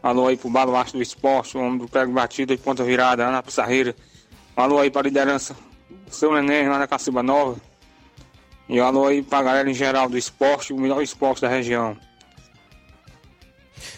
Alô 0.01 0.27
aí 0.27 0.35
pro 0.35 0.49
baluarte 0.49 0.93
do 0.93 1.01
esporte, 1.01 1.55
o 1.55 1.61
homem 1.61 1.77
do 1.77 1.87
prego 1.87 2.11
batido 2.11 2.51
e 2.53 2.57
ponta 2.57 2.83
virada, 2.83 3.27
Ana 3.27 3.43
Pissarreira. 3.43 3.95
Alô 4.55 4.79
aí 4.79 4.89
pra 4.89 5.03
liderança. 5.03 5.55
Seu 6.09 6.33
Neném 6.33 6.67
lá 6.67 6.79
na 6.79 6.87
Caciba 6.87 7.21
Nova. 7.21 7.57
E 8.67 8.79
alô 8.79 9.05
aí 9.05 9.21
pra 9.21 9.43
galera 9.43 9.69
em 9.69 9.73
geral 9.75 10.09
do 10.09 10.17
esporte, 10.17 10.73
o 10.73 10.79
melhor 10.79 11.03
esporte 11.03 11.41
da 11.41 11.47
região. 11.47 11.95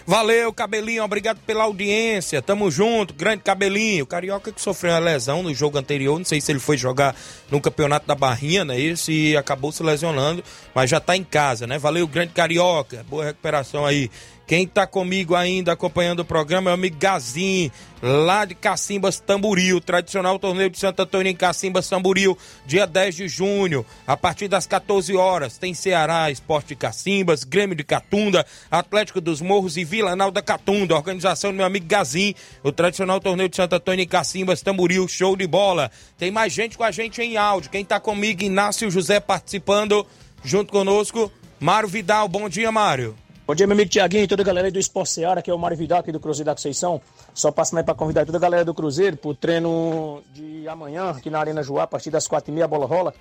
Valeu, 0.06 0.52
Cabelinho, 0.54 1.04
obrigado 1.04 1.40
pela 1.46 1.64
audiência. 1.64 2.42
Tamo 2.42 2.70
junto, 2.70 3.14
grande 3.14 3.44
Cabelinho. 3.44 4.06
Carioca 4.06 4.52
que 4.52 4.62
sofreu 4.62 4.94
uma 4.94 5.00
lesão 5.00 5.44
no 5.44 5.54
jogo 5.54 5.78
anterior, 5.78 6.18
não 6.18 6.26
sei 6.26 6.40
se 6.42 6.52
ele 6.52 6.60
foi 6.60 6.78
jogar 6.78 7.16
no 7.50 7.62
campeonato 7.62 8.08
da 8.08 8.16
Barrinha, 8.16 8.66
né? 8.66 8.80
Isso 8.80 9.12
e 9.12 9.36
acabou 9.36 9.72
se 9.72 9.84
lesionando, 9.84 10.44
mas 10.74 10.90
já 10.90 11.00
tá 11.00 11.16
em 11.16 11.24
casa, 11.24 11.68
né? 11.68 11.78
Valeu, 11.78 12.08
grande 12.08 12.34
Carioca. 12.34 13.06
Boa 13.10 13.26
recuperação 13.26 13.86
aí. 13.86 14.10
Quem 14.48 14.64
está 14.66 14.86
comigo 14.86 15.34
ainda 15.34 15.72
acompanhando 15.72 16.20
o 16.20 16.26
programa 16.26 16.70
é 16.70 16.72
o 16.72 16.76
amigo 16.76 16.98
Gazin, 17.00 17.72
lá 18.00 18.46
de 18.46 18.54
Cacimbas 18.54 19.20
Tamburil, 19.20 19.82
tradicional 19.82 20.38
torneio 20.38 20.70
de 20.70 20.78
Santo 20.78 21.02
Antônio 21.02 21.32
em 21.32 21.36
Cacimbas 21.36 21.90
Tamburil, 21.90 22.38
dia 22.64 22.86
10 22.86 23.16
de 23.16 23.28
junho, 23.28 23.84
a 24.06 24.16
partir 24.16 24.48
das 24.48 24.68
14 24.68 25.16
horas. 25.16 25.58
Tem 25.58 25.74
Ceará, 25.74 26.30
Esporte 26.30 26.70
de 26.70 26.76
Cacimbas, 26.76 27.44
Grêmio 27.44 27.76
de 27.76 27.84
Catunda, 27.84 28.46
Atlético 28.70 29.20
dos 29.20 29.42
Morros 29.42 29.78
e 29.78 29.84
Vila 29.84 30.16
Nau 30.16 30.30
da 30.30 30.44
Catunda. 30.44 30.96
Organização 30.96 31.52
do 31.52 31.58
meu 31.58 31.66
amigo 31.66 31.88
Gazin, 31.88 32.36
o 32.62 32.72
tradicional 32.72 33.20
torneio 33.20 33.50
de 33.50 33.56
Santo 33.56 33.74
Antônio 33.74 34.04
em 34.04 34.08
Cacimbas 34.08 34.62
Tamburil, 34.62 35.08
show 35.08 35.36
de 35.36 35.48
bola. 35.48 35.90
Tem 36.20 36.30
mais 36.30 36.54
gente 36.54 36.78
com 36.78 36.84
a 36.84 36.92
gente 36.92 37.20
em 37.20 37.36
áudio. 37.36 37.72
Quem 37.72 37.82
está 37.82 38.00
comigo, 38.00 38.44
Inácio 38.44 38.92
José 38.92 39.20
participando 39.20 40.06
junto 40.44 40.72
conosco. 40.72 41.32
Mário 41.60 41.90
Vidal, 41.90 42.28
bom 42.28 42.48
dia, 42.48 42.72
Mário. 42.72 43.16
Bom 43.48 43.54
dia, 43.54 43.68
meu 43.68 43.76
amigo 43.76 43.92
Tiaguinho 43.92 44.24
e 44.24 44.28
toda 44.28 44.42
a 44.42 44.46
galera 44.46 44.72
do 44.72 44.80
Esporte 44.80 45.12
Seara, 45.12 45.40
que 45.40 45.52
é 45.52 45.54
o 45.54 45.60
Mário 45.60 45.78
Vidal 45.78 46.00
aqui 46.00 46.12
do 46.12 46.20
Cruzeiro 46.20 46.48
da 46.48 46.56
Conceição. 46.56 47.00
Só 47.32 47.52
passando 47.52 47.78
aí 47.78 47.84
para 47.84 47.94
convidar 47.94 48.26
toda 48.26 48.40
a 48.40 48.42
galera 48.42 48.66
do 48.66 48.74
Cruzeiro 48.74 49.16
pro 49.18 49.36
treino 49.36 50.24
de 50.34 50.68
amanhã, 50.68 51.12
aqui 51.12 51.30
na 51.30 51.42
Arena 51.42 51.62
Joá, 51.62 51.84
a 51.84 51.88
partir 51.88 52.10
das 52.10 52.28
quatro 52.28 52.50
e 52.50 52.54
meia, 52.56 52.66
a 52.66 52.68
bola 52.68 52.88
rola. 52.88 53.14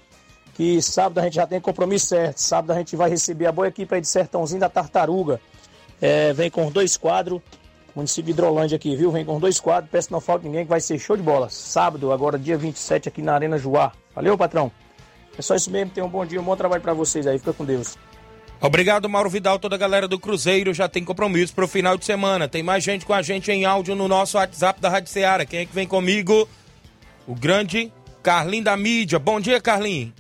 Que 0.55 0.81
sábado 0.81 1.19
a 1.19 1.25
gente 1.25 1.35
já 1.35 1.47
tem 1.47 1.61
compromisso 1.61 2.07
certo. 2.07 2.39
Sábado 2.39 2.71
a 2.71 2.79
gente 2.79 2.97
vai 2.97 3.11
receber 3.11 3.45
a 3.45 3.53
boa 3.53 3.69
equipe 3.69 3.95
aí 3.95 4.01
de 4.01 4.09
Sertãozinho 4.09 4.61
da 4.61 4.71
Tartaruga. 4.71 5.39
É, 6.01 6.33
vem 6.33 6.51
com 6.51 6.71
dois 6.71 6.97
quadros. 6.97 7.43
município 7.95 8.25
de 8.25 8.31
Hidrolândia 8.31 8.77
aqui, 8.77 8.97
viu? 8.97 9.11
Vem 9.11 9.27
com 9.27 9.39
dois 9.39 9.61
quadros, 9.61 9.91
peço 9.91 10.09
que 10.09 10.15
não 10.15 10.23
falta 10.23 10.47
ninguém 10.47 10.65
que 10.65 10.71
vai 10.71 10.81
ser 10.81 10.99
show 10.99 11.19
de 11.19 11.23
bola. 11.23 11.51
Sábado, 11.51 12.11
agora 12.11 12.39
dia 12.39 12.57
27 12.57 13.11
aqui 13.11 13.21
na 13.21 13.35
Arena 13.35 13.59
Joá. 13.59 13.93
Valeu, 14.15 14.39
patrão. 14.39 14.73
É 15.37 15.43
só 15.43 15.55
isso 15.55 15.71
mesmo, 15.71 15.91
tenham 15.91 16.07
um 16.07 16.11
bom 16.11 16.25
dia, 16.25 16.41
um 16.41 16.45
bom 16.45 16.57
trabalho 16.57 16.81
para 16.81 16.95
vocês 16.95 17.27
aí, 17.27 17.39
fica 17.39 17.53
com 17.53 17.67
Deus. 17.67 17.99
Obrigado, 18.61 19.09
Mauro 19.09 19.29
Vidal. 19.29 19.59
Toda 19.59 19.75
a 19.75 19.79
galera 19.79 20.09
do 20.09 20.19
Cruzeiro 20.19 20.73
já 20.73 20.89
tem 20.89 21.05
compromisso 21.05 21.55
para 21.55 21.65
o 21.65 21.69
final 21.69 21.99
de 21.99 22.05
semana. 22.05 22.49
Tem 22.49 22.63
mais 22.63 22.83
gente 22.83 23.05
com 23.05 23.13
a 23.13 23.21
gente 23.21 23.51
em 23.53 23.65
áudio 23.65 23.95
no 23.95 24.09
nosso 24.09 24.37
WhatsApp 24.39 24.81
da 24.81 24.89
Rádio 24.89 25.11
Ceará. 25.11 25.45
Quem 25.45 25.61
é 25.61 25.67
que 25.67 25.75
vem 25.75 25.87
comigo? 25.87 26.49
O 27.27 27.35
grande 27.35 27.93
Carlinho 28.23 28.65
da 28.65 28.77
mídia. 28.77 29.19
Bom 29.19 29.39
dia, 29.39 29.61
Carlinho. 29.61 30.13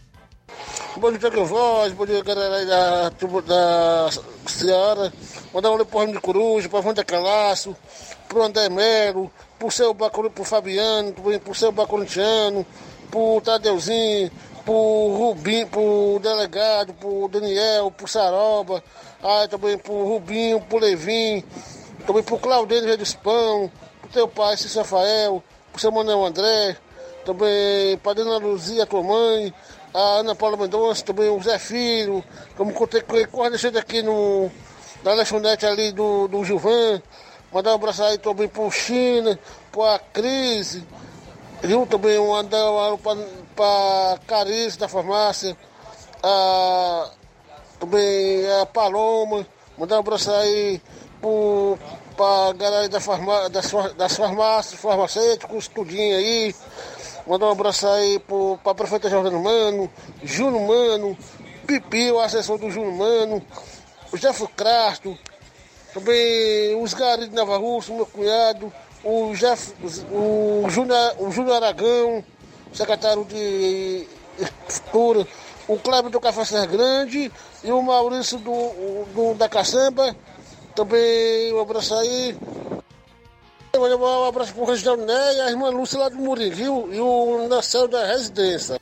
Bom 0.96 1.10
dia, 1.10 1.18
Tiago 1.18 1.44
Voz. 1.46 1.92
Bom 1.94 2.04
dia, 2.04 2.22
galera 2.22 2.66
da, 2.66 3.10
tribo- 3.12 3.40
da 3.42 4.10
Ceará. 4.46 5.10
Mandar 5.52 5.70
um 5.70 5.74
olho 5.74 5.86
pro 5.86 6.00
Ramo 6.00 6.12
de 6.12 6.20
Coruja, 6.20 6.68
pro 6.68 6.84
Wanda 6.86 7.02
Calaço, 7.04 7.74
pro 8.28 8.42
André 8.42 8.68
Melo, 8.68 9.32
pro 9.58 9.70
seu 9.70 9.94
Bacuru, 9.94 10.30
pro 10.30 10.44
Fabiano, 10.44 11.12
pro, 11.12 11.54
seu 11.54 11.72
Bacorintiano, 11.72 12.66
pro 13.10 13.40
Tadeuzinho, 13.42 14.30
pro 14.64 15.16
Rubinho, 15.16 15.66
pro 15.68 16.18
delegado, 16.22 16.94
pro 16.94 17.28
Daniel, 17.28 17.90
pro 17.90 18.08
Saroba, 18.08 18.82
aí 19.22 19.46
também 19.48 19.76
pro 19.76 20.04
Rubinho, 20.04 20.60
pro 20.60 20.78
Levin, 20.78 21.44
também 22.06 22.22
pro 22.22 22.38
Claudênio 22.38 22.88
Rei 22.88 22.96
do 22.96 23.04
Spão, 23.04 23.70
pro 24.00 24.10
teu 24.10 24.26
pai, 24.26 24.56
Cícero 24.56 24.84
Rafael, 24.84 25.42
pro 25.70 25.80
seu 25.80 25.92
Manuel 25.92 26.24
André, 26.24 26.76
também 27.24 27.98
pra 27.98 28.14
Dona 28.14 28.38
Luzia, 28.38 28.86
tua 28.86 29.02
mãe, 29.02 29.52
a 29.92 30.00
Ana 30.18 30.34
Paula 30.34 30.56
Mendonça, 30.56 31.04
também 31.04 31.28
o 31.28 31.42
Zé 31.42 31.58
Filho, 31.58 32.24
como 32.56 32.72
contei 32.72 33.02
com 33.02 33.16
ele, 33.16 33.26
quase 33.26 33.50
deixando 33.50 33.78
aqui 33.78 34.02
no, 34.02 34.50
na 35.02 35.12
lanchonete 35.12 35.66
ali 35.66 35.92
do, 35.92 36.26
do 36.26 36.44
Gilvan, 36.44 37.02
mandar 37.52 37.72
um 37.72 37.74
abraço 37.74 38.02
aí 38.02 38.18
também 38.18 38.48
pro 38.48 38.70
China, 38.70 39.38
pra 39.70 39.98
Cris, 40.12 40.80
viu? 41.62 41.86
Também 41.86 42.18
um 42.18 42.34
andar 42.34 42.64
pra, 43.02 43.16
pra 43.54 44.18
Carice 44.26 44.78
da 44.78 44.88
farmácia, 44.88 45.56
a, 46.22 47.10
também 47.78 48.50
a 48.60 48.66
Paloma, 48.66 49.46
mandar 49.78 49.96
um 49.96 50.00
abraço 50.00 50.30
aí 50.30 50.80
pro, 51.20 51.78
pra 52.16 52.52
galera 52.52 52.88
da 52.88 53.00
farmá, 53.00 53.48
das, 53.48 53.70
das 53.96 54.16
farmácias, 54.16 54.80
farmacêuticos, 54.80 55.68
tudinho 55.68 56.16
aí. 56.16 56.54
Mandar 57.26 57.46
um 57.46 57.52
abraço 57.52 57.88
aí 57.88 58.18
pro, 58.18 58.58
pra 58.62 58.74
prefeita 58.74 59.08
Jordano 59.08 59.42
Mano, 59.42 59.90
Júnior 60.22 60.62
Mano, 60.66 61.16
Pipi, 61.66 62.10
o 62.10 62.20
assessor 62.20 62.58
do 62.58 62.70
Júnior 62.70 62.92
Mano, 62.92 63.42
o 64.12 64.18
Jeff 64.18 64.46
Crasto, 64.48 65.16
também 65.94 66.82
os 66.82 66.92
Gari 66.92 67.28
de 67.28 67.34
Nova 67.34 67.56
Rússia, 67.56 67.94
meu 67.94 68.04
cunhado, 68.04 68.70
o 69.02 69.32
Jeff, 69.34 69.72
o 70.10 70.68
Júnior, 70.68 71.14
o 71.18 71.30
Júnior 71.30 71.56
Aragão, 71.56 72.22
secretário 72.74 73.24
de 73.24 74.06
Cultura, 74.90 75.26
o 75.68 75.78
Cláudio 75.78 76.10
do 76.10 76.20
Café 76.20 76.66
Grande 76.66 77.30
e 77.62 77.72
o 77.72 77.82
Maurício 77.82 78.38
do, 78.38 79.04
do- 79.14 79.34
da 79.34 79.48
Caçamba. 79.48 80.14
Também 80.74 81.52
um 81.54 81.60
abraço 81.60 81.94
aí. 81.94 82.36
Um 83.76 84.24
abraço 84.24 84.54
pro 84.54 84.64
Reginaldo 84.64 85.04
Né 85.04 85.34
e 85.36 85.40
a 85.40 85.50
irmã 85.50 85.68
Lúcia 85.70 85.98
lá 85.98 86.08
do 86.08 86.16
Murim, 86.16 86.50
viu? 86.50 86.88
E 86.92 87.00
o 87.00 87.48
Nacel 87.48 87.88
da 87.88 88.06
Residência. 88.06 88.80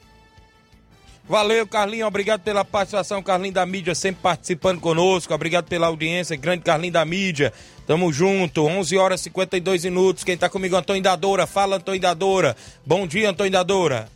Valeu, 1.29 1.67
Carlinho. 1.67 2.07
Obrigado 2.07 2.41
pela 2.41 2.65
participação, 2.65 3.23
Carlinho 3.23 3.55
da 3.55 3.65
mídia, 3.65 3.95
sempre 3.95 4.23
participando 4.23 4.81
conosco. 4.81 5.33
Obrigado 5.33 5.67
pela 5.67 5.87
audiência, 5.87 6.37
grande 6.37 6.65
Carlinho 6.65 6.93
da 6.93 7.05
mídia. 7.05 7.53
Tamo 7.87 8.13
junto. 8.13 8.65
11 8.65 8.97
horas 8.97 9.21
e 9.21 9.25
52 9.25 9.85
minutos. 9.85 10.25
Quem 10.25 10.37
tá 10.37 10.49
comigo, 10.49 10.77
Antônio 10.77 11.03
Dadora. 11.03 11.47
Fala, 11.47 11.77
Antônio 11.77 12.01
Dadora. 12.01 12.57
Bom 12.85 13.07
dia, 13.07 13.31
Antônio 13.31 13.53
Dadora. 13.53 14.09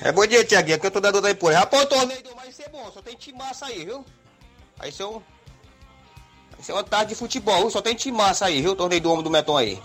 É 0.00 0.10
bom 0.10 0.26
dia, 0.26 0.44
Tiaguinho. 0.44 0.76
Aqui 0.76 0.86
eu 0.86 0.90
tô 0.90 1.00
dando 1.00 1.22
por 1.36 1.50
aí. 1.50 1.56
Rapaz, 1.56 1.84
o 1.84 1.86
torneio 1.86 2.22
do 2.22 2.34
vai 2.34 2.50
ser 2.50 2.68
bom. 2.70 2.90
Só 2.92 3.00
tem 3.00 3.14
time 3.14 3.38
massa 3.38 3.66
aí, 3.66 3.84
viu? 3.84 4.04
Aí 4.78 4.90
seu. 4.90 5.22
Vai 6.52 6.62
ser 6.62 6.72
uma 6.72 6.82
tarde 6.82 7.10
de 7.10 7.14
futebol? 7.14 7.70
Só 7.70 7.80
tem 7.80 7.94
time 7.94 8.16
massa 8.16 8.46
aí, 8.46 8.60
viu? 8.60 8.74
Torneio 8.74 9.00
do 9.00 9.12
homem 9.12 9.22
do 9.22 9.30
Meton 9.30 9.56
aí. 9.56 9.80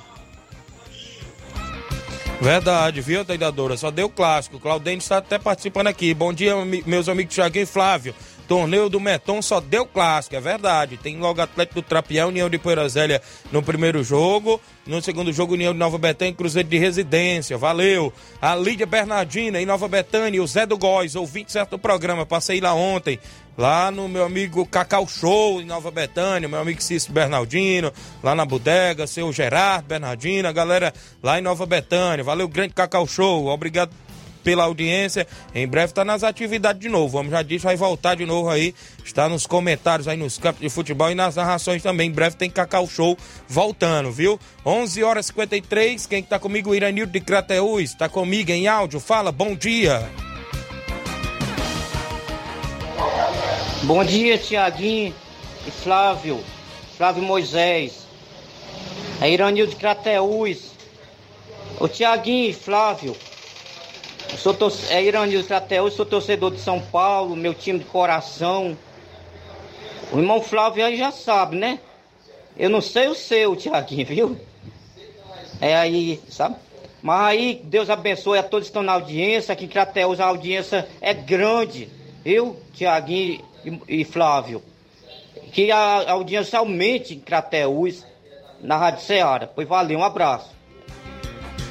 Verdade, 2.39 3.01
viu, 3.01 3.21
Antônio 3.21 3.39
Dadora? 3.39 3.75
Só 3.75 3.89
deu 3.89 4.09
clássico. 4.09 4.59
Claudênio 4.59 4.99
está 4.99 5.17
até 5.17 5.39
participando 5.39 5.87
aqui. 5.87 6.13
Bom 6.13 6.31
dia, 6.31 6.53
meus 6.85 7.09
amigos 7.09 7.33
Thiaguinho 7.33 7.63
e 7.63 7.65
Flávio. 7.65 8.13
Torneio 8.47 8.87
do 8.87 8.99
Meton 8.99 9.41
só 9.41 9.59
deu 9.59 9.85
clássico, 9.85 10.35
é 10.35 10.39
verdade. 10.39 10.95
Tem 10.95 11.17
logo 11.17 11.41
Atlético 11.41 11.81
do 11.81 11.85
Trapião, 11.85 12.29
União 12.29 12.49
de 12.49 12.57
Poeira 12.57 12.87
Zélia 12.87 13.21
no 13.51 13.61
primeiro 13.61 14.03
jogo. 14.03 14.61
No 14.85 15.01
segundo 15.01 15.33
jogo, 15.33 15.55
União 15.55 15.73
de 15.73 15.79
Nova 15.79 15.97
Betânia 15.97 16.31
e 16.31 16.35
Cruzeiro 16.35 16.69
de 16.69 16.77
Residência. 16.77 17.57
Valeu. 17.57 18.13
A 18.41 18.55
Lídia 18.55 18.85
Bernardina 18.85 19.61
em 19.61 19.65
Nova 19.65 19.87
Betânia 19.89 20.37
e 20.37 20.39
o 20.39 20.47
Zé 20.47 20.65
do 20.65 20.77
Góis, 20.77 21.15
ouvinte 21.15 21.51
certo 21.51 21.71
do 21.71 21.79
programa. 21.79 22.25
Passei 22.25 22.61
lá 22.61 22.73
ontem. 22.73 23.19
Lá 23.57 23.89
no 23.89 24.07
meu 24.07 24.23
amigo 24.23 24.65
Cacau 24.67 25.07
Show 25.07 25.59
em 25.59 25.65
Nova 25.65 25.89
Betânia, 25.89 26.47
meu 26.47 26.59
amigo 26.59 26.81
Cício 26.81 27.11
Bernardino, 27.11 27.91
lá 28.21 28.35
na 28.35 28.45
bodega, 28.45 29.07
seu 29.07 29.33
Gerardo 29.33 29.87
Bernardino, 29.87 30.47
a 30.47 30.51
galera 30.51 30.93
lá 31.23 31.39
em 31.39 31.41
Nova 31.41 31.65
Betânia. 31.65 32.23
Valeu, 32.23 32.47
grande 32.47 32.75
Cacau 32.75 33.07
Show. 33.07 33.47
Obrigado 33.47 33.91
pela 34.43 34.63
audiência. 34.63 35.27
Em 35.53 35.67
breve 35.67 35.87
está 35.87 36.05
nas 36.05 36.23
atividades 36.23 36.79
de 36.79 36.87
novo. 36.87 37.17
Vamos 37.17 37.31
já 37.31 37.41
disse, 37.41 37.65
vai 37.65 37.75
voltar 37.75 38.15
de 38.15 38.25
novo 38.25 38.49
aí. 38.49 38.73
Está 39.03 39.27
nos 39.27 39.45
comentários 39.45 40.07
aí 40.07 40.15
nos 40.15 40.37
campos 40.37 40.61
de 40.61 40.69
futebol 40.69 41.11
e 41.11 41.15
nas 41.15 41.35
narrações 41.35 41.83
também. 41.83 42.09
Em 42.09 42.13
breve 42.13 42.37
tem 42.37 42.49
Cacau 42.49 42.87
Show 42.87 43.17
voltando, 43.47 44.09
viu? 44.11 44.39
11 44.65 45.03
horas 45.03 45.25
e 45.25 45.29
53. 45.29 46.05
Quem 46.05 46.19
está 46.19 46.39
comigo? 46.39 46.73
Iranildo 46.73 47.11
de 47.11 47.19
Crateús. 47.19 47.89
Está 47.89 48.07
comigo 48.07 48.51
em 48.51 48.67
áudio. 48.67 48.99
Fala, 48.99 49.33
bom 49.33 49.53
dia. 49.53 50.07
Bom 53.83 54.03
dia, 54.03 54.37
Tiaguinho 54.37 55.13
e 55.65 55.71
Flávio, 55.71 56.43
Flávio 56.97 57.21
Moisés. 57.21 58.07
É 59.21 59.29
Iranildo 59.29 59.71
de 59.71 59.77
Crateús. 59.77 60.71
Ô 61.79 61.87
Tiaguinho 61.87 62.49
e 62.49 62.53
Flávio, 62.53 63.15
eu 64.31 64.37
sou 64.37 64.53
tor- 64.53 64.73
é 64.89 65.03
Iranildo 65.03 65.43
de 65.43 65.47
Crateús, 65.47 65.93
sou 65.93 66.05
torcedor 66.05 66.51
de 66.51 66.59
São 66.59 66.79
Paulo, 66.79 67.35
meu 67.35 67.53
time 67.53 67.77
de 67.79 67.85
coração. 67.85 68.75
O 70.11 70.17
irmão 70.17 70.41
Flávio 70.41 70.83
aí 70.83 70.97
já 70.97 71.11
sabe, 71.11 71.55
né? 71.55 71.79
Eu 72.57 72.71
não 72.71 72.81
sei 72.81 73.07
o 73.07 73.15
seu, 73.15 73.55
Tiaguinho, 73.55 74.05
viu? 74.07 74.37
É 75.61 75.75
aí, 75.75 76.19
sabe? 76.29 76.55
Mas 77.01 77.21
aí, 77.21 77.61
Deus 77.63 77.91
abençoe 77.91 78.39
a 78.39 78.43
todos 78.43 78.67
que 78.67 78.69
estão 78.71 78.81
na 78.81 78.93
audiência. 78.93 79.53
Aqui 79.53 79.65
em 79.65 79.69
Crateus 79.69 80.19
a 80.19 80.25
audiência 80.25 80.87
é 80.99 81.13
grande, 81.13 81.87
viu, 82.25 82.57
Tiaguinho 82.73 83.45
e, 83.67 84.01
e 84.01 84.05
Flávio? 84.05 84.63
Que 85.51 85.71
a 85.71 86.11
audiência 86.11 86.59
aumente 86.59 87.13
em 87.13 87.19
Crateus, 87.19 88.05
na 88.61 88.77
Rádio 88.77 89.03
Ceará. 89.03 89.47
Pois 89.47 89.67
valeu, 89.67 89.99
um 89.99 90.03
abraço. 90.03 90.57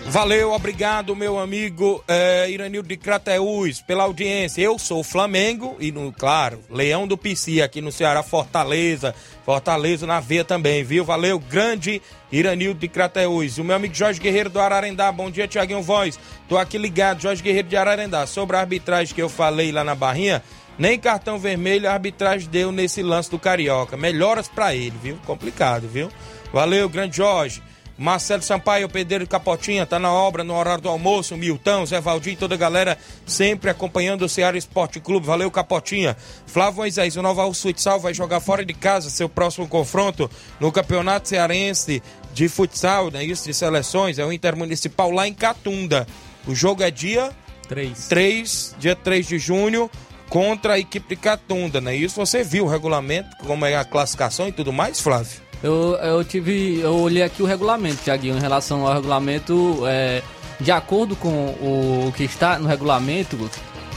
Valeu, 0.09 0.53
obrigado, 0.53 1.17
meu 1.17 1.37
amigo 1.37 2.03
eh, 2.07 2.49
Iranildo 2.49 2.89
de 2.89 2.97
Crateús, 2.97 3.83
pela 3.83 4.05
audiência. 4.05 4.63
Eu 4.63 4.79
sou 4.79 5.03
Flamengo 5.03 5.77
e, 5.81 5.91
no, 5.91 6.13
claro, 6.13 6.61
Leão 6.71 7.09
do 7.09 7.19
Pici 7.19 7.61
aqui 7.61 7.81
no 7.81 7.91
Ceará, 7.91 8.23
Fortaleza. 8.23 9.13
Fortaleza 9.45 10.07
na 10.07 10.21
veia 10.21 10.45
também, 10.45 10.85
viu? 10.85 11.05
Valeu, 11.05 11.41
grande 11.41 12.01
Iranildo 12.31 12.79
de 12.79 12.87
Crateús. 12.87 13.59
O 13.59 13.65
meu 13.65 13.75
amigo 13.75 13.95
Jorge 13.95 14.21
Guerreiro 14.21 14.49
do 14.49 14.61
Ararendá. 14.61 15.11
Bom 15.11 15.29
dia, 15.29 15.49
Tiaguinho 15.49 15.83
Voz. 15.83 16.19
Tô 16.49 16.57
aqui 16.57 16.79
ligado, 16.79 17.21
Jorge 17.21 17.43
Guerreiro 17.43 17.69
de 17.69 17.77
Ararendá. 17.77 18.27
Sobre 18.29 18.57
a 18.57 18.61
arbitragem 18.61 19.13
que 19.13 19.21
eu 19.21 19.29
falei 19.29 19.73
lá 19.73 19.83
na 19.83 19.97
Barrinha, 19.97 20.41
nem 20.79 20.99
cartão 20.99 21.39
vermelho 21.39 21.89
a 21.89 21.93
arbitragem 21.93 22.49
deu 22.49 22.71
nesse 22.71 23.03
lance 23.03 23.31
do 23.31 23.39
Carioca. 23.39 23.97
Melhoras 23.97 24.49
pra 24.49 24.75
ele, 24.75 24.95
viu? 25.03 25.19
Complicado, 25.27 25.89
viu? 25.89 26.11
Valeu, 26.53 26.89
grande 26.89 27.17
Jorge. 27.17 27.63
Marcelo 27.99 28.43
Sampaio, 28.43 28.91
Pedreiro 28.91 29.27
Capotinha, 29.27 29.87
tá 29.87 29.99
na 29.99 30.13
obra 30.13 30.45
no 30.45 30.55
horário 30.55 30.83
do 30.83 30.89
almoço. 30.89 31.35
Milton, 31.35 31.87
Zé 31.87 31.99
Valdir 31.99 32.35
e 32.35 32.37
toda 32.37 32.55
a 32.55 32.59
galera 32.59 32.99
sempre 33.25 33.71
acompanhando 33.71 34.23
o 34.23 34.29
Ceará 34.29 34.57
Esporte 34.59 35.01
Clube. 35.01 35.27
Valeu, 35.27 35.51
Capotinha. 35.51 36.15
Flávio 36.47 36.77
Moisés, 36.77 37.17
o 37.17 37.23
Nova 37.23 37.53
Futsal 37.55 37.99
vai 37.99 38.13
jogar 38.13 38.41
fora 38.41 38.67
de 38.67 38.75
casa 38.75 39.09
seu 39.09 39.31
próximo 39.31 39.67
confronto 39.67 40.31
no 40.61 40.71
Campeonato 40.71 41.29
Cearense 41.29 42.03
de 42.35 42.49
Futsal, 42.49 43.11
né? 43.11 43.25
Isso, 43.25 43.47
de 43.47 43.55
seleções. 43.55 44.19
É 44.19 44.25
o 44.27 44.33
Intermunicipal 44.33 45.11
lá 45.11 45.27
em 45.27 45.33
Catunda. 45.33 46.07
O 46.47 46.55
jogo 46.55 46.83
é 46.83 46.91
dia 46.91 47.33
3. 47.67 48.09
3, 48.09 48.77
dia 48.79 48.95
3 48.95 49.27
de 49.27 49.39
junho, 49.39 49.91
contra 50.29 50.75
a 50.75 50.79
equipe 50.79 51.15
de 51.15 51.17
Catunda, 51.17 51.81
né? 51.81 51.95
Isso 51.95 52.17
você 52.17 52.43
viu 52.43 52.65
o 52.65 52.69
regulamento, 52.69 53.37
como 53.47 53.65
é 53.65 53.77
a 53.77 53.85
classificação 53.85 54.49
e 54.49 54.53
tudo 54.53 54.73
mais, 54.73 55.01
Flávio? 55.01 55.41
Eu, 55.63 55.95
eu 55.97 56.25
tive. 56.25 56.81
Eu 56.81 56.97
olhei 56.97 57.23
aqui 57.23 57.43
o 57.43 57.47
regulamento, 57.47 58.03
Tiaguinho, 58.03 58.37
em 58.37 58.41
relação 58.41 58.87
ao 58.87 58.95
regulamento. 58.95 59.83
É, 59.87 60.23
de 60.61 60.73
acordo 60.73 61.15
com 61.17 61.29
o 61.29 62.13
que 62.17 62.25
está 62.25 62.59
no 62.59 62.67
regulamento, 62.67 63.51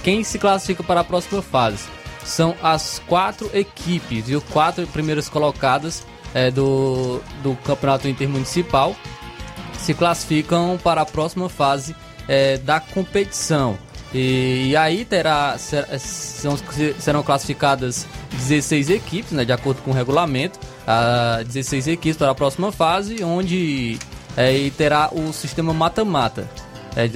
quem 0.03 0.23
se 0.23 0.37
classifica 0.37 0.83
para 0.83 1.01
a 1.01 1.03
próxima 1.03 1.41
fase 1.41 1.85
são 2.23 2.55
as 2.61 3.01
quatro 3.07 3.49
equipes, 3.53 4.25
viu? 4.25 4.41
Quatro 4.41 4.85
primeiras 4.87 5.29
colocadas 5.29 6.05
é, 6.33 6.51
do, 6.51 7.21
do 7.41 7.55
campeonato 7.63 8.07
intermunicipal 8.07 8.95
se 9.77 9.93
classificam 9.93 10.77
para 10.83 11.01
a 11.01 11.05
próxima 11.05 11.49
fase 11.49 11.95
é, 12.27 12.57
da 12.57 12.79
competição. 12.79 13.77
E, 14.13 14.69
e 14.69 14.75
aí 14.75 15.05
terá, 15.05 15.57
ser, 15.57 15.85
são, 15.99 16.57
serão 16.99 17.21
classificadas 17.21 18.07
16 18.31 18.89
equipes, 18.89 19.31
né, 19.31 19.45
de 19.45 19.51
acordo 19.51 19.81
com 19.81 19.91
o 19.91 19.93
regulamento, 19.93 20.59
a 20.87 21.43
16 21.45 21.87
equipes 21.87 22.17
para 22.17 22.31
a 22.31 22.35
próxima 22.35 22.71
fase, 22.71 23.23
onde 23.23 23.99
é, 24.35 24.69
terá 24.77 25.09
o 25.11 25.31
sistema 25.31 25.73
mata-mata. 25.73 26.49
É, 26.95 27.07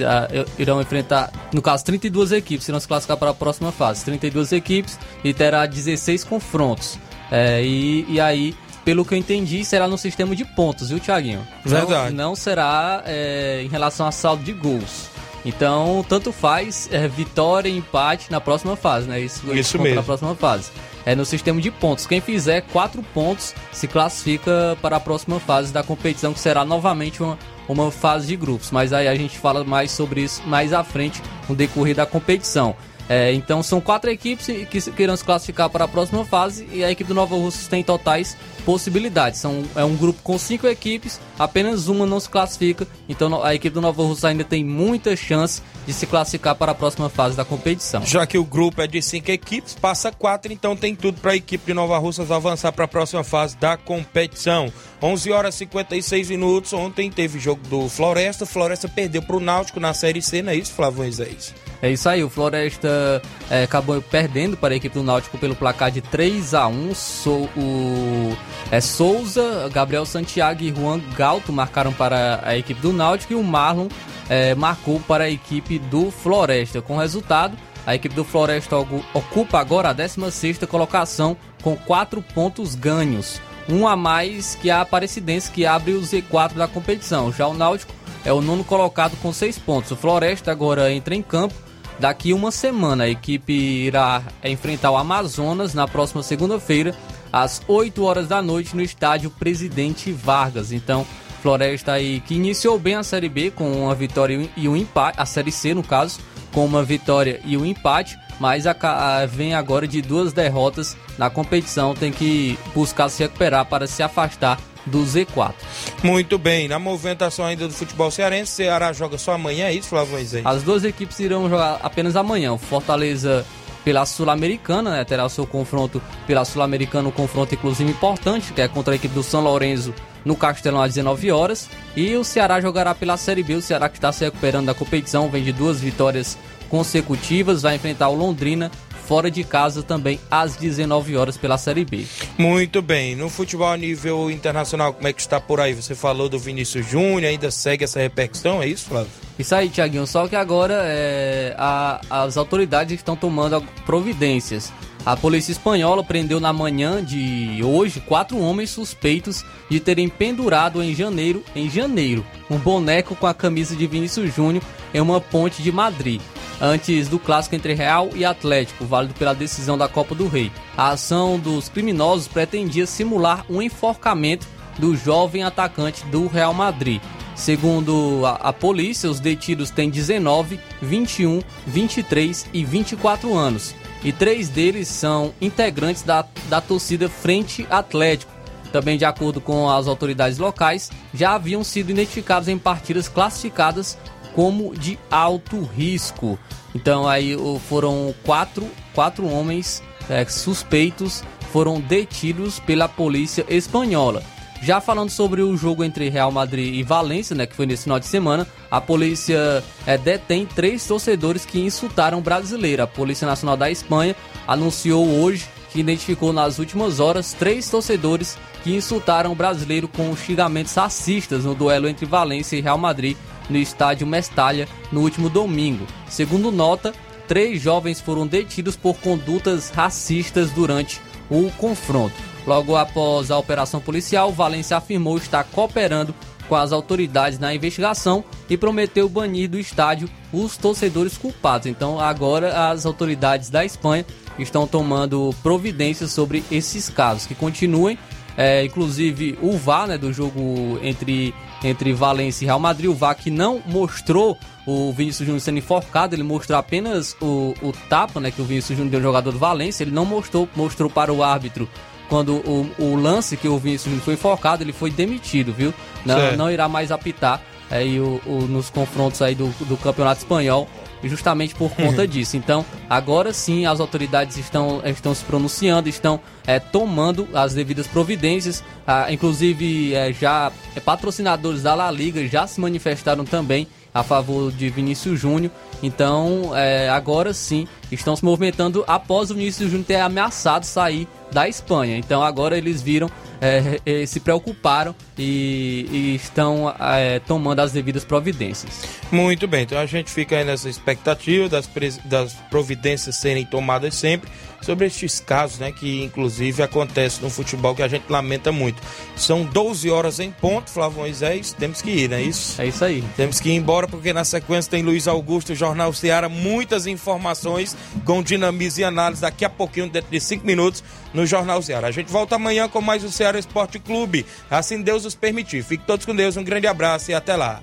irão 0.56 0.80
enfrentar, 0.80 1.32
no 1.52 1.60
caso, 1.60 1.84
32 1.84 2.30
equipes 2.32 2.68
irão 2.68 2.78
se 2.78 2.86
classificar 2.86 3.16
para 3.16 3.30
a 3.30 3.34
próxima 3.34 3.72
fase. 3.72 4.04
32 4.04 4.52
equipes 4.52 4.98
e 5.24 5.34
terá 5.34 5.66
16 5.66 6.22
confrontos. 6.22 6.96
É, 7.30 7.60
e, 7.62 8.06
e 8.08 8.20
aí, 8.20 8.54
pelo 8.84 9.04
que 9.04 9.14
eu 9.14 9.18
entendi, 9.18 9.64
será 9.64 9.88
no 9.88 9.98
sistema 9.98 10.36
de 10.36 10.44
pontos, 10.44 10.90
viu, 10.90 11.00
Thiaguinho? 11.00 11.44
Verdade. 11.64 12.14
Não, 12.14 12.28
não 12.28 12.36
será 12.36 13.02
é, 13.04 13.62
em 13.64 13.68
relação 13.68 14.06
a 14.06 14.12
saldo 14.12 14.44
de 14.44 14.52
gols. 14.52 15.13
Então, 15.44 16.04
tanto 16.08 16.32
faz 16.32 16.88
é, 16.90 17.06
vitória 17.06 17.68
e 17.68 17.76
empate 17.76 18.30
na 18.30 18.40
próxima 18.40 18.76
fase, 18.76 19.06
né? 19.06 19.20
Isso, 19.20 19.52
Isso 19.54 19.78
mesmo. 19.78 19.96
Na 19.96 20.02
próxima 20.02 20.34
fase. 20.34 20.70
É 21.04 21.14
no 21.14 21.24
sistema 21.24 21.60
de 21.60 21.70
pontos. 21.70 22.06
Quem 22.06 22.20
fizer 22.20 22.62
quatro 22.62 23.02
pontos 23.02 23.54
se 23.70 23.86
classifica 23.86 24.76
para 24.80 24.96
a 24.96 25.00
próxima 25.00 25.38
fase 25.38 25.72
da 25.72 25.82
competição, 25.82 26.32
que 26.32 26.40
será 26.40 26.64
novamente 26.64 27.22
uma, 27.22 27.38
uma 27.68 27.90
fase 27.90 28.26
de 28.26 28.36
grupos. 28.36 28.70
Mas 28.70 28.92
aí 28.92 29.06
a 29.06 29.14
gente 29.14 29.38
fala 29.38 29.62
mais 29.64 29.90
sobre 29.90 30.22
isso 30.22 30.42
mais 30.46 30.72
à 30.72 30.82
frente 30.82 31.22
no 31.46 31.54
decorrer 31.54 31.94
da 31.94 32.06
competição. 32.06 32.74
É, 33.08 33.32
então 33.32 33.62
são 33.62 33.80
quatro 33.80 34.10
equipes 34.10 34.46
que, 34.46 35.02
irão 35.02 35.16
se 35.16 35.24
classificar 35.24 35.68
para 35.68 35.84
a 35.84 35.88
próxima 35.88 36.24
fase 36.24 36.66
e 36.72 36.82
a 36.82 36.90
equipe 36.90 37.08
do 37.08 37.14
Nova 37.14 37.34
Russas 37.34 37.66
tem 37.66 37.82
totais 37.82 38.36
possibilidades. 38.64 39.40
São, 39.40 39.62
é 39.76 39.84
um 39.84 39.94
grupo 39.94 40.20
com 40.22 40.38
cinco 40.38 40.66
equipes, 40.66 41.20
apenas 41.38 41.88
uma 41.88 42.06
não 42.06 42.18
se 42.18 42.28
classifica, 42.28 42.86
então 43.08 43.42
a 43.42 43.54
equipe 43.54 43.74
do 43.74 43.80
Nova 43.80 44.02
Russa 44.02 44.28
ainda 44.28 44.44
tem 44.44 44.64
muita 44.64 45.14
chance 45.16 45.62
de 45.86 45.92
se 45.92 46.06
classificar 46.06 46.54
para 46.54 46.72
a 46.72 46.74
próxima 46.74 47.10
fase 47.10 47.36
da 47.36 47.44
competição. 47.44 48.04
Já 48.06 48.26
que 48.26 48.38
o 48.38 48.44
grupo 48.44 48.80
é 48.80 48.86
de 48.86 49.02
cinco 49.02 49.30
equipes, 49.30 49.74
passa 49.74 50.10
quatro, 50.10 50.50
então 50.50 50.74
tem 50.74 50.94
tudo 50.94 51.20
para 51.20 51.32
a 51.32 51.36
equipe 51.36 51.66
de 51.66 51.74
Nova 51.74 51.98
Russas 51.98 52.30
avançar 52.30 52.72
para 52.72 52.86
a 52.86 52.88
próxima 52.88 53.22
fase 53.22 53.56
da 53.58 53.76
competição. 53.76 54.72
11 55.02 55.32
horas 55.32 55.54
e 55.56 55.58
56 55.58 56.30
minutos. 56.30 56.72
Ontem 56.72 57.10
teve 57.10 57.38
jogo 57.38 57.60
do 57.68 57.88
Floresta. 57.90 58.46
Floresta 58.46 58.88
perdeu 58.88 59.20
para 59.20 59.36
o 59.36 59.40
Náutico 59.40 59.78
na 59.78 59.92
Série 59.92 60.22
C, 60.22 60.40
não 60.40 60.52
é 60.52 60.56
isso, 60.56 60.72
Flávio 60.72 61.00
Moisés? 61.00 61.54
É 61.84 61.90
isso 61.90 62.08
aí, 62.08 62.24
o 62.24 62.30
Floresta 62.30 63.20
é, 63.50 63.64
acabou 63.64 64.00
perdendo 64.00 64.56
para 64.56 64.72
a 64.72 64.76
equipe 64.78 64.94
do 64.94 65.02
Náutico 65.02 65.36
pelo 65.36 65.54
placar 65.54 65.90
de 65.90 66.00
3 66.00 66.54
a 66.54 66.66
1 66.66 66.94
Sou, 66.94 67.42
o 67.54 68.34
é, 68.70 68.80
Souza, 68.80 69.68
Gabriel 69.70 70.06
Santiago 70.06 70.62
e 70.62 70.74
Juan 70.74 70.98
Galto 71.14 71.52
marcaram 71.52 71.92
para 71.92 72.40
a 72.42 72.56
equipe 72.56 72.80
do 72.80 72.90
Náutico 72.90 73.34
e 73.34 73.36
o 73.36 73.42
Marlon 73.42 73.88
é, 74.30 74.54
marcou 74.54 74.98
para 74.98 75.24
a 75.24 75.30
equipe 75.30 75.78
do 75.78 76.10
Floresta. 76.10 76.80
Com 76.80 76.96
resultado, 76.96 77.54
a 77.86 77.94
equipe 77.94 78.14
do 78.14 78.24
Floresta 78.24 78.78
ocupa 78.78 79.58
agora 79.58 79.90
a 79.90 79.92
16 79.92 80.60
colocação 80.60 81.36
com 81.60 81.76
4 81.76 82.22
pontos 82.34 82.74
ganhos. 82.74 83.42
Um 83.68 83.86
a 83.86 83.94
mais 83.94 84.54
que 84.54 84.70
a 84.70 84.80
Aparecidense 84.80 85.50
que 85.50 85.66
abre 85.66 85.92
o 85.92 86.00
Z4 86.00 86.54
da 86.54 86.66
competição. 86.66 87.30
Já 87.30 87.46
o 87.46 87.52
Náutico 87.52 87.92
é 88.24 88.32
o 88.32 88.40
nono 88.40 88.64
colocado 88.64 89.18
com 89.20 89.34
6 89.34 89.58
pontos. 89.58 89.90
O 89.90 89.96
Floresta 89.96 90.50
agora 90.50 90.90
entra 90.90 91.14
em 91.14 91.20
campo 91.20 91.63
Daqui 91.98 92.32
uma 92.32 92.50
semana, 92.50 93.04
a 93.04 93.08
equipe 93.08 93.52
irá 93.52 94.22
enfrentar 94.42 94.90
o 94.90 94.96
Amazonas 94.96 95.74
na 95.74 95.86
próxima 95.86 96.22
segunda-feira, 96.22 96.94
às 97.32 97.62
8 97.66 98.02
horas 98.04 98.28
da 98.28 98.42
noite, 98.42 98.74
no 98.74 98.82
estádio 98.82 99.30
Presidente 99.30 100.10
Vargas. 100.10 100.72
Então, 100.72 101.06
Floresta 101.40 101.92
aí 101.92 102.20
que 102.20 102.34
iniciou 102.34 102.78
bem 102.78 102.94
a 102.94 103.02
Série 103.02 103.28
B 103.28 103.50
com 103.50 103.70
uma 103.70 103.94
vitória 103.94 104.48
e 104.56 104.68
um 104.68 104.74
empate, 104.74 105.20
a 105.20 105.26
Série 105.26 105.52
C 105.52 105.74
no 105.74 105.82
caso, 105.82 106.18
com 106.52 106.64
uma 106.64 106.82
vitória 106.82 107.40
e 107.44 107.56
um 107.56 107.66
empate, 107.66 108.18
mas 108.40 108.66
a, 108.66 108.74
a, 108.80 109.26
vem 109.26 109.54
agora 109.54 109.86
de 109.86 110.00
duas 110.00 110.32
derrotas 110.32 110.96
na 111.18 111.28
competição, 111.28 111.94
tem 111.94 112.10
que 112.10 112.58
buscar 112.74 113.08
se 113.08 113.22
recuperar 113.22 113.66
para 113.66 113.86
se 113.86 114.02
afastar 114.02 114.58
do 114.86 115.00
Z4. 115.00 115.54
Muito 116.02 116.38
bem, 116.38 116.68
na 116.68 116.78
movimentação 116.78 117.44
ainda 117.44 117.66
do 117.66 117.74
futebol 117.74 118.10
cearense, 118.10 118.52
Ceará 118.52 118.92
joga 118.92 119.18
só 119.18 119.32
amanhã, 119.32 119.66
é 119.66 119.72
isso, 119.72 119.88
Flávio 119.88 120.12
Moisés? 120.12 120.44
As 120.44 120.62
duas 120.62 120.84
equipes 120.84 121.18
irão 121.20 121.48
jogar 121.48 121.80
apenas 121.82 122.16
amanhã. 122.16 122.52
O 122.52 122.58
Fortaleza 122.58 123.44
pela 123.84 124.06
Sul-Americana, 124.06 124.90
né, 124.90 125.04
terá 125.04 125.24
o 125.26 125.28
seu 125.28 125.46
confronto 125.46 126.02
pela 126.26 126.44
Sul-Americana, 126.44 127.08
um 127.08 127.12
confronto 127.12 127.54
inclusive 127.54 127.90
importante, 127.90 128.52
que 128.52 128.62
é 128.62 128.66
contra 128.66 128.94
a 128.94 128.96
equipe 128.96 129.14
do 129.14 129.22
São 129.22 129.42
Lourenço 129.42 129.94
no 130.24 130.34
Castelão 130.34 130.80
às 130.80 130.94
19 130.94 131.30
horas. 131.30 131.68
E 131.94 132.16
o 132.16 132.24
Ceará 132.24 132.60
jogará 132.60 132.94
pela 132.94 133.16
Série 133.18 133.42
B, 133.42 133.54
o 133.54 133.62
Ceará 133.62 133.90
que 133.90 133.98
está 133.98 134.10
se 134.10 134.24
recuperando 134.24 134.66
da 134.66 134.74
competição, 134.74 135.28
vem 135.28 135.44
de 135.44 135.52
duas 135.52 135.80
vitórias 135.80 136.38
consecutivas, 136.70 137.62
vai 137.62 137.76
enfrentar 137.76 138.08
o 138.08 138.14
Londrina 138.14 138.70
fora 139.06 139.30
de 139.30 139.44
casa 139.44 139.82
também 139.82 140.18
às 140.30 140.56
19 140.56 141.16
horas 141.16 141.36
pela 141.36 141.58
Série 141.58 141.84
B. 141.84 142.04
Muito 142.38 142.80
bem. 142.80 143.14
No 143.14 143.28
futebol 143.28 143.68
a 143.68 143.76
nível 143.76 144.30
internacional, 144.30 144.92
como 144.92 145.06
é 145.06 145.12
que 145.12 145.20
está 145.20 145.40
por 145.40 145.60
aí? 145.60 145.74
Você 145.74 145.94
falou 145.94 146.28
do 146.28 146.38
Vinícius 146.38 146.86
Júnior, 146.86 147.24
ainda 147.24 147.50
segue 147.50 147.84
essa 147.84 148.00
repercussão, 148.00 148.62
é 148.62 148.66
isso, 148.66 148.86
Flávio? 148.88 149.10
Isso 149.38 149.54
aí, 149.54 149.68
Tiaguinho. 149.68 150.06
Só 150.06 150.28
que 150.28 150.36
agora 150.36 150.82
é, 150.84 151.54
a, 151.58 152.00
as 152.08 152.36
autoridades 152.36 152.96
estão 152.96 153.16
tomando 153.16 153.62
providências. 153.84 154.72
A 155.06 155.16
polícia 155.16 155.52
espanhola 155.52 156.02
prendeu 156.02 156.40
na 156.40 156.52
manhã 156.52 157.04
de 157.04 157.60
hoje 157.62 158.00
quatro 158.00 158.38
homens 158.38 158.70
suspeitos 158.70 159.44
de 159.68 159.78
terem 159.78 160.08
pendurado 160.08 160.82
em 160.82 160.94
janeiro, 160.94 161.44
em 161.54 161.68
janeiro, 161.68 162.24
um 162.48 162.56
boneco 162.56 163.14
com 163.14 163.26
a 163.26 163.34
camisa 163.34 163.76
de 163.76 163.86
Vinícius 163.86 164.34
Júnior 164.34 164.64
em 164.94 165.00
uma 165.00 165.20
ponte 165.20 165.62
de 165.62 165.70
Madrid 165.70 166.20
antes 166.60 167.08
do 167.08 167.18
clássico 167.18 167.54
entre 167.54 167.74
Real 167.74 168.10
e 168.14 168.24
Atlético, 168.24 168.84
válido 168.84 169.14
pela 169.14 169.34
decisão 169.34 169.76
da 169.76 169.88
Copa 169.88 170.14
do 170.14 170.28
Rei. 170.28 170.50
A 170.76 170.90
ação 170.90 171.38
dos 171.38 171.68
criminosos 171.68 172.28
pretendia 172.28 172.86
simular 172.86 173.44
um 173.50 173.60
enforcamento 173.60 174.46
do 174.78 174.96
jovem 174.96 175.42
atacante 175.42 176.04
do 176.06 176.26
Real 176.26 176.54
Madrid. 176.54 177.00
Segundo 177.34 178.22
a, 178.24 178.48
a, 178.48 178.52
polícia, 178.52 179.10
os 179.10 179.20
detidos 179.20 179.70
têm 179.70 179.90
19, 179.90 180.58
21, 180.80 181.42
23 181.66 182.46
e 182.52 182.64
24 182.64 183.36
anos. 183.36 183.74
E 184.04 184.12
três 184.12 184.48
deles 184.48 184.86
são 184.88 185.32
integrantes 185.40 186.02
da, 186.02 186.24
da 186.48 186.60
torcida 186.60 187.08
Frente 187.08 187.66
Atlético. 187.70 188.32
Também, 188.70 188.98
de 188.98 189.04
acordo 189.04 189.40
com 189.40 189.70
as 189.70 189.86
autoridades 189.86 190.36
locais, 190.36 190.90
já 191.14 191.34
haviam 191.34 191.64
sido 191.64 191.90
identificados 191.90 192.48
em 192.48 192.58
partidas 192.58 193.08
classificadas 193.08 193.96
como 194.34 194.76
de 194.76 194.98
alto 195.10 195.62
risco. 195.62 196.38
Então 196.74 197.08
aí 197.08 197.36
foram 197.68 198.14
quatro, 198.24 198.68
quatro 198.92 199.26
homens 199.26 199.82
é, 200.10 200.24
suspeitos 200.26 201.22
foram 201.52 201.80
detidos 201.80 202.58
pela 202.58 202.88
polícia 202.88 203.46
espanhola. 203.48 204.22
Já 204.64 204.80
falando 204.80 205.10
sobre 205.10 205.42
o 205.42 205.54
jogo 205.58 205.84
entre 205.84 206.08
Real 206.08 206.32
Madrid 206.32 206.74
e 206.74 206.82
Valência, 206.82 207.36
né, 207.36 207.44
que 207.44 207.54
foi 207.54 207.66
nesse 207.66 207.82
final 207.82 208.00
de 208.00 208.06
semana, 208.06 208.46
a 208.70 208.80
polícia 208.80 209.62
é, 209.86 209.98
detém 209.98 210.46
três 210.46 210.86
torcedores 210.86 211.44
que 211.44 211.60
insultaram 211.60 212.16
o 212.16 212.22
brasileiro. 212.22 212.82
A 212.82 212.86
Polícia 212.86 213.26
Nacional 213.26 213.58
da 213.58 213.70
Espanha 213.70 214.16
anunciou 214.48 215.06
hoje 215.06 215.46
que 215.70 215.80
identificou 215.80 216.32
nas 216.32 216.58
últimas 216.58 216.98
horas 216.98 217.34
três 217.34 217.68
torcedores 217.68 218.38
que 218.62 218.74
insultaram 218.74 219.32
o 219.32 219.34
brasileiro 219.34 219.86
com 219.86 220.16
xingamentos 220.16 220.72
racistas 220.74 221.44
no 221.44 221.54
duelo 221.54 221.86
entre 221.86 222.06
Valência 222.06 222.56
e 222.56 222.62
Real 222.62 222.78
Madrid 222.78 223.18
no 223.50 223.58
estádio 223.58 224.06
Mestalha 224.06 224.66
no 224.90 225.02
último 225.02 225.28
domingo. 225.28 225.86
Segundo 226.08 226.50
nota, 226.50 226.94
três 227.28 227.60
jovens 227.60 228.00
foram 228.00 228.26
detidos 228.26 228.76
por 228.76 228.96
condutas 228.96 229.68
racistas 229.68 230.50
durante 230.52 231.02
o 231.30 231.50
confronto. 231.52 232.14
Logo 232.46 232.76
após 232.76 233.30
a 233.30 233.38
operação 233.38 233.80
policial, 233.80 234.32
Valência 234.32 234.76
afirmou 234.76 235.16
estar 235.16 235.44
cooperando 235.44 236.14
com 236.48 236.54
as 236.54 236.72
autoridades 236.72 237.38
na 237.38 237.54
investigação 237.54 238.22
e 238.48 238.56
prometeu 238.56 239.08
banir 239.08 239.48
do 239.48 239.58
estádio 239.58 240.10
os 240.32 240.56
torcedores 240.56 241.16
culpados. 241.16 241.66
Então, 241.66 241.98
agora 241.98 242.68
as 242.70 242.84
autoridades 242.84 243.48
da 243.48 243.64
Espanha 243.64 244.04
estão 244.38 244.66
tomando 244.66 245.34
providências 245.42 246.10
sobre 246.10 246.44
esses 246.50 246.88
casos 246.88 247.26
que 247.26 247.34
continuem. 247.34 247.98
É, 248.36 248.64
inclusive 248.64 249.38
o 249.40 249.56
VAR 249.56 249.86
né, 249.86 249.96
do 249.96 250.12
jogo 250.12 250.78
entre 250.82 251.32
entre 251.62 251.92
Valência 251.92 252.44
e 252.44 252.46
Real 252.46 252.60
Madrid. 252.60 252.90
O 252.90 252.94
VAR 252.94 253.14
que 253.14 253.30
não 253.30 253.62
mostrou 253.64 254.36
o 254.66 254.92
Vinícius 254.92 255.26
Júnior 255.26 255.40
sendo 255.40 255.58
enforcado, 255.58 256.14
ele 256.14 256.22
mostrou 256.22 256.58
apenas 256.58 257.16
o, 257.20 257.54
o 257.62 257.72
tapa 257.88 258.20
né, 258.20 258.30
que 258.30 258.40
o 258.40 258.44
Vinícius 258.44 258.76
Júnior 258.76 258.90
deu 258.90 259.00
no 259.00 259.06
jogador 259.06 259.32
do 259.32 259.38
Valência. 259.38 259.84
Ele 259.84 259.90
não 259.90 260.04
mostrou, 260.04 260.48
mostrou 260.54 260.90
para 260.90 261.12
o 261.12 261.22
árbitro 261.22 261.68
quando 262.08 262.34
o, 262.34 262.70
o 262.78 262.96
lance 262.96 263.36
que 263.36 263.48
o 263.48 263.58
Vinícius 263.58 263.86
Júnior 263.86 264.04
foi 264.04 264.14
enforcado, 264.14 264.62
ele 264.62 264.72
foi 264.72 264.90
demitido, 264.90 265.52
viu? 265.52 265.72
Não, 266.04 266.36
não 266.36 266.50
irá 266.50 266.68
mais 266.68 266.92
apitar 266.92 267.40
aí 267.70 267.98
o, 267.98 268.20
o, 268.26 268.42
nos 268.42 268.68
confrontos 268.68 269.22
aí 269.22 269.34
do, 269.34 269.48
do 269.66 269.76
Campeonato 269.76 270.18
Espanhol 270.18 270.68
justamente 271.08 271.54
por 271.54 271.70
conta 271.70 272.06
disso. 272.08 272.36
Então, 272.36 272.64
agora 272.88 273.32
sim, 273.32 273.66
as 273.66 273.80
autoridades 273.80 274.36
estão, 274.36 274.82
estão 274.84 275.14
se 275.14 275.24
pronunciando, 275.24 275.88
estão 275.88 276.20
é, 276.46 276.58
tomando 276.58 277.28
as 277.34 277.54
devidas 277.54 277.86
providências. 277.86 278.62
Ah, 278.86 279.12
inclusive, 279.12 279.94
é, 279.94 280.12
já 280.12 280.52
é, 280.74 280.80
patrocinadores 280.80 281.62
da 281.62 281.74
La 281.74 281.90
Liga 281.90 282.26
já 282.26 282.46
se 282.46 282.60
manifestaram 282.60 283.24
também 283.24 283.66
a 283.94 284.02
favor 284.02 284.50
de 284.50 284.68
Vinícius 284.68 285.20
Júnior. 285.20 285.52
Então, 285.82 286.50
é, 286.54 286.88
agora 286.88 287.32
sim, 287.32 287.68
estão 287.92 288.16
se 288.16 288.24
movimentando 288.24 288.82
após 288.86 289.30
o 289.30 289.34
Vinícius 289.34 289.70
Júnior 289.70 289.86
ter 289.86 290.00
ameaçado 290.00 290.64
sair 290.64 291.06
da 291.34 291.48
Espanha. 291.48 291.98
Então, 291.98 292.22
agora 292.22 292.56
eles 292.56 292.80
viram 292.80 293.10
é, 293.40 293.80
é, 293.84 294.06
se 294.06 294.20
preocuparam 294.20 294.94
e, 295.18 295.86
e 295.90 296.14
estão 296.14 296.74
é, 296.80 297.18
tomando 297.18 297.60
as 297.60 297.72
devidas 297.72 298.04
providências. 298.04 298.84
Muito 299.10 299.46
bem, 299.46 299.64
então 299.64 299.78
a 299.78 299.84
gente 299.84 300.10
fica 300.10 300.38
aí 300.38 300.44
nessa 300.44 300.68
expectativa 300.68 301.48
das, 301.48 301.68
das 302.04 302.32
providências 302.48 303.16
serem 303.16 303.44
tomadas 303.44 303.94
sempre 303.94 304.30
sobre 304.64 304.86
estes 304.86 305.20
casos, 305.20 305.58
né, 305.58 305.70
que 305.70 306.02
inclusive 306.02 306.62
acontecem 306.62 307.22
no 307.22 307.30
futebol 307.30 307.74
que 307.74 307.82
a 307.82 307.88
gente 307.88 308.04
lamenta 308.08 308.50
muito. 308.50 308.82
São 309.16 309.44
12 309.44 309.90
horas 309.90 310.20
em 310.20 310.30
ponto, 310.30 310.70
Flávio 310.70 310.98
Moisés, 310.98 311.52
temos 311.52 311.82
que 311.82 311.90
ir, 311.90 312.10
não 312.10 312.16
é 312.16 312.22
isso? 312.22 312.60
É 312.60 312.66
isso 312.66 312.84
aí. 312.84 313.04
Temos 313.16 313.40
que 313.40 313.50
ir 313.50 313.54
embora 313.54 313.86
porque 313.86 314.12
na 314.12 314.24
sequência 314.24 314.70
tem 314.70 314.82
Luiz 314.82 315.06
Augusto, 315.06 315.54
Jornal 315.54 315.92
Ceará, 315.92 316.28
muitas 316.28 316.86
informações 316.86 317.76
com 318.04 318.22
dinamismo 318.22 318.80
e 318.80 318.84
análise 318.84 319.22
daqui 319.22 319.44
a 319.44 319.50
pouquinho, 319.50 319.88
dentro 319.88 320.10
de 320.10 320.20
5 320.20 320.46
minutos, 320.46 320.82
no 321.12 321.26
Jornal 321.26 321.60
Ceará. 321.62 321.88
A 321.88 321.92
gente 321.92 322.10
volta 322.10 322.36
amanhã 322.36 322.68
com 322.68 322.80
mais 322.80 323.04
o 323.04 323.10
Ceará 323.10 323.38
Esporte 323.38 323.78
Clube, 323.78 324.26
assim 324.50 324.80
Deus 324.80 325.04
os 325.04 325.14
permitir. 325.14 325.62
Fiquem 325.62 325.86
todos 325.86 326.06
com 326.06 326.14
Deus, 326.14 326.36
um 326.36 326.44
grande 326.44 326.66
abraço 326.66 327.10
e 327.10 327.14
até 327.14 327.36
lá. 327.36 327.62